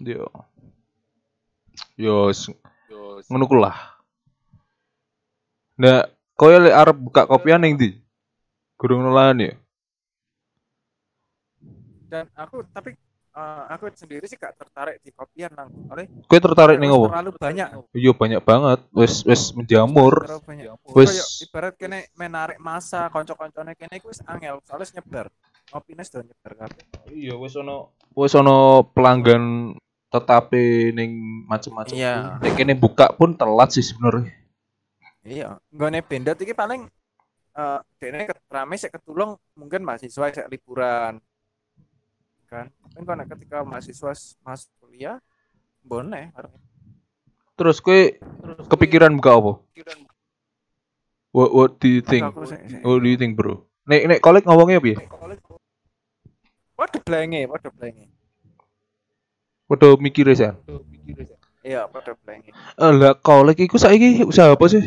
Yo. 0.00 0.28
Yo, 1.96 2.28
s- 2.32 2.52
ngono 3.28 3.48
lah. 3.60 3.96
Nah, 5.76 6.08
koyo 6.36 6.60
lek 6.64 6.72
arep 6.76 6.96
buka 6.96 7.28
kopian 7.28 7.60
ning 7.60 7.76
ndi? 7.76 8.00
Gurung 8.80 9.04
nolahan 9.04 9.40
ya? 9.40 9.52
Dan 12.08 12.28
aku 12.36 12.64
tapi 12.72 12.96
eh, 13.36 13.62
aku 13.68 13.92
sendiri 13.92 14.24
sih 14.24 14.34
gak 14.34 14.56
tertarik 14.56 14.96
di 15.00 15.12
kopian 15.12 15.52
nang. 15.52 15.68
Oleh 15.92 16.08
Kowe 16.24 16.40
tertarik 16.40 16.80
ning 16.80 16.88
opo? 16.88 17.12
terlalu 17.12 17.30
banyak. 17.36 17.68
Iya 17.92 18.12
banyak 18.12 18.40
banget. 18.40 18.78
Wis 18.90 19.20
wis 19.22 19.52
menjamur. 19.52 20.24
Terlalu 20.24 20.42
banyak. 20.42 20.66
Wis 20.90 21.12
Kayak 21.12 21.28
ibarat 21.44 21.74
kene 21.76 21.98
menarik 22.16 22.58
masa 22.58 23.12
kanca-kancane 23.12 23.76
kene 23.76 24.00
iku 24.00 24.08
wis 24.08 24.24
angel 24.24 24.58
soalnya 24.64 24.98
nyebar. 24.98 25.26
Opine 25.68 26.02
sudah 26.02 26.22
nyebar 26.22 26.52
kabeh. 26.56 26.84
iya 27.10 27.34
wis 27.34 27.52
ono 27.54 27.92
wis 28.14 28.32
ono 28.32 28.86
pelanggan 28.86 29.74
tetapi 30.06 30.94
ning 30.94 31.10
macem-macem. 31.44 31.92
Iya. 31.92 32.38
Nek 32.40 32.54
kene 32.54 32.72
buka 32.72 33.12
pun 33.12 33.34
telat 33.34 33.74
sih 33.74 33.82
sebenarnya. 33.82 34.30
Iya, 35.26 35.58
nggone 35.74 36.00
bendet 36.06 36.38
iki 36.38 36.54
paling 36.54 36.86
eh 37.52 37.80
dene 37.98 38.30
ket- 38.30 38.46
rame 38.46 38.78
sik 38.78 38.94
ketulung 38.94 39.34
mungkin 39.52 39.82
mahasiswa 39.82 40.30
sik 40.30 40.46
liburan. 40.46 41.18
Kan. 42.46 42.70
Kan 42.94 43.02
kono 43.02 43.22
ketika 43.26 43.66
mahasiswa 43.66 44.14
masuk 44.46 44.70
kuliah 44.78 45.18
boleh 45.82 46.30
Terus 47.56 47.80
kowe 47.80 48.00
kepikiran 48.68 49.16
buka 49.16 49.32
apa? 49.32 49.52
What, 51.32 51.50
what 51.52 51.70
do 51.80 51.88
you 51.88 52.00
think? 52.04 52.24
Aku 52.24 52.44
What 52.84 53.00
do 53.00 53.08
you 53.08 53.18
think, 53.18 53.36
bro? 53.36 53.64
Nek 53.88 54.02
nek 54.08 54.20
kolek 54.20 54.44
ngomongnya 54.44 54.80
piye? 54.82 54.96
Waduh 56.76 57.00
blenge, 57.00 57.48
waduh 57.48 57.72
blenge. 57.72 58.12
Padha 59.66 59.96
mikir 59.96 60.28
sih. 60.36 60.52
Iya, 61.64 61.88
waduh 61.88 62.16
blenge. 62.20 62.52
Eh 62.52 62.92
lah 62.92 63.16
kolek 63.16 63.64
iku 63.64 63.80
saiki 63.80 64.20
usaha 64.20 64.52
apa 64.52 64.64
sih? 64.68 64.84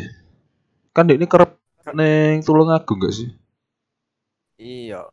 Kan 0.94 1.10
ini 1.10 1.26
kerep 1.26 1.58
neng 1.90 2.46
Tulungagung 2.46 3.02
gak 3.02 3.14
sih? 3.14 3.34
Iya. 4.58 5.10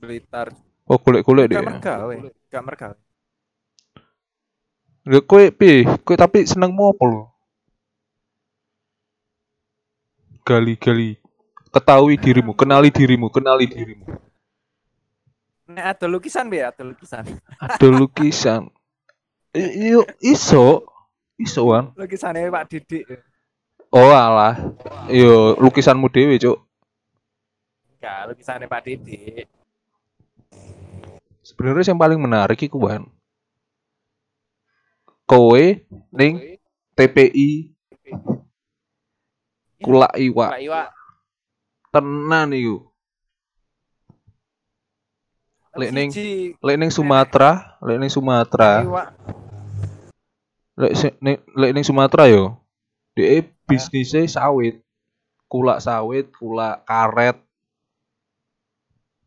Blitar. 0.00 0.54
Oh 0.88 0.96
golek-golek 0.96 1.52
deh. 1.52 1.56
Gak 1.60 1.68
mergawe, 1.68 2.16
gak 2.48 2.64
mergawe. 2.64 2.98
Lha 5.08 5.20
kowe 5.24 5.44
piye? 5.52 5.84
Kowe 6.00 6.16
tapi 6.16 6.48
senengmu 6.48 6.96
apa 6.96 7.04
lo? 7.04 7.22
Gali-gali. 10.48 11.20
Ketahui 11.68 12.16
dirimu, 12.16 12.56
kenali 12.56 12.88
dirimu, 12.88 13.28
kenali 13.28 13.68
dirimu. 13.68 14.08
Nek 15.68 15.84
ada 15.84 16.08
lukisan 16.08 16.48
be, 16.48 16.64
ada 16.64 16.80
lukisan. 16.80 17.28
Ada 17.60 17.88
lukisan. 17.92 18.72
Iyo, 19.52 20.08
iso. 20.24 20.88
Iso 21.36 21.68
kan? 21.68 21.92
Lukisannya 21.94 22.48
Pak 22.48 22.66
Didik. 22.72 23.04
Oh 23.92 24.08
alah. 24.08 24.56
Yo 25.12 25.52
lukisanmu 25.60 26.08
dhewe, 26.08 26.40
Cuk. 26.40 26.58
Enggak, 28.00 28.32
lukisannya 28.32 28.66
Pak 28.66 28.82
Didik. 28.88 29.46
Sebenarnya 31.58 31.90
yang 31.90 31.98
paling 31.98 32.22
menarik 32.22 32.62
iku 32.62 32.86
Wan. 32.86 33.10
Kowe 35.26 35.64
ning 36.14 36.38
TPI 36.94 37.74
Kulak 39.82 40.14
Iwa 40.22 40.54
tenan 41.90 42.54
iku. 42.54 42.86
Lek 45.74 45.90
ning 45.90 46.14
lek 46.62 46.76
ning 46.78 46.90
Sumatera, 46.94 47.74
lek 47.82 47.98
ning 47.98 48.10
Sumatera, 48.10 48.86
Iwa. 48.86 49.04
lek 50.78 50.94
se- 50.94 51.18
ning 51.18 51.42
lek 51.58 51.74
ning 51.74 51.82
Sumatera 51.82 52.30
yo. 52.30 52.54
Dhek 53.18 53.50
bisnisnya 53.66 54.30
sawit. 54.30 54.78
Kulak 55.50 55.82
sawit, 55.82 56.30
kulak 56.38 56.86
karet. 56.86 57.34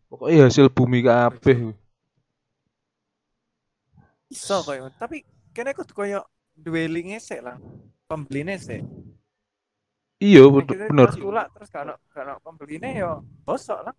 Pokoknya 0.08 0.48
hasil 0.48 0.72
bumi 0.72 1.04
kabeh. 1.04 1.76
Iso 4.32 4.64
koyo, 4.64 4.88
tapi 4.96 5.28
kene 5.52 5.76
kudu 5.76 5.92
koyo 5.92 6.24
dwellinge 6.56 7.20
sik 7.20 7.44
lah. 7.44 7.60
Pembeline 8.08 8.56
sik. 8.56 8.82
Iya, 10.22 10.46
bener. 10.54 11.10
kulak 11.18 11.50
terus 11.58 11.74
gak 11.74 11.82
ono 11.90 11.98
gak 12.14 12.24
ono 12.30 12.34
pembeline 12.46 12.94
yo 12.94 13.26
bosok 13.42 13.90
lah. 13.90 13.96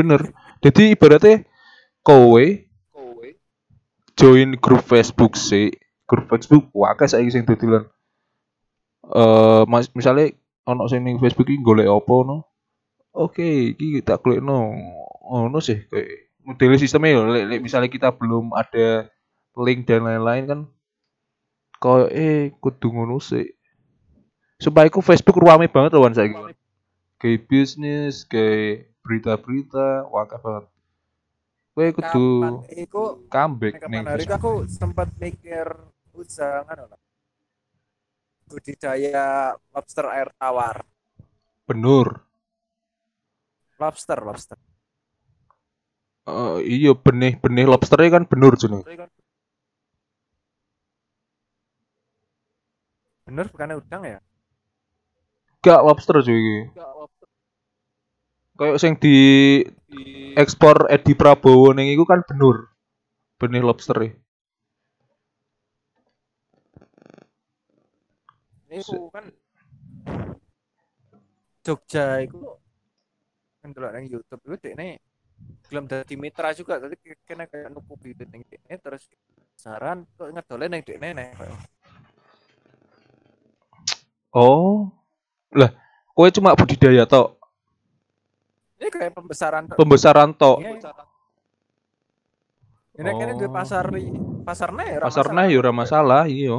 bener 0.00 0.20
jadi 0.62 0.94
ibaratnya 0.94 1.44
kowe 2.00 2.44
join 4.16 4.56
grup 4.56 4.84
Facebook 4.84 5.36
sih 5.36 5.72
grup 6.04 6.28
Facebook 6.28 6.68
wakai 6.72 7.08
saya 7.08 7.26
sing 7.28 7.44
dodolan 7.44 7.84
eh 9.10 9.62
mas 9.68 9.88
misalnya 9.96 10.32
ono 10.68 10.88
sing 10.88 11.04
ning 11.04 11.16
Facebook 11.20 11.48
iki 11.48 11.60
golek 11.60 11.88
apa 11.88 12.16
no 12.24 12.36
oke 13.16 13.76
iki 13.76 14.04
tak 14.04 14.24
klik 14.24 14.40
no 14.40 14.76
ono 15.24 15.58
sih 15.60 15.84
kayak 15.88 16.32
model 16.44 16.80
sistemnya 16.80 17.16
ya 17.16 17.20
lek, 17.28 17.44
lek 17.48 17.60
misalnya 17.60 17.88
kita 17.92 18.08
belum 18.12 18.56
ada 18.56 19.08
link 19.58 19.88
dan 19.88 20.06
lain-lain 20.06 20.44
kan. 20.46 20.60
Kau 21.80 22.06
eh 22.06 22.52
kudu 22.60 22.92
ngono 22.92 23.18
sih. 23.18 23.48
Supaya 24.60 24.92
ku 24.92 25.00
Facebook 25.00 25.40
ruame 25.40 25.66
banget 25.72 25.96
loh 25.96 26.04
saya 26.12 26.28
kayak 27.20 27.48
bisnis 27.48 28.24
kayak 28.28 28.92
berita-berita 29.00 30.08
wakah 30.12 30.40
banget. 30.40 30.64
Kowe 31.72 31.88
kudu 31.96 32.26
iku 32.76 33.02
comeback 33.32 33.80
kapan 33.80 34.04
hari 34.04 34.24
itu 34.28 34.34
aku 34.36 34.52
sempat 34.68 35.08
mikir 35.16 35.64
usaha 36.12 36.66
lah. 36.68 37.00
Budidaya 38.50 39.54
lobster 39.72 40.06
air 40.10 40.28
tawar. 40.36 40.84
benur. 41.70 42.26
Lobster, 43.78 44.18
lobster. 44.26 44.58
Eh, 46.26 46.58
iya 46.66 46.92
benih 46.92 47.38
benih 47.38 47.64
lobsternya 47.64 48.20
kan 48.20 48.24
benur 48.26 48.58
jenenge 48.58 48.84
Bener 53.30 53.46
bukannya 53.46 53.78
udang 53.78 54.02
ya? 54.02 54.18
Gak 55.62 55.86
lobster 55.86 56.18
cuy 56.18 56.34
iki. 56.34 56.58
Kayak 58.58 58.76
sing 58.82 58.98
di 58.98 59.16
ekspor 60.34 60.90
Edi 60.90 61.14
Prabowo 61.14 61.70
ning 61.70 61.94
iku 61.94 62.02
kan 62.02 62.26
benur. 62.26 62.74
Benih 63.38 63.62
lobster 63.62 63.94
e. 64.02 64.10
Itu 68.74 69.14
kan 69.14 69.30
Jogja 71.62 72.26
itu 72.26 72.40
kan 73.62 73.70
dulu 73.70 73.94
yang 73.94 74.10
YouTube 74.10 74.42
itu 74.58 74.74
ini 74.74 74.98
gelem 75.70 75.86
dadi 75.86 76.16
mitra 76.18 76.50
juga 76.56 76.80
tadi 76.82 76.96
kena 77.28 77.46
kayak 77.46 77.70
nuku 77.70 77.94
bibit 78.00 78.32
ning 78.32 78.42
ini 78.48 78.76
terus 78.80 79.06
saran 79.54 80.08
kok 80.16 80.32
ngedole 80.32 80.66
ning 80.66 80.82
dekne 80.82 81.12
nek 81.12 81.36
Oh. 84.30 84.90
Lah, 85.50 85.74
kowe 86.14 86.30
cuma 86.30 86.54
budidaya 86.54 87.02
tok, 87.02 87.34
ini 88.78 88.86
kayak 88.88 89.12
pembesaran 89.12 89.62
tok. 89.66 89.76
pembesaran 89.76 90.30
tok. 90.32 90.58
Iya. 90.62 90.78
Ini 93.00 93.10
kene 93.16 93.32
di 93.34 93.46
Oh. 93.48 93.52
pasar 93.52 93.84
pasarnya 94.46 94.84
ya 94.86 94.94
ora 95.00 95.04
Pasarnya 95.10 95.34
masalah. 95.42 95.50
ya 95.50 95.58
ora 95.58 95.72
masalah, 95.74 96.22
iya. 96.30 96.56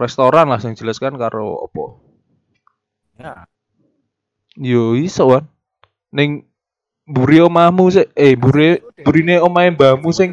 Restoran 0.00 0.46
lah 0.48 0.60
sing 0.62 0.72
jelas 0.78 0.96
kan 0.96 1.12
karo 1.20 1.68
opo. 1.68 2.00
Ya. 3.20 3.44
Yo 4.56 4.96
iso 4.96 5.28
kan. 5.28 5.44
Ning 6.14 6.48
mburi 7.04 7.42
omahmu 7.44 7.90
eh 8.14 8.32
mburi 8.38 8.80
burine 9.02 9.42
omahe 9.42 9.74
mbahmu 9.74 10.08
sing 10.14 10.32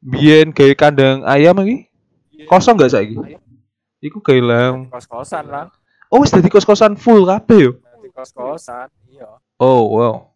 biyen 0.00 0.50
gawe 0.50 0.72
kandang 0.74 1.22
ayam 1.28 1.56
iki 1.62 1.86
kosong 2.48 2.80
gak 2.80 2.92
saiki? 2.92 3.16
Iku 4.06 4.22
gawe 4.22 4.38
lang. 4.40 4.86
kos-kosan 4.86 5.44
lah 5.46 5.66
Oh 6.06 6.22
wis 6.22 6.30
dadi 6.30 6.46
kos-kosan 6.46 6.94
full 6.94 7.26
kabeh 7.26 7.58
yo. 7.60 7.72
di 7.98 8.08
kos-kosan 8.08 8.86
iya 9.10 9.26
Oh 9.58 9.90
wow. 9.90 10.30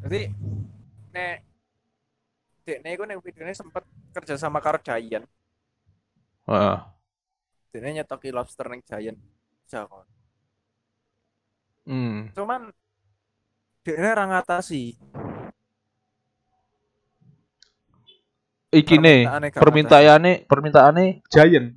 jadi 0.00 0.32
nek 1.12 1.36
dekne 2.64 2.88
iku 2.90 3.04
ning 3.04 3.20
videone 3.20 3.52
sempet 3.52 3.84
kerja 4.10 4.34
sama 4.34 4.58
karo 4.58 4.80
Giant 4.80 5.26
Heeh. 6.46 6.76
dekne 7.70 7.90
nyetoki 7.94 8.30
lobster 8.30 8.66
ning 8.66 8.82
Giant 8.82 9.18
Jakon 9.66 10.06
Hmm. 11.80 12.30
cuman 12.34 12.70
dekne 13.82 14.08
ora 14.08 14.24
ngatasi 14.26 14.94
Iki 18.70 18.96
nih 18.96 19.26
Permintaane 19.26 19.48
permintaane 19.52 20.32
permintaane 20.46 21.04
Giant. 21.26 21.68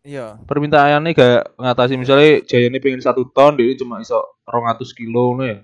iya 0.00 0.40
Permintaannya 0.40 1.12
gak 1.12 1.60
ngatasi 1.60 1.94
misalnya 1.94 2.40
Giant 2.42 2.72
pengen 2.80 3.04
satu 3.04 3.28
ton, 3.28 3.52
dia 3.52 3.76
cuma 3.76 4.00
iso 4.00 4.16
200 4.44 4.80
kilo 4.96 5.36
ngono 5.36 5.44
ya. 5.44 5.58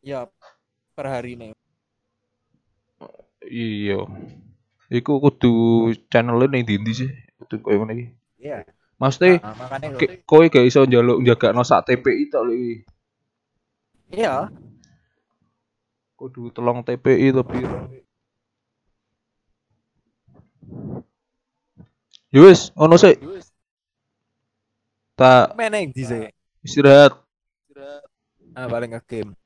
iya 0.00 0.20
per 0.92 1.06
hari 1.08 1.34
nih 1.34 1.50
Iya. 3.40 4.04
Iku 4.92 5.16
kudu 5.18 5.52
channelnya 6.06 6.46
ning 6.52 6.62
ndi 6.62 6.92
sih? 6.92 7.10
Kudu 7.40 7.64
koyo 7.64 7.82
ngene 7.82 7.92
iki. 7.96 8.06
iya 8.38 8.62
Maksudnya 9.00 9.40
nah, 9.40 9.56
makanya 9.56 9.96
ke- 9.96 10.20
kowe 10.22 10.44
gak 10.44 10.60
iso 10.62 10.84
njaluk 10.84 11.24
njagakno 11.24 11.64
sak 11.64 11.88
TPI 11.88 12.28
tok 12.28 12.42
lho 12.44 12.52
iki. 12.52 12.76
iya 14.12 14.52
Kudu 16.14 16.52
telung 16.52 16.84
TPI 16.84 17.32
to 17.32 17.40
piro. 22.30 22.32
Yo 22.32 22.40
wis, 22.48 22.70
ngono 22.78 22.94
sik. 22.94 23.18
Tak 25.18 25.52
meneng 25.52 25.92
di 25.92 26.00
sih 26.08 26.24
istirahat 26.64 27.12
ah 28.56 28.64
paling 28.64 28.96
nge-game 28.96 29.36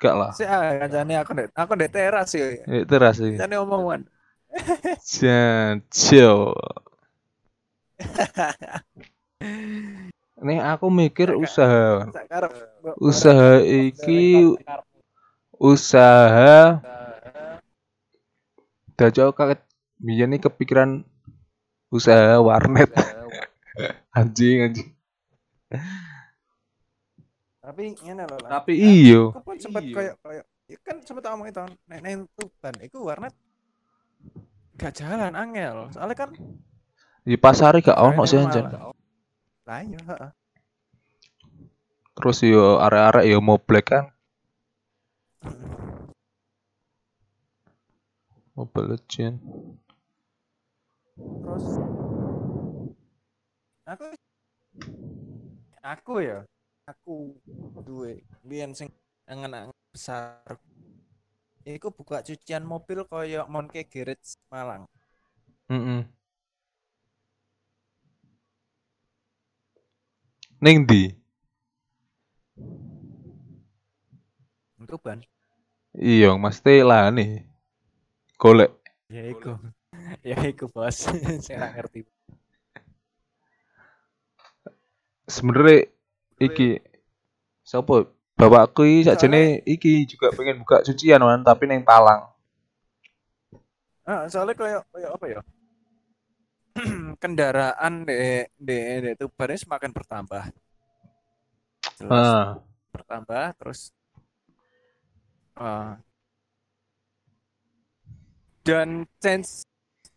gak 0.00 0.14
lah. 0.16 0.32
sih 0.32 0.48
ah 0.48 0.72
kancane 0.80 1.20
aku 1.20 1.30
ndek 1.36 1.48
aku 1.52 1.72
ndek 1.76 1.92
teras 1.92 2.32
ya 2.32 2.48
Eh, 2.64 2.88
teras 2.88 3.20
iki. 3.20 3.36
kancane 3.36 3.56
omongan 3.60 4.00
Jancil. 5.04 6.56
Nih 10.48 10.58
aku 10.64 10.88
mikir 10.88 11.36
usaha. 11.36 12.08
Usaha 12.96 13.60
iki 13.60 14.48
usaha 15.60 16.80
Dajo 18.96 19.36
kaget 19.36 19.60
biyen 20.00 20.32
nih 20.32 20.40
kepikiran 20.40 21.04
usaha 21.88 22.36
warnet 22.38 22.90
anjing 24.18 24.58
anjing. 24.62 24.88
tapi 27.58 27.92
ngene 27.94 28.24
lho 28.24 28.36
lah 28.40 28.50
Tapi 28.60 28.72
iyo. 28.74 29.30
aku 29.30 29.40
pun 29.44 29.56
sempat 29.56 29.82
Iya. 29.82 29.94
kayak 29.94 30.14
kayak 30.18 30.44
ya 30.66 30.78
kan 30.80 30.96
sempat 31.00 31.22
ngomongin 31.26 31.54
tahun 31.54 31.72
nek 31.84 31.98
nek 32.00 32.12
Tuban 32.32 32.74
iku 32.80 32.98
warnet 33.04 33.32
gak 34.74 34.92
jalan 34.94 35.32
angel 35.32 35.88
soalnya 35.90 36.16
kan 36.18 36.30
Di 37.22 37.36
pasar 37.36 37.76
gak 37.78 37.96
ono 37.96 38.24
sih 38.24 38.36
anjen. 38.36 38.64
malah- 38.64 38.96
lah 39.68 39.80
iya 39.80 40.00
heeh. 40.00 40.30
Terus 42.14 42.40
yo 42.42 42.80
arek-arek 42.80 43.24
yo 43.26 43.38
mau 43.38 43.60
black 43.60 43.86
kan. 43.86 44.04
Mobile 48.54 48.96
Legend. 48.96 49.36
Terus 51.18 51.66
aku 53.88 54.04
aku 55.82 56.12
ya 56.22 56.38
aku 56.86 57.34
duwe 57.86 58.22
biyen 58.44 58.72
sing 58.76 58.88
angen 59.28 59.72
besar 59.92 60.40
iku 61.68 61.88
buka 61.92 62.24
cucian 62.24 62.64
mobil 62.64 63.04
koyo 63.10 63.44
Monke 63.52 63.84
Garage 63.84 64.40
Malang 64.48 64.84
Heeh. 65.68 66.00
Ning 70.64 70.88
ndi? 70.88 71.12
Tuban 74.88 75.20
Iya, 75.92 76.40
mesti 76.40 76.80
lah 76.80 77.12
nih. 77.12 77.44
Golek. 78.40 78.70
ya 79.12 79.22
iku 79.28 79.60
ya 80.24 80.38
iku 80.46 80.66
bos 80.68 81.08
saya 81.44 81.72
ngerti 81.74 82.04
Sebenernya 85.28 85.84
iki 86.40 86.80
sapa? 87.60 88.08
Bapakku 88.32 88.86
iki 88.86 89.04
sakjane 89.04 89.60
iki 89.68 90.08
juga 90.08 90.32
pengen 90.32 90.62
buka 90.62 90.80
cucian 90.80 91.20
kan, 91.20 91.40
tapi 91.44 91.68
neng 91.68 91.84
Palang. 91.84 92.32
ah 94.08 94.24
soalnya 94.24 94.56
kayak 94.56 94.88
kayak 94.88 95.10
apa 95.12 95.26
ya 95.28 95.40
kendaraan 97.20 98.08
di 98.08 98.40
di 98.56 98.78
Tuban 99.20 99.52
ini 99.52 99.60
semakin 99.60 99.92
bertambah 99.92 100.48
jelas 102.00 102.24
Ah, 102.24 102.56
bertambah 102.88 103.52
terus 103.60 103.92
ah. 105.60 106.00
dan 108.64 109.04
chance 109.20 109.68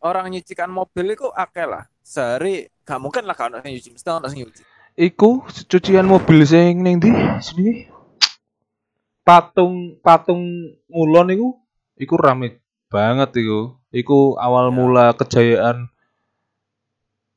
orang 0.02 0.34
nyucikan 0.34 0.70
mobil 0.70 1.14
itu 1.14 1.30
akeh 1.32 1.66
lah 1.66 1.86
sehari 2.02 2.68
gak 2.82 2.98
mungkin 2.98 3.24
lah 3.26 3.38
kalau 3.38 3.62
nyuci 3.62 3.94
mesti 3.94 4.10
ono 4.10 4.26
sing 4.28 4.42
nyuci 4.44 4.62
iku 5.00 5.42
cucian 5.72 6.04
mobil 6.04 6.44
sing 6.44 6.84
ning 6.84 7.00
ndi? 7.00 7.10
Sini. 7.40 7.88
Patung 9.22 10.02
patung 10.02 10.42
ngulon 10.90 11.32
iku 11.32 11.48
iku 11.96 12.16
rame 12.18 12.60
banget 12.92 13.38
iku. 13.40 13.78
Iku 13.92 14.36
awal 14.36 14.72
Ya. 14.72 14.76
mula 14.76 15.06
kejayaan 15.16 15.88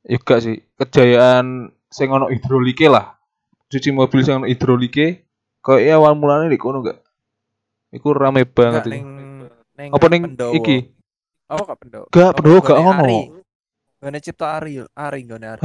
ya 0.05 0.17
gak 0.21 0.39
sih, 0.39 0.63
kejayaan 0.79 1.71
sing 1.91 2.07
ono 2.11 2.27
hidrolike 2.27 2.87
lah. 2.87 3.15
Cuci 3.67 3.91
mobil 3.91 4.23
sing 4.23 4.39
ono 4.39 4.47
hidrolike 4.47 5.23
kayak 5.61 5.95
awal 5.95 6.15
mulanya 6.15 6.51
di 6.51 6.59
kono 6.59 6.83
gak? 6.83 6.99
Iku 7.91 8.11
rame 8.11 8.43
banget 8.47 8.83
Gak 8.83 8.87
iku. 8.87 8.95
ning 8.95 9.05
ning 9.75 9.89
Apa 9.93 10.05
ning 10.11 10.21
iki? 10.55 10.94
Apa 11.45 11.61
gak 11.63 11.79
pendowo 11.79 12.05
Gak, 12.09 12.27
Apa 12.27 12.37
Pendowo 12.41 12.59
gak 12.59 12.75
nggone 12.75 12.89
ono. 12.89 13.03
Ari? 13.05 13.19
Nggone 14.01 14.17
cipta 14.19 14.45
Ari 14.53 14.73
Ari 14.91 15.19
nggone 15.23 15.45
Ari 15.47 15.61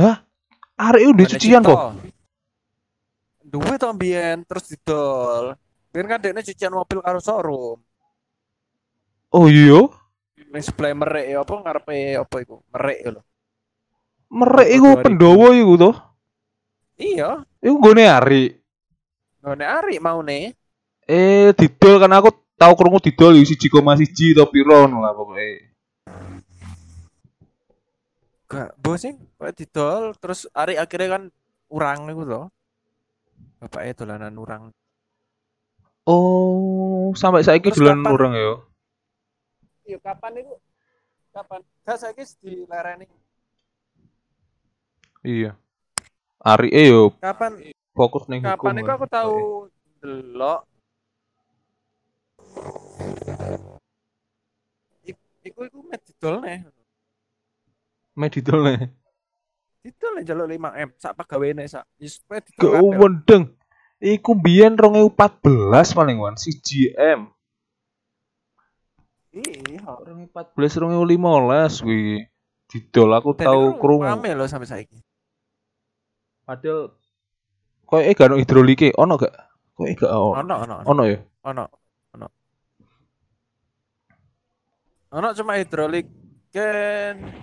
Arek 0.76 1.02
udah 1.06 1.24
Nggone 1.24 1.32
cucian 1.36 1.62
kok. 1.62 1.80
duwe 3.42 3.74
to 3.76 3.88
mbiyen 3.90 4.38
terus 4.44 4.68
didol 4.68 5.56
Biyen 5.90 6.06
kan 6.06 6.20
dekne 6.20 6.40
cucian 6.40 6.70
mobil 6.70 7.00
karo 7.00 7.18
showroom 7.18 7.78
Oh 9.30 9.46
iya. 9.46 9.86
ning 10.50 10.58
sebelah 10.60 10.90
merek 10.92 11.26
ya 11.28 11.38
apa 11.40 11.52
ngarepe 11.54 11.94
apa 12.18 12.36
iku 12.40 12.58
merek 12.68 12.98
ya 13.00 13.10
lho 13.14 13.22
Merek 14.30 14.68
iku 14.70 14.88
2000. 14.94 15.02
pendowo 15.02 15.46
iku 15.52 15.72
to. 15.76 15.90
iya 16.96 17.30
Iku 17.58 17.76
gone 17.78 18.04
Ari. 18.04 18.44
nggone 19.38 19.64
Ari 19.64 19.96
mau 19.98 20.20
nih 20.20 20.54
Eh, 21.06 21.50
didol 21.54 21.98
kan 21.98 22.12
aku 22.12 22.30
tahu 22.54 22.72
krungu 22.74 22.98
didol 23.00 23.34
yo 23.34 23.42
1,1 23.42 23.74
to 24.30 24.44
piro 24.46 24.86
ngono 24.86 25.02
lah 25.02 25.10
pokoke. 25.10 25.69
Gak, 28.50 28.74
bosnya 28.82 29.14
kayak 29.38 29.54
didol 29.54 30.04
terus 30.18 30.50
hari 30.50 30.74
akhirnya 30.74 31.08
kan 31.08 31.22
urang 31.70 32.10
itu 32.10 32.24
loh. 32.26 32.50
Bapaknya 33.62 33.92
dolanan 33.94 34.34
urang. 34.34 34.62
Oh, 36.02 37.14
sampai 37.14 37.46
saiki 37.46 37.70
Terus 37.70 37.78
dolan 37.78 38.02
kapan- 38.02 38.14
orang 38.14 38.32
ya. 38.34 38.52
Iya 39.86 39.98
kapan 40.02 40.32
itu? 40.42 40.54
Kapan? 41.30 41.60
Gak 41.86 41.96
saya 41.96 42.12
di 42.16 42.66
lereni. 42.66 43.06
Iya. 45.22 45.52
Ari 46.40 46.72
e 46.72 46.82
yo 46.88 47.12
Kapan 47.20 47.60
fokus 47.92 48.24
ning 48.26 48.40
hukum. 48.40 48.50
kapan 48.56 48.80
itu 48.80 48.88
kan. 48.88 48.96
aku 48.96 49.06
tahu 49.06 49.36
delok 50.00 50.60
Iku 55.50 55.60
iku 55.66 55.78
met 55.82 56.00
didol 56.06 56.38
nih. 56.46 56.58
Medidol 58.14 58.60
nih. 58.62 58.80
Didol 59.82 60.12
nih 60.20 60.24
jalur 60.28 60.46
5 60.46 60.86
M 60.86 60.88
sak 60.94 61.12
pegawene 61.18 61.66
sak. 61.66 61.84
Wis 61.98 62.22
Gak 62.22 62.46
kabeh. 62.54 62.78
wendeng. 62.94 63.44
Iku 64.00 64.38
biyen 64.38 64.78
2014 64.78 65.92
paling 65.92 66.16
wan 66.22 66.38
si 66.38 66.54
GM. 66.56 67.28
Iya. 69.34 69.82
2014 70.06 70.78
2015 70.78 71.82
kuwi. 71.82 72.24
Didol 72.70 73.10
aku 73.10 73.34
Dan 73.34 73.50
itu 73.50 73.82
krungu. 73.82 74.06
Rame 74.06 74.30
loh 74.38 74.46
sampai 74.46 74.70
saiki. 74.70 75.02
Padahal 76.46 76.94
koyo 77.82 78.06
eh 78.06 78.14
gak 78.14 78.30
ono 78.30 78.38
hidrolike, 78.38 78.94
ono 78.94 79.18
gak? 79.18 79.34
Koyo 79.74 79.90
eh 79.90 79.96
gak 79.98 80.10
ono. 80.14 80.38
Ono 80.38 80.54
ono 80.54 80.74
ono. 80.78 80.86
Ono 80.86 81.02
ya? 81.10 81.18
ono 81.42 81.64
ono 85.10 85.28
cuma 85.34 85.58
hidrolik. 85.58 86.06
Kan 86.54 87.42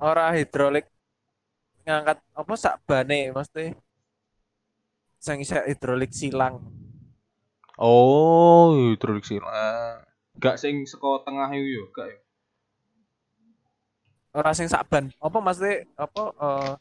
ora 0.00 0.32
hidrolik. 0.36 0.88
Ngangkat 1.84 2.18
apa 2.36 2.52
sak 2.56 2.76
bane 2.88 3.32
mesti? 3.32 3.72
Sing 5.20 5.44
isih 5.44 5.64
hidrolik 5.68 6.12
silang. 6.16 6.64
Oh, 7.80 8.72
hidrolik 8.76 9.24
silang. 9.24 10.04
Gak 10.40 10.56
sing 10.56 10.88
saka 10.88 11.24
tengah 11.28 11.52
itu 11.52 11.80
yo, 11.80 11.84
gak 11.92 12.08
ya? 12.08 12.18
ora 14.30 14.54
sing 14.54 14.70
sak 14.70 14.86
ban 14.86 15.10
apa 15.18 15.38
mesti 15.42 15.90
apa 15.98 16.22
eh 16.38 16.72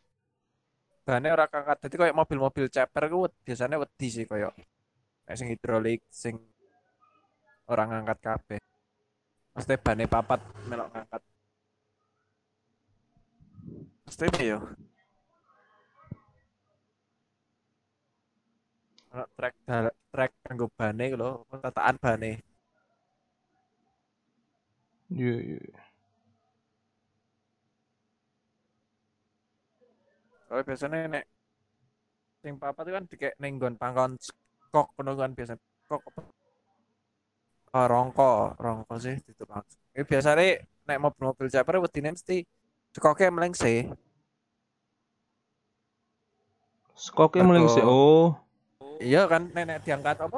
bane 1.07 1.27
ora 1.33 1.49
kangkat. 1.49 1.77
Dadi 1.81 1.95
koyo 1.97 2.13
mobil-mobil 2.13 2.69
ceper 2.69 3.09
ku 3.09 3.25
biasanya 3.41 3.81
wedi 3.81 4.07
sih 4.13 4.25
koyo. 4.29 4.53
Sing 5.33 5.49
hidrolik 5.49 6.05
sing 6.13 6.37
orang 7.69 7.89
ngangkat 7.89 8.19
kabeh 8.21 8.61
mesti 9.59 9.75
bane 9.85 10.05
papat 10.07 10.39
melok 10.71 10.87
ngangkat 10.95 11.21
mesti 14.07 14.23
apa 14.31 14.41
ya 14.41 14.57
trek 19.37 19.53
trek 20.13 20.31
kanggo 20.45 20.65
bane 20.77 21.03
ku 21.11 21.15
lho 21.21 21.29
tataan 21.63 21.95
bane 22.03 22.31
Iya, 25.09 25.33
iya. 25.41 25.79
Soalnya 30.45 30.65
biasanya 30.69 30.99
nek 31.13 31.23
sing 32.41 32.53
papat 32.61 32.83
itu 32.87 32.93
kan 32.97 33.05
dikek 33.11 33.33
ning 33.41 33.53
nggon 33.59 33.75
pangkon 33.81 34.11
kok 34.73 34.87
ngono 34.95 35.11
kan 35.19 35.31
biasa 35.37 35.53
kok? 35.89 36.01
Oh, 37.69 37.85
rongko, 37.85 38.57
rongko 38.57 38.93
sih 38.97 39.15
itu 39.21 39.43
langsung. 39.45 39.77
Ini 39.93 40.03
biasanya 40.09 40.45
nek 40.89 40.97
mobil-mobil 41.05 41.47
ceper 41.53 41.77
wedine 41.77 42.09
mesti 42.17 42.41
cekoke 42.93 43.29
meleng 43.29 43.53
sih. 43.53 43.85
Skoke 46.97 47.39
Mergo- 47.39 47.47
mulai 47.47 47.69
sih. 47.71 47.83
Oh. 47.85 48.35
Iya 48.99 49.29
kan 49.31 49.47
nek, 49.55 49.63
nek 49.69 49.79
diangkat 49.85 50.17
apa? 50.19 50.37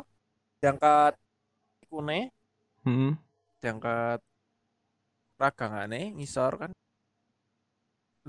Diangkat 0.61 1.13
kune, 1.89 2.29
Heeh. 2.85 3.11
diangkat 3.63 4.19
ragangane 5.41 6.13
ngisor 6.19 6.53
kan. 6.61 6.71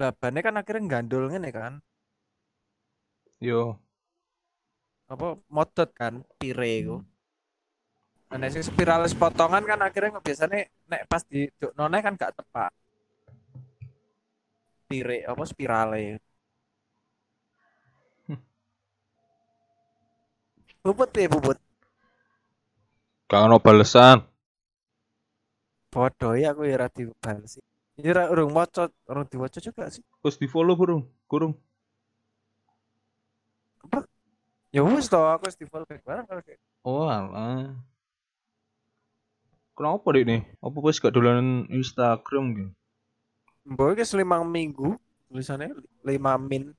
Lah 0.00 0.10
bane 0.16 0.40
kan 0.40 0.56
akhirnya 0.56 0.88
gandul 0.88 1.28
ngene 1.28 1.50
kan. 1.52 1.74
Yo. 3.42 3.76
apa 5.12 5.36
modot 5.52 5.90
kan 5.92 6.24
pire 6.40 6.68
iku. 6.80 6.96
Nah, 8.32 8.40
nek 8.40 8.48
sing 8.48 8.64
spiralis 8.64 9.12
potongan 9.12 9.60
kan 9.60 9.76
akhirnya 9.84 10.16
biasanya 10.16 10.64
nek 10.88 11.04
pas 11.04 11.20
di 11.28 11.52
none 11.76 12.00
kan 12.00 12.16
gak 12.16 12.32
tepat. 12.32 12.72
Pire 14.88 15.28
apa 15.28 15.44
spirale. 15.44 16.16
Bubut 20.80 21.12
ya 21.12 21.28
bubut. 21.28 21.60
Gak 23.28 23.42
ono 23.44 23.60
balesan. 23.60 24.24
Bodoh 25.92 26.32
ya 26.32 26.56
aku 26.56 26.64
ya 26.64 26.80
ra 26.80 26.88
dibales 26.88 27.60
sih. 27.60 27.64
Ini 28.00 28.16
ra 28.16 28.32
urung 28.32 28.56
maca, 28.56 28.88
urung 29.12 29.28
diwaca 29.28 29.60
juga 29.60 29.92
sih. 29.92 30.00
Terus 30.24 30.40
di 30.40 30.48
follow 30.48 30.72
burung, 30.72 31.04
kurung. 31.28 31.52
Ya 34.72 34.80
wis 34.80 35.12
toh 35.12 35.20
aku 35.28 35.52
wis 35.52 35.60
di 35.60 35.68
follow 35.68 35.84
back 35.84 36.00
bareng 36.00 36.24
kalau 36.24 36.40
kayak 36.40 36.56
Oh 36.80 37.04
alah. 37.04 37.91
Kenapa 39.72 40.06
dek 40.12 40.24
nih? 40.28 40.40
Apa 40.60 40.76
wis 40.84 41.00
gak 41.00 41.16
dolanan 41.16 41.64
Instagram 41.72 42.44
gitu? 42.52 42.70
Mbok 43.62 43.94
iki 43.96 44.04
lima 44.20 44.44
minggu 44.44 45.00
tulisannya 45.32 45.72
5 46.04 46.50
min. 46.50 46.76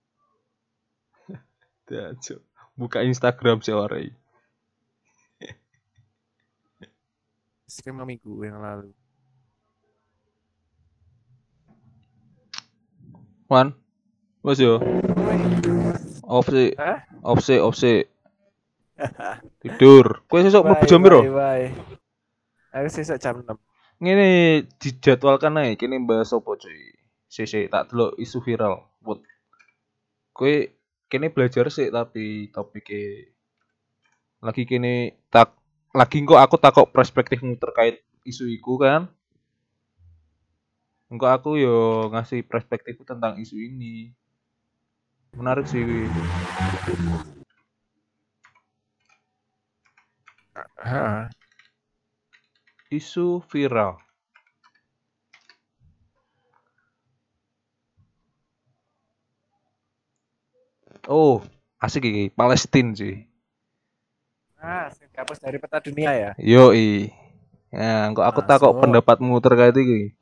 Dacuk. 1.90 2.40
Buka 2.78 3.02
Instagram 3.02 3.66
sih 3.66 3.74
Wis 7.66 7.82
lima 7.90 8.06
minggu 8.06 8.30
yang 8.46 8.62
lalu. 8.62 8.94
Wan. 13.50 13.74
Wes 14.46 14.62
yo. 14.62 14.78
Off 16.22 16.46
sih. 16.54 16.78
Off 17.26 17.42
sih, 17.42 17.58
off 17.58 17.74
sih. 17.74 18.06
Tidur. 19.66 20.22
Kowe 20.30 20.46
sesuk 20.46 20.62
mlebu 20.62 20.86
jam 20.86 21.02
piro? 21.02 21.22
Bye. 21.34 21.98
Aku 22.74 22.90
sesuk 22.90 23.22
jam 23.22 23.46
6. 23.46 23.54
Ngene 24.02 24.30
dijadwalkan 24.82 25.62
ae 25.62 25.78
kene 25.78 26.02
bahas 26.02 26.34
apa 26.34 26.58
cuy. 26.58 26.98
Sik 27.30 27.70
tak 27.70 27.94
delok 27.94 28.18
isu 28.18 28.42
viral. 28.42 28.82
Wut. 29.06 29.22
Kowe 30.34 30.74
kene 31.06 31.30
belajar 31.30 31.70
sih 31.70 31.94
tapi 31.94 32.50
topiknya 32.50 33.30
lagi 34.42 34.66
kene 34.66 35.22
tak 35.30 35.54
lagi 35.94 36.26
kok 36.26 36.42
aku 36.42 36.56
takok 36.58 36.90
perspektifmu 36.90 37.62
terkait 37.62 38.02
isu 38.26 38.50
iku 38.50 38.82
kan. 38.82 39.06
Engko 41.14 41.30
aku 41.30 41.62
yo 41.62 42.10
ngasih 42.10 42.42
perspektifku 42.42 43.06
tentang 43.06 43.38
isu 43.38 43.54
ini. 43.54 44.10
Menarik 45.38 45.70
sih. 45.70 45.86
Heeh. 50.82 51.43
Isu 52.94 53.42
viral. 53.50 53.98
Oh, 61.10 61.42
asik 61.82 62.06
iki, 62.06 62.30
Palestina 62.38 62.94
sih. 62.94 63.26
Ah, 64.62 64.94
sing 64.94 65.10
dihapus 65.10 65.42
dari 65.42 65.58
peta 65.58 65.82
dunia 65.82 66.14
ya. 66.14 66.32
Yoi. 66.38 67.10
Ya, 67.74 68.14
kok 68.14 68.28
aku 68.30 68.42
takok 68.46 68.78
Masuk. 68.78 68.82
pendapatmu 68.86 69.42
terkait 69.42 69.74
iki. 69.74 70.14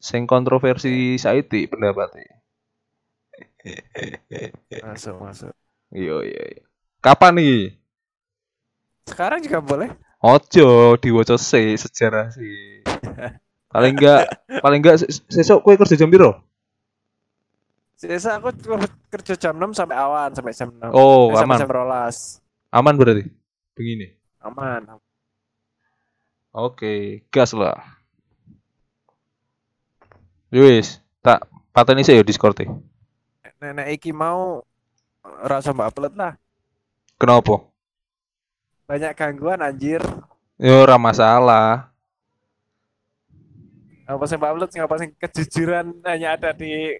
Sing 0.00 0.24
kontroversi 0.24 1.20
saiki 1.20 1.68
pendapatnya. 1.68 2.40
Masuk, 4.80 5.20
masuk. 5.20 5.52
Iya, 5.92 6.24
iya, 6.24 6.42
iya. 6.56 6.62
Kapan 7.04 7.36
nih? 7.36 7.76
Sekarang 9.04 9.44
juga 9.44 9.60
boleh. 9.60 9.92
Ojo 10.18 10.68
diwaca 10.98 11.38
sih 11.38 11.78
sejarah 11.78 12.34
sih. 12.34 12.82
paling 13.68 13.94
enggak 13.94 14.26
paling 14.58 14.80
enggak 14.82 14.98
ses- 14.98 15.22
sesuk 15.30 15.62
kowe 15.62 15.76
kerja 15.76 15.94
jam 15.94 16.10
piro? 16.10 16.42
Sisa 17.94 18.38
aku 18.38 18.54
kerja 19.10 19.34
jam 19.34 19.58
6 19.58 19.74
sampai 19.74 19.98
awan, 19.98 20.30
sampai 20.30 20.54
jam 20.54 20.70
6. 20.70 20.90
Oh, 20.94 21.30
Eh, 21.30 21.38
sampai 21.38 21.46
aman. 21.50 21.58
jam 21.58 21.70
rolas. 21.70 22.16
Aman 22.70 22.94
berarti. 22.94 23.26
Begini. 23.74 24.14
Aman. 24.38 24.86
Oke, 26.54 27.26
gas 27.28 27.50
lah. 27.54 27.74
Yowis, 30.48 31.02
tak 31.20 31.42
pateni 31.74 32.06
sih 32.06 32.14
ya 32.14 32.22
Discord. 32.22 32.62
Nenek 33.58 33.98
iki 33.98 34.14
mau 34.14 34.62
rasa 35.42 35.74
mbak 35.74 35.90
upload 35.90 36.14
lah. 36.14 36.32
Kenapa? 37.18 37.66
Banyak 38.88 39.20
gangguan 39.20 39.60
anjir. 39.60 40.00
Yo 40.56 40.80
ora 40.80 40.96
masalah. 40.96 41.92
Apa 44.08 44.24
sih 44.24 44.40
Pak 44.40 44.56
Upload 44.56 44.72
apa 44.72 44.94
sih 44.96 45.12
kejujuran 45.20 46.00
hanya 46.08 46.40
ada 46.40 46.56
di 46.56 46.72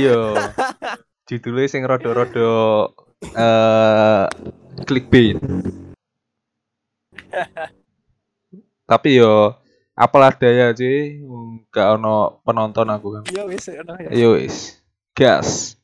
Iya. 0.00 0.48
Judulnya 1.28 1.68
sing 1.68 1.84
rada-rada 1.84 2.88
eh 3.20 4.24
clickbait. 4.88 5.36
Tapi 8.90 9.20
yo 9.20 9.60
apalah 9.92 10.32
daya 10.32 10.72
sih, 10.72 11.20
gak 11.68 12.00
ono 12.00 12.40
penonton 12.48 12.88
aku 12.88 13.20
kan. 13.20 13.28
Iya 13.28 13.44
wis 13.44 13.68
ono 13.68 13.92
ya. 14.00 14.08
Yo 14.08 14.40
wis. 14.40 14.80
Gas. 15.12 15.76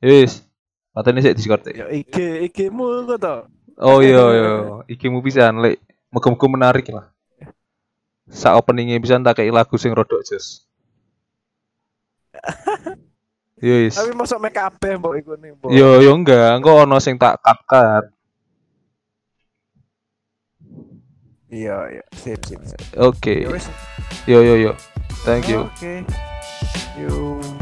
Yo 0.00 0.16
wis. 0.16 0.48
Matane 0.96 1.20
sik 1.20 1.36
Discord. 1.36 1.68
Ya 1.76 1.92
IG 1.92 2.48
IG-mu 2.48 3.04
kok 3.04 3.20
to. 3.20 3.36
Oh 3.82 3.98
iya 3.98 4.22
iya, 4.30 4.50
iki 4.86 5.10
mu 5.10 5.18
pisan 5.18 5.58
lek 5.58 5.82
muga-muga 6.14 6.46
menarik 6.46 6.86
lah. 6.94 7.10
Sa 8.30 8.54
openingnya 8.54 9.02
bisa 9.02 9.18
tak 9.18 9.42
kayak 9.42 9.50
lagu 9.50 9.74
sing 9.74 9.90
rodok 9.90 10.22
jos. 10.22 10.62
Yo. 13.62 13.78
Tapi 13.94 14.10
masuk 14.18 14.42
make 14.42 14.58
kabeh 14.58 14.98
mbok 14.98 15.14
iku 15.22 15.38
nih, 15.38 15.54
Mbok. 15.54 15.70
Yo 15.70 16.02
yo 16.02 16.18
enggak, 16.18 16.58
engko 16.58 16.82
ono 16.82 16.98
sing 16.98 17.14
tak 17.14 17.38
cut-cut. 17.38 18.10
Iya, 21.46 21.76
iya. 21.94 22.04
Sip, 22.10 22.42
sip. 22.42 22.58
sip. 22.66 22.80
Oke. 22.98 23.46
Ya 23.46 23.48
wis. 23.54 23.70
Yo 24.26 24.42
yo 24.42 24.58
yo. 24.58 24.72
Thank 25.22 25.46
you. 25.46 25.70
Oke. 25.70 26.02
Yuk. 26.98 27.61